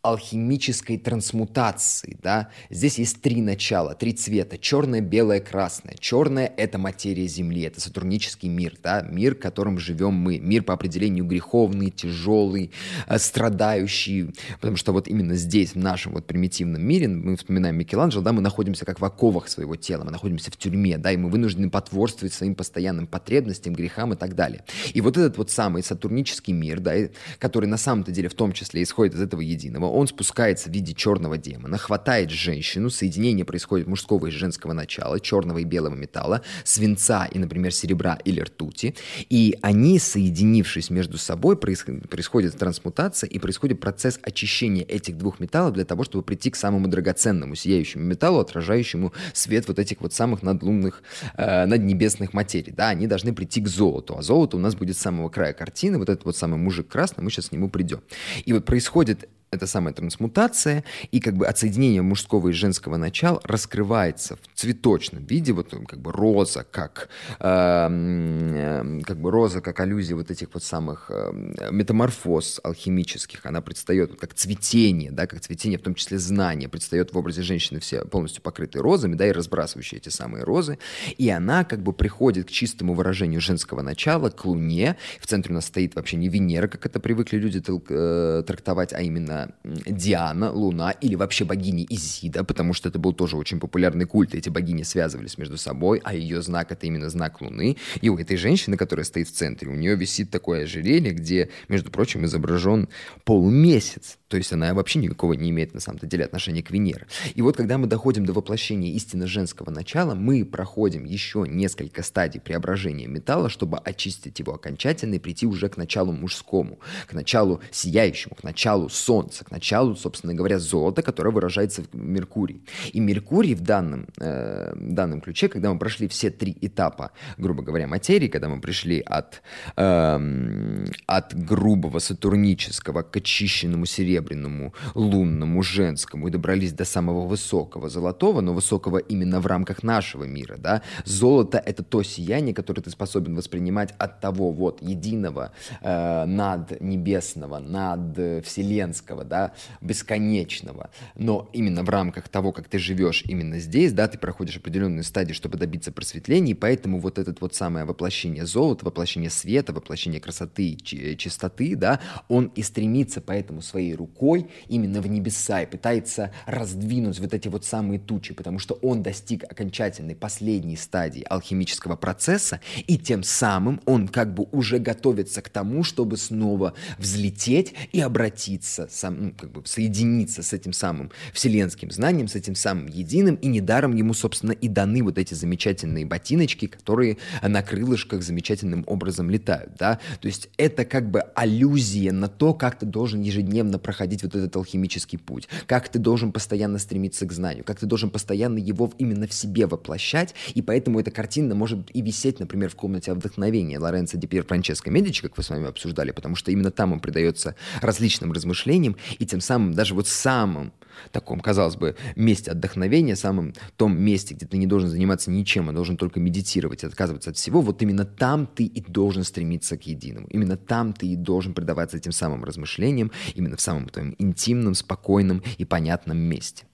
алхимической 0.03 0.99
трансмутации, 0.99 2.19
да, 2.21 2.49
здесь 2.71 2.99
есть 2.99 3.23
три 3.23 3.41
начала, 3.41 3.95
три 3.95 4.13
цвета, 4.13 4.59
черное, 4.59 5.01
белое, 5.01 5.39
красное. 5.39 5.95
Черное— 6.01 6.53
это 6.57 6.77
материя 6.77 7.29
Земли, 7.29 7.63
это 7.63 7.81
сатурнический 7.81 8.49
мир, 8.49 8.75
да, 8.83 9.03
мир, 9.03 9.37
в 9.37 9.39
котором 9.39 9.79
живем 9.79 10.15
мы, 10.15 10.41
мир 10.41 10.65
по 10.65 10.75
определению 10.75 11.25
греховный, 11.25 11.91
тяжелый, 11.91 12.73
э, 13.07 13.17
страдающий, 13.19 14.35
потому 14.61 14.77
что 14.77 14.93
вот 14.93 15.07
именно 15.07 15.37
здесь, 15.37 15.75
в 15.75 15.79
нашем 15.79 16.15
вот 16.15 16.27
примитивном 16.27 16.85
мире, 16.85 17.07
мы 17.07 17.37
вспоминаем 17.37 17.77
Микеланджело, 17.77 18.25
да, 18.25 18.33
мы 18.33 18.41
находимся 18.41 18.85
как 18.85 18.99
в 18.99 19.05
оковах 19.05 19.49
своего 19.49 19.77
тела, 19.77 20.03
мы 20.03 20.11
находимся 20.11 20.51
в 20.51 20.57
тюрьме, 20.57 20.99
да, 20.99 21.13
и 21.13 21.17
мы 21.17 21.31
вынуждены 21.31 21.71
потворствовать 21.71 22.35
своим 22.35 22.57
постоянным 22.57 23.07
потребностям, 23.07 23.73
грехам 23.73 24.15
и 24.15 24.17
так 24.17 24.35
далее. 24.35 24.65
И 24.95 25.01
вот 25.01 25.17
этот 25.17 25.39
вот 25.39 25.53
самый 25.53 25.85
сатурнический 25.85 26.53
мир, 26.53 26.81
да, 26.81 26.93
который 27.39 27.67
на 27.67 27.77
самом-то 27.77 28.11
деле 28.11 28.29
в 28.29 28.35
том 28.35 28.53
числе 28.53 28.83
исходит 28.83 29.15
из 29.15 29.21
этого 29.21 29.41
единого, 29.41 29.92
он 29.93 30.07
спускается 30.07 30.69
в 30.69 30.73
виде 30.73 30.95
черного 30.95 31.39
демона, 31.39 31.79
хватает 31.79 32.31
женщину, 32.31 32.91
соединение 32.91 33.45
происходит 33.45 33.87
мужского 33.87 34.27
и 34.27 34.31
женского 34.31 34.73
начала, 34.73 35.21
черного 35.21 35.59
и 35.59 35.65
белого 35.65 35.95
металла, 35.95 36.43
свинца 36.65 37.27
и, 37.27 37.39
например, 37.39 37.73
серебра 37.73 38.19
или 38.25 38.41
ртути, 38.41 38.95
и 39.29 39.57
они, 39.63 39.99
соединившись 39.99 40.91
между 40.91 41.19
собой, 41.19 41.57
происходит 41.57 42.59
трансмутация 42.59 43.29
и 43.29 43.39
происходит 43.39 43.81
процесс 43.81 44.19
очищения 44.23 44.85
этих 44.85 45.19
двух 45.19 45.41
металлов 45.41 45.75
для 45.75 45.85
того, 45.85 46.05
чтобы 46.05 46.25
прийти 46.25 46.51
к 46.51 46.57
самому 46.57 46.89
драгоценному, 46.89 47.55
сияющему 47.55 48.05
металлу, 48.05 48.41
отражающему 48.41 49.13
свет 49.33 49.69
вот 49.69 49.79
этих 49.79 50.01
вот 50.01 50.13
самых 50.13 50.43
надлунных, 50.43 51.03
э, 51.37 51.67
наднебесных 51.67 52.33
материй. 52.33 52.73
Да, 52.73 52.89
они 52.89 53.07
должны 53.07 53.35
прийти 53.35 53.61
к 53.61 53.69
золоту, 53.69 54.17
а 54.17 54.23
золото 54.23 54.57
у 54.57 54.61
нас 54.61 54.75
будет 54.75 54.97
с 54.97 55.01
самого 55.01 55.29
края 55.29 55.53
картины, 55.53 55.99
вот 55.99 56.09
этот 56.09 56.25
вот 56.25 56.37
самый 56.37 56.59
мужик 56.59 56.89
красный, 56.89 57.23
мы 57.25 57.31
сейчас 57.31 57.49
к 57.49 57.53
нему 57.53 57.69
придем. 57.69 58.01
И 58.45 58.53
вот 58.53 58.65
происходит 58.65 59.29
эта 59.53 59.67
самая 59.67 59.93
трансмутация, 59.93 60.83
и 61.11 61.21
как 61.21 61.37
бы 61.37 61.47
отсоединение 61.47 62.01
мужского 62.01 62.49
и 62.49 62.53
женского 62.53 62.97
начала 62.97 63.39
раскрывается 63.45 64.37
в 64.37 64.59
цветочном 64.59 65.25
виде, 65.27 65.53
вот 65.53 65.75
как 65.87 66.01
бы 66.01 66.11
роза, 66.11 66.65
как, 66.71 67.11
э, 67.39 69.03
как 69.05 69.21
бы 69.21 69.31
роза, 69.31 69.61
как 69.61 69.79
аллюзия 69.81 70.17
вот 70.17 70.31
этих 70.31 70.49
вот 70.55 70.65
самых 70.65 71.11
э, 71.11 71.33
метаморфоз 71.71 72.61
алхимических, 72.65 73.45
она 73.45 73.61
предстает 73.61 74.13
вот 74.13 74.21
как 74.21 74.33
цветение, 74.33 75.11
да, 75.11 75.27
как 75.27 75.41
цветение, 75.41 75.79
в 75.79 75.83
том 75.83 75.95
числе 75.95 76.19
знания, 76.19 76.71
предстает 76.71 77.13
в 77.13 77.19
образе 77.19 77.43
женщины 77.43 77.79
все 77.79 78.07
полностью 78.07 78.43
покрытые 78.43 78.81
розами, 78.81 79.17
да, 79.17 79.27
и 79.27 79.33
разбрасывающие 79.33 79.99
эти 79.99 80.09
самые 80.09 80.45
розы, 80.45 80.79
и 81.19 81.29
она 81.29 81.65
как 81.65 81.83
бы 81.83 81.93
приходит 81.93 82.49
к 82.49 82.51
чистому 82.51 82.95
выражению 82.95 83.43
женского 83.43 83.83
начала, 83.83 84.31
к 84.31 84.47
луне, 84.47 84.97
в 85.21 85.27
центре 85.27 85.53
у 85.53 85.57
нас 85.57 85.67
стоит 85.67 85.95
вообще 85.95 86.17
не 86.17 86.31
Венера, 86.31 86.69
как 86.69 86.87
это 86.87 87.01
привыкли 87.01 87.37
люди 87.37 87.63
э, 87.91 88.43
трактовать, 88.47 88.95
а 88.95 89.03
именно 89.03 89.42
Диана, 89.65 90.53
Луна 90.53 90.91
или 90.91 91.15
вообще 91.15 91.45
богини 91.45 91.87
Изида, 91.89 92.45
потому 92.45 92.73
что 92.75 92.89
это 92.89 92.99
был 92.99 93.13
тоже 93.13 93.37
очень 93.37 93.61
популярный 93.61 94.07
культ, 94.07 94.35
эти 94.35 94.49
богини 94.49 94.83
связывались 94.83 95.39
между 95.39 95.57
собой, 95.57 96.01
а 96.05 96.15
ее 96.15 96.43
знак 96.43 96.73
это 96.73 96.87
именно 96.87 97.09
знак 97.09 97.41
Луны. 97.41 97.77
И 98.01 98.09
у 98.09 98.19
этой 98.19 98.37
женщины, 98.37 98.77
которая 98.77 99.05
стоит 99.05 99.29
в 99.29 99.33
центре, 99.33 99.69
у 99.69 99.75
нее 99.75 99.97
висит 99.97 100.31
такое 100.31 100.65
ожерелье, 100.65 101.13
где, 101.13 101.51
между 101.69 101.91
прочим, 101.91 102.25
изображен 102.25 102.89
полумесяц. 103.25 104.19
То 104.33 104.39
есть 104.39 104.51
она 104.51 104.73
вообще 104.73 104.99
никакого 104.99 105.35
не 105.35 105.51
имеет 105.51 105.75
на 105.75 105.81
самом-то 105.81 106.07
деле 106.07 106.25
отношения 106.25 106.63
к 106.63 106.71
Венере. 106.71 107.07
И 107.35 107.43
вот 107.43 107.55
когда 107.55 107.77
мы 107.77 107.87
доходим 107.87 108.25
до 108.25 108.33
воплощения 108.33 108.91
истины 108.95 109.27
женского 109.27 109.69
начала, 109.69 110.15
мы 110.15 110.47
проходим 110.47 111.05
еще 111.05 111.45
несколько 111.47 112.03
стадий 112.03 112.41
преображения 112.41 113.07
металла, 113.07 113.51
чтобы 113.51 113.77
очистить 113.77 114.39
его 114.39 114.55
окончательно 114.55 115.17
и 115.17 115.19
прийти 115.19 115.47
уже 115.47 115.69
к 115.69 115.77
началу 115.77 116.13
мужскому, 116.13 116.79
к 117.07 117.13
началу 117.13 117.61
сияющему, 117.71 118.35
к 118.35 118.43
началу 118.43 118.89
солнца, 118.89 119.45
к 119.45 119.51
началу, 119.51 119.97
собственно 119.97 120.33
говоря, 120.33 120.59
золота, 120.59 121.03
которое 121.03 121.31
выражается 121.31 121.83
в 121.83 121.95
Меркурии. 121.95 122.63
И 122.95 123.01
Меркурий 123.01 123.55
в 123.55 123.61
данном, 123.61 124.07
э, 124.19 124.73
данном 124.75 125.21
ключе, 125.21 125.49
когда 125.49 125.71
мы 125.71 125.79
прошли 125.79 126.09
все 126.09 126.31
три 126.31 126.57
этапа, 126.63 127.11
грубо 127.37 127.63
говоря, 127.63 127.87
материи, 127.87 128.29
когда 128.29 128.49
мы 128.49 128.63
пришли 128.63 129.01
от, 129.01 129.43
э, 129.77 130.87
от 131.05 131.35
грубого 131.35 131.99
сатурнического 131.99 133.03
к 133.03 133.15
очищенному 133.19 133.85
серебряному, 133.85 134.22
серебряному, 134.23 134.73
лунному, 134.95 135.63
женскому 135.63 136.29
и 136.29 136.31
добрались 136.31 136.73
до 136.73 136.85
самого 136.85 137.27
высокого 137.27 137.89
золотого, 137.89 138.41
но 138.41 138.55
высокого 138.55 138.99
именно 138.99 139.41
в 139.41 139.47
рамках 139.47 139.83
нашего 139.83 140.25
мира, 140.25 140.57
да. 140.59 140.83
Золото— 141.05 141.59
это 141.67 141.83
то 141.83 142.03
сияние, 142.03 142.55
которое 142.55 142.83
ты 142.83 142.91
способен 142.91 143.35
воспринимать 143.35 143.95
от 143.99 144.21
того 144.21 144.53
вот 144.53 144.83
единого, 144.83 145.53
э, 145.81 146.25
над 146.25 146.81
небесного, 146.81 147.59
над 147.59 148.45
вселенского, 148.45 149.25
да, 149.25 149.53
бесконечного. 149.81 150.91
Но 151.17 151.49
именно 151.53 151.83
в 151.83 151.89
рамках 151.89 152.29
того, 152.29 152.53
как 152.53 152.69
ты 152.69 152.79
живешь 152.79 153.25
именно 153.27 153.59
здесь, 153.59 153.93
да, 153.93 154.09
ты 154.09 154.19
проходишь 154.19 154.57
определенные 154.57 155.03
стадии, 155.03 155.33
чтобы 155.33 155.59
добиться 155.59 155.93
просветления, 155.93 156.53
и 156.53 156.55
поэтому 156.55 156.99
вот 156.99 157.19
это 157.19 157.35
вот 157.41 157.55
самое 157.55 157.85
воплощение 157.85 158.47
золота, 158.47 158.85
воплощение 158.85 159.31
света, 159.31 159.73
воплощение 159.73 160.21
красоты, 160.21 160.77
чистоты, 160.77 161.77
да, 161.77 162.01
он 162.29 162.47
и 162.55 162.63
стремится 162.63 163.21
поэтому 163.21 163.63
своей 163.63 163.95
рукой 163.95 164.12
рукой 164.13 164.49
именно 164.69 165.01
в 165.01 165.07
небеса 165.07 165.63
и 165.63 165.67
пытается 165.67 166.33
раздвинуть 166.47 167.19
вот 167.19 167.35
эти 167.35 167.49
вот 167.49 167.65
самые 167.65 167.99
тучи, 167.99 168.35
потому 168.35 168.59
что 168.59 168.75
он 168.83 169.03
достиг 169.03 169.45
окончательной 169.45 170.15
последней 170.15 170.77
стадии 170.77 171.25
алхимического 171.29 171.97
процесса, 171.97 172.61
и 172.87 172.99
тем 172.99 173.23
самым 173.23 173.81
он 173.87 174.09
как 174.09 174.35
бы 174.35 174.47
уже 174.53 174.79
готовится 174.79 175.41
к 175.43 175.49
тому, 175.49 175.83
чтобы 175.83 176.17
снова 176.17 176.75
взлететь 176.99 177.75
и 177.93 178.01
обратиться, 178.01 178.89
сам, 178.91 179.23
ну, 179.23 179.33
как 179.33 179.51
бы 179.51 179.63
соединиться 179.65 180.43
с 180.43 180.53
этим 180.53 180.73
самым 180.73 181.11
вселенским 181.33 181.91
знанием, 181.91 182.29
с 182.29 182.35
этим 182.35 182.55
самым 182.55 182.87
единым, 182.87 183.37
и 183.37 183.49
недаром 183.49 183.97
ему, 183.97 184.15
собственно, 184.15 184.53
и 184.53 184.69
даны 184.69 185.03
вот 185.03 185.19
эти 185.19 185.35
замечательные 185.35 186.05
ботиночки, 186.05 186.67
которые 186.67 187.17
на 187.43 187.63
крылышках 187.63 188.23
замечательным 188.23 188.85
образом 188.87 189.31
летают, 189.31 189.73
да, 189.79 189.99
то 190.21 190.29
есть 190.29 190.51
это 190.59 190.85
как 190.85 191.11
бы 191.11 191.21
аллюзия 191.35 192.13
на 192.13 192.29
то, 192.29 192.55
как 192.55 192.79
ты 192.79 192.87
должен 192.87 193.23
ежедневно 193.23 193.79
проходить 193.79 194.02
вот 194.23 194.35
этот 194.35 194.55
алхимический 194.57 195.19
путь, 195.19 195.49
как 195.67 195.89
ты 195.89 195.99
должен 195.99 196.33
постоянно 196.33 196.79
стремиться 196.79 197.27
к 197.27 197.33
знанию, 197.33 197.65
как 197.65 197.79
ты 197.79 197.87
должен 197.87 198.11
постоянно 198.11 198.59
его 198.59 198.91
именно 198.99 199.27
в 199.27 199.33
себе 199.33 199.67
воплощать, 199.67 200.35
и 200.55 200.63
поэтому 200.63 201.01
эта 201.01 201.11
картина 201.11 201.55
может 201.55 201.95
и 201.95 202.03
висеть, 202.03 202.41
например, 202.41 202.71
в 202.71 202.77
комнате 202.77 203.13
вдохновения 203.13 203.79
Лоренцо 203.79 204.19
Ди 204.19 204.27
Пьер 204.27 204.45
Франческо 204.45 204.91
Медичи, 204.91 205.23
как 205.23 205.37
вы 205.37 205.43
с 205.43 205.51
вами 205.51 205.69
обсуждали, 205.69 206.11
потому 206.11 206.35
что 206.37 206.51
именно 206.51 206.71
там 206.71 206.93
он 206.93 207.01
предается 207.01 207.55
различным 207.81 208.33
размышлениям, 208.33 208.97
и 209.19 209.27
тем 209.27 209.41
самым 209.41 209.75
даже 209.75 209.95
вот 209.95 210.09
самым 210.09 210.73
таком, 211.11 211.41
казалось 211.41 211.77
бы, 211.77 211.97
месте 212.17 212.51
отдохновения, 212.51 213.17
самом 213.17 213.55
том 213.77 214.01
месте, 214.01 214.35
где 214.35 214.47
ты 214.47 214.57
не 214.57 214.67
должен 214.67 214.89
заниматься 214.89 215.31
ничем, 215.31 215.69
а 215.69 215.73
должен 215.73 215.97
только 215.97 216.21
медитировать, 216.21 216.85
отказываться 216.85 217.31
от 217.31 217.37
всего, 217.37 217.61
вот 217.61 217.83
именно 217.83 218.05
там 218.05 218.47
ты 218.47 218.65
и 218.65 218.81
должен 218.83 219.25
стремиться 219.25 219.77
к 219.77 219.87
единому. 219.87 220.27
Именно 220.29 220.57
там 220.57 220.93
ты 220.93 221.07
и 221.07 221.17
должен 221.17 221.55
предаваться 221.55 221.97
этим 221.97 222.13
самым 222.13 222.45
размышлениям, 222.45 223.11
именно 223.35 223.57
в 223.57 223.61
самом 223.61 223.89
твоем 223.89 224.15
интимном, 224.19 224.75
спокойном 224.75 225.43
и 225.59 225.65
понятном 225.65 226.19
месте. 226.19 226.65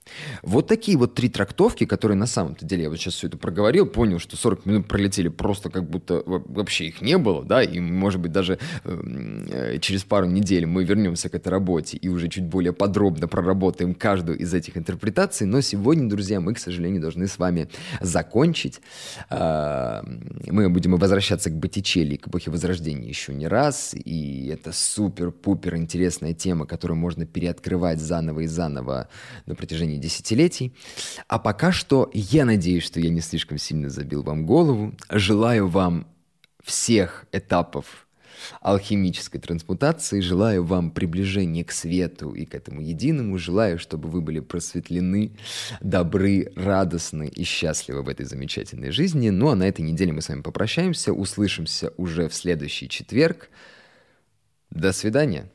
Вот 0.41 0.67
такие 0.67 0.97
вот 0.97 1.15
три 1.15 1.29
трактовки, 1.29 1.85
которые 1.85 2.17
на 2.17 2.25
самом-то 2.25 2.65
деле, 2.65 2.83
я 2.83 2.89
вот 2.89 2.97
сейчас 2.97 3.15
все 3.15 3.27
это 3.27 3.37
проговорил, 3.37 3.85
понял, 3.85 4.19
что 4.19 4.37
40 4.37 4.65
минут 4.65 4.87
пролетели 4.87 5.27
просто 5.27 5.69
как 5.69 5.89
будто 5.89 6.23
вообще 6.25 6.87
их 6.87 7.01
не 7.01 7.17
было, 7.17 7.43
да, 7.43 7.63
и, 7.63 7.79
может 7.79 8.19
быть, 8.19 8.31
даже 8.31 8.59
эм, 8.83 9.45
э, 9.49 9.79
через 9.79 10.03
пару 10.03 10.27
недель 10.27 10.65
мы 10.65 10.83
вернемся 10.83 11.29
к 11.29 11.35
этой 11.35 11.49
работе 11.49 11.97
и 11.97 12.09
уже 12.09 12.27
чуть 12.27 12.45
более 12.45 12.73
подробно 12.73 13.27
проработаем 13.27 13.93
каждую 14.09 14.39
из 14.39 14.51
этих 14.55 14.75
интерпретаций, 14.75 15.45
но 15.45 15.61
сегодня, 15.61 16.09
друзья, 16.09 16.39
мы, 16.39 16.55
к 16.55 16.59
сожалению, 16.59 16.99
должны 16.99 17.27
с 17.27 17.37
вами 17.37 17.69
закончить. 18.01 18.81
Э, 19.29 20.01
мы 20.47 20.67
будем 20.69 20.95
возвращаться 20.95 21.51
к 21.51 21.53
Боттичелли, 21.53 22.15
к 22.15 22.27
эпохе 22.27 22.49
Возрождения 22.49 23.07
еще 23.07 23.35
не 23.35 23.47
раз, 23.47 23.93
и 23.93 24.47
это 24.47 24.71
супер-пупер 24.71 25.75
интересная 25.75 26.33
тема, 26.33 26.65
которую 26.65 26.97
можно 26.97 27.27
переоткрывать 27.27 27.99
заново 27.99 28.39
и 28.39 28.47
заново 28.47 29.09
на 29.45 29.53
протяжении 29.53 29.97
десятилетий. 29.97 30.73
А 31.27 31.37
пока 31.37 31.71
что 31.71 32.09
я 32.11 32.45
надеюсь, 32.45 32.85
что 32.85 32.99
я 32.99 33.11
не 33.11 33.21
слишком 33.21 33.59
сильно 33.59 33.89
забил 33.89 34.23
вам 34.23 34.47
голову. 34.47 34.95
Желаю 35.11 35.67
вам 35.67 36.07
всех 36.63 37.25
этапов 37.31 38.07
алхимической 38.61 39.39
трансмутации. 39.39 40.19
Желаю 40.19 40.63
вам 40.63 40.91
приближения 40.91 41.63
к 41.63 41.71
свету 41.71 42.31
и 42.31 42.45
к 42.45 42.55
этому 42.55 42.81
единому. 42.81 43.37
Желаю, 43.37 43.79
чтобы 43.79 44.09
вы 44.09 44.21
были 44.21 44.39
просветлены, 44.39 45.31
добры, 45.81 46.51
радостны 46.55 47.27
и 47.27 47.43
счастливы 47.43 48.03
в 48.03 48.09
этой 48.09 48.25
замечательной 48.25 48.91
жизни. 48.91 49.29
Ну 49.29 49.49
а 49.49 49.55
на 49.55 49.67
этой 49.67 49.81
неделе 49.81 50.11
мы 50.11 50.21
с 50.21 50.29
вами 50.29 50.41
попрощаемся. 50.41 51.13
Услышимся 51.13 51.93
уже 51.97 52.27
в 52.27 52.33
следующий 52.33 52.89
четверг. 52.89 53.49
До 54.69 54.91
свидания. 54.91 55.49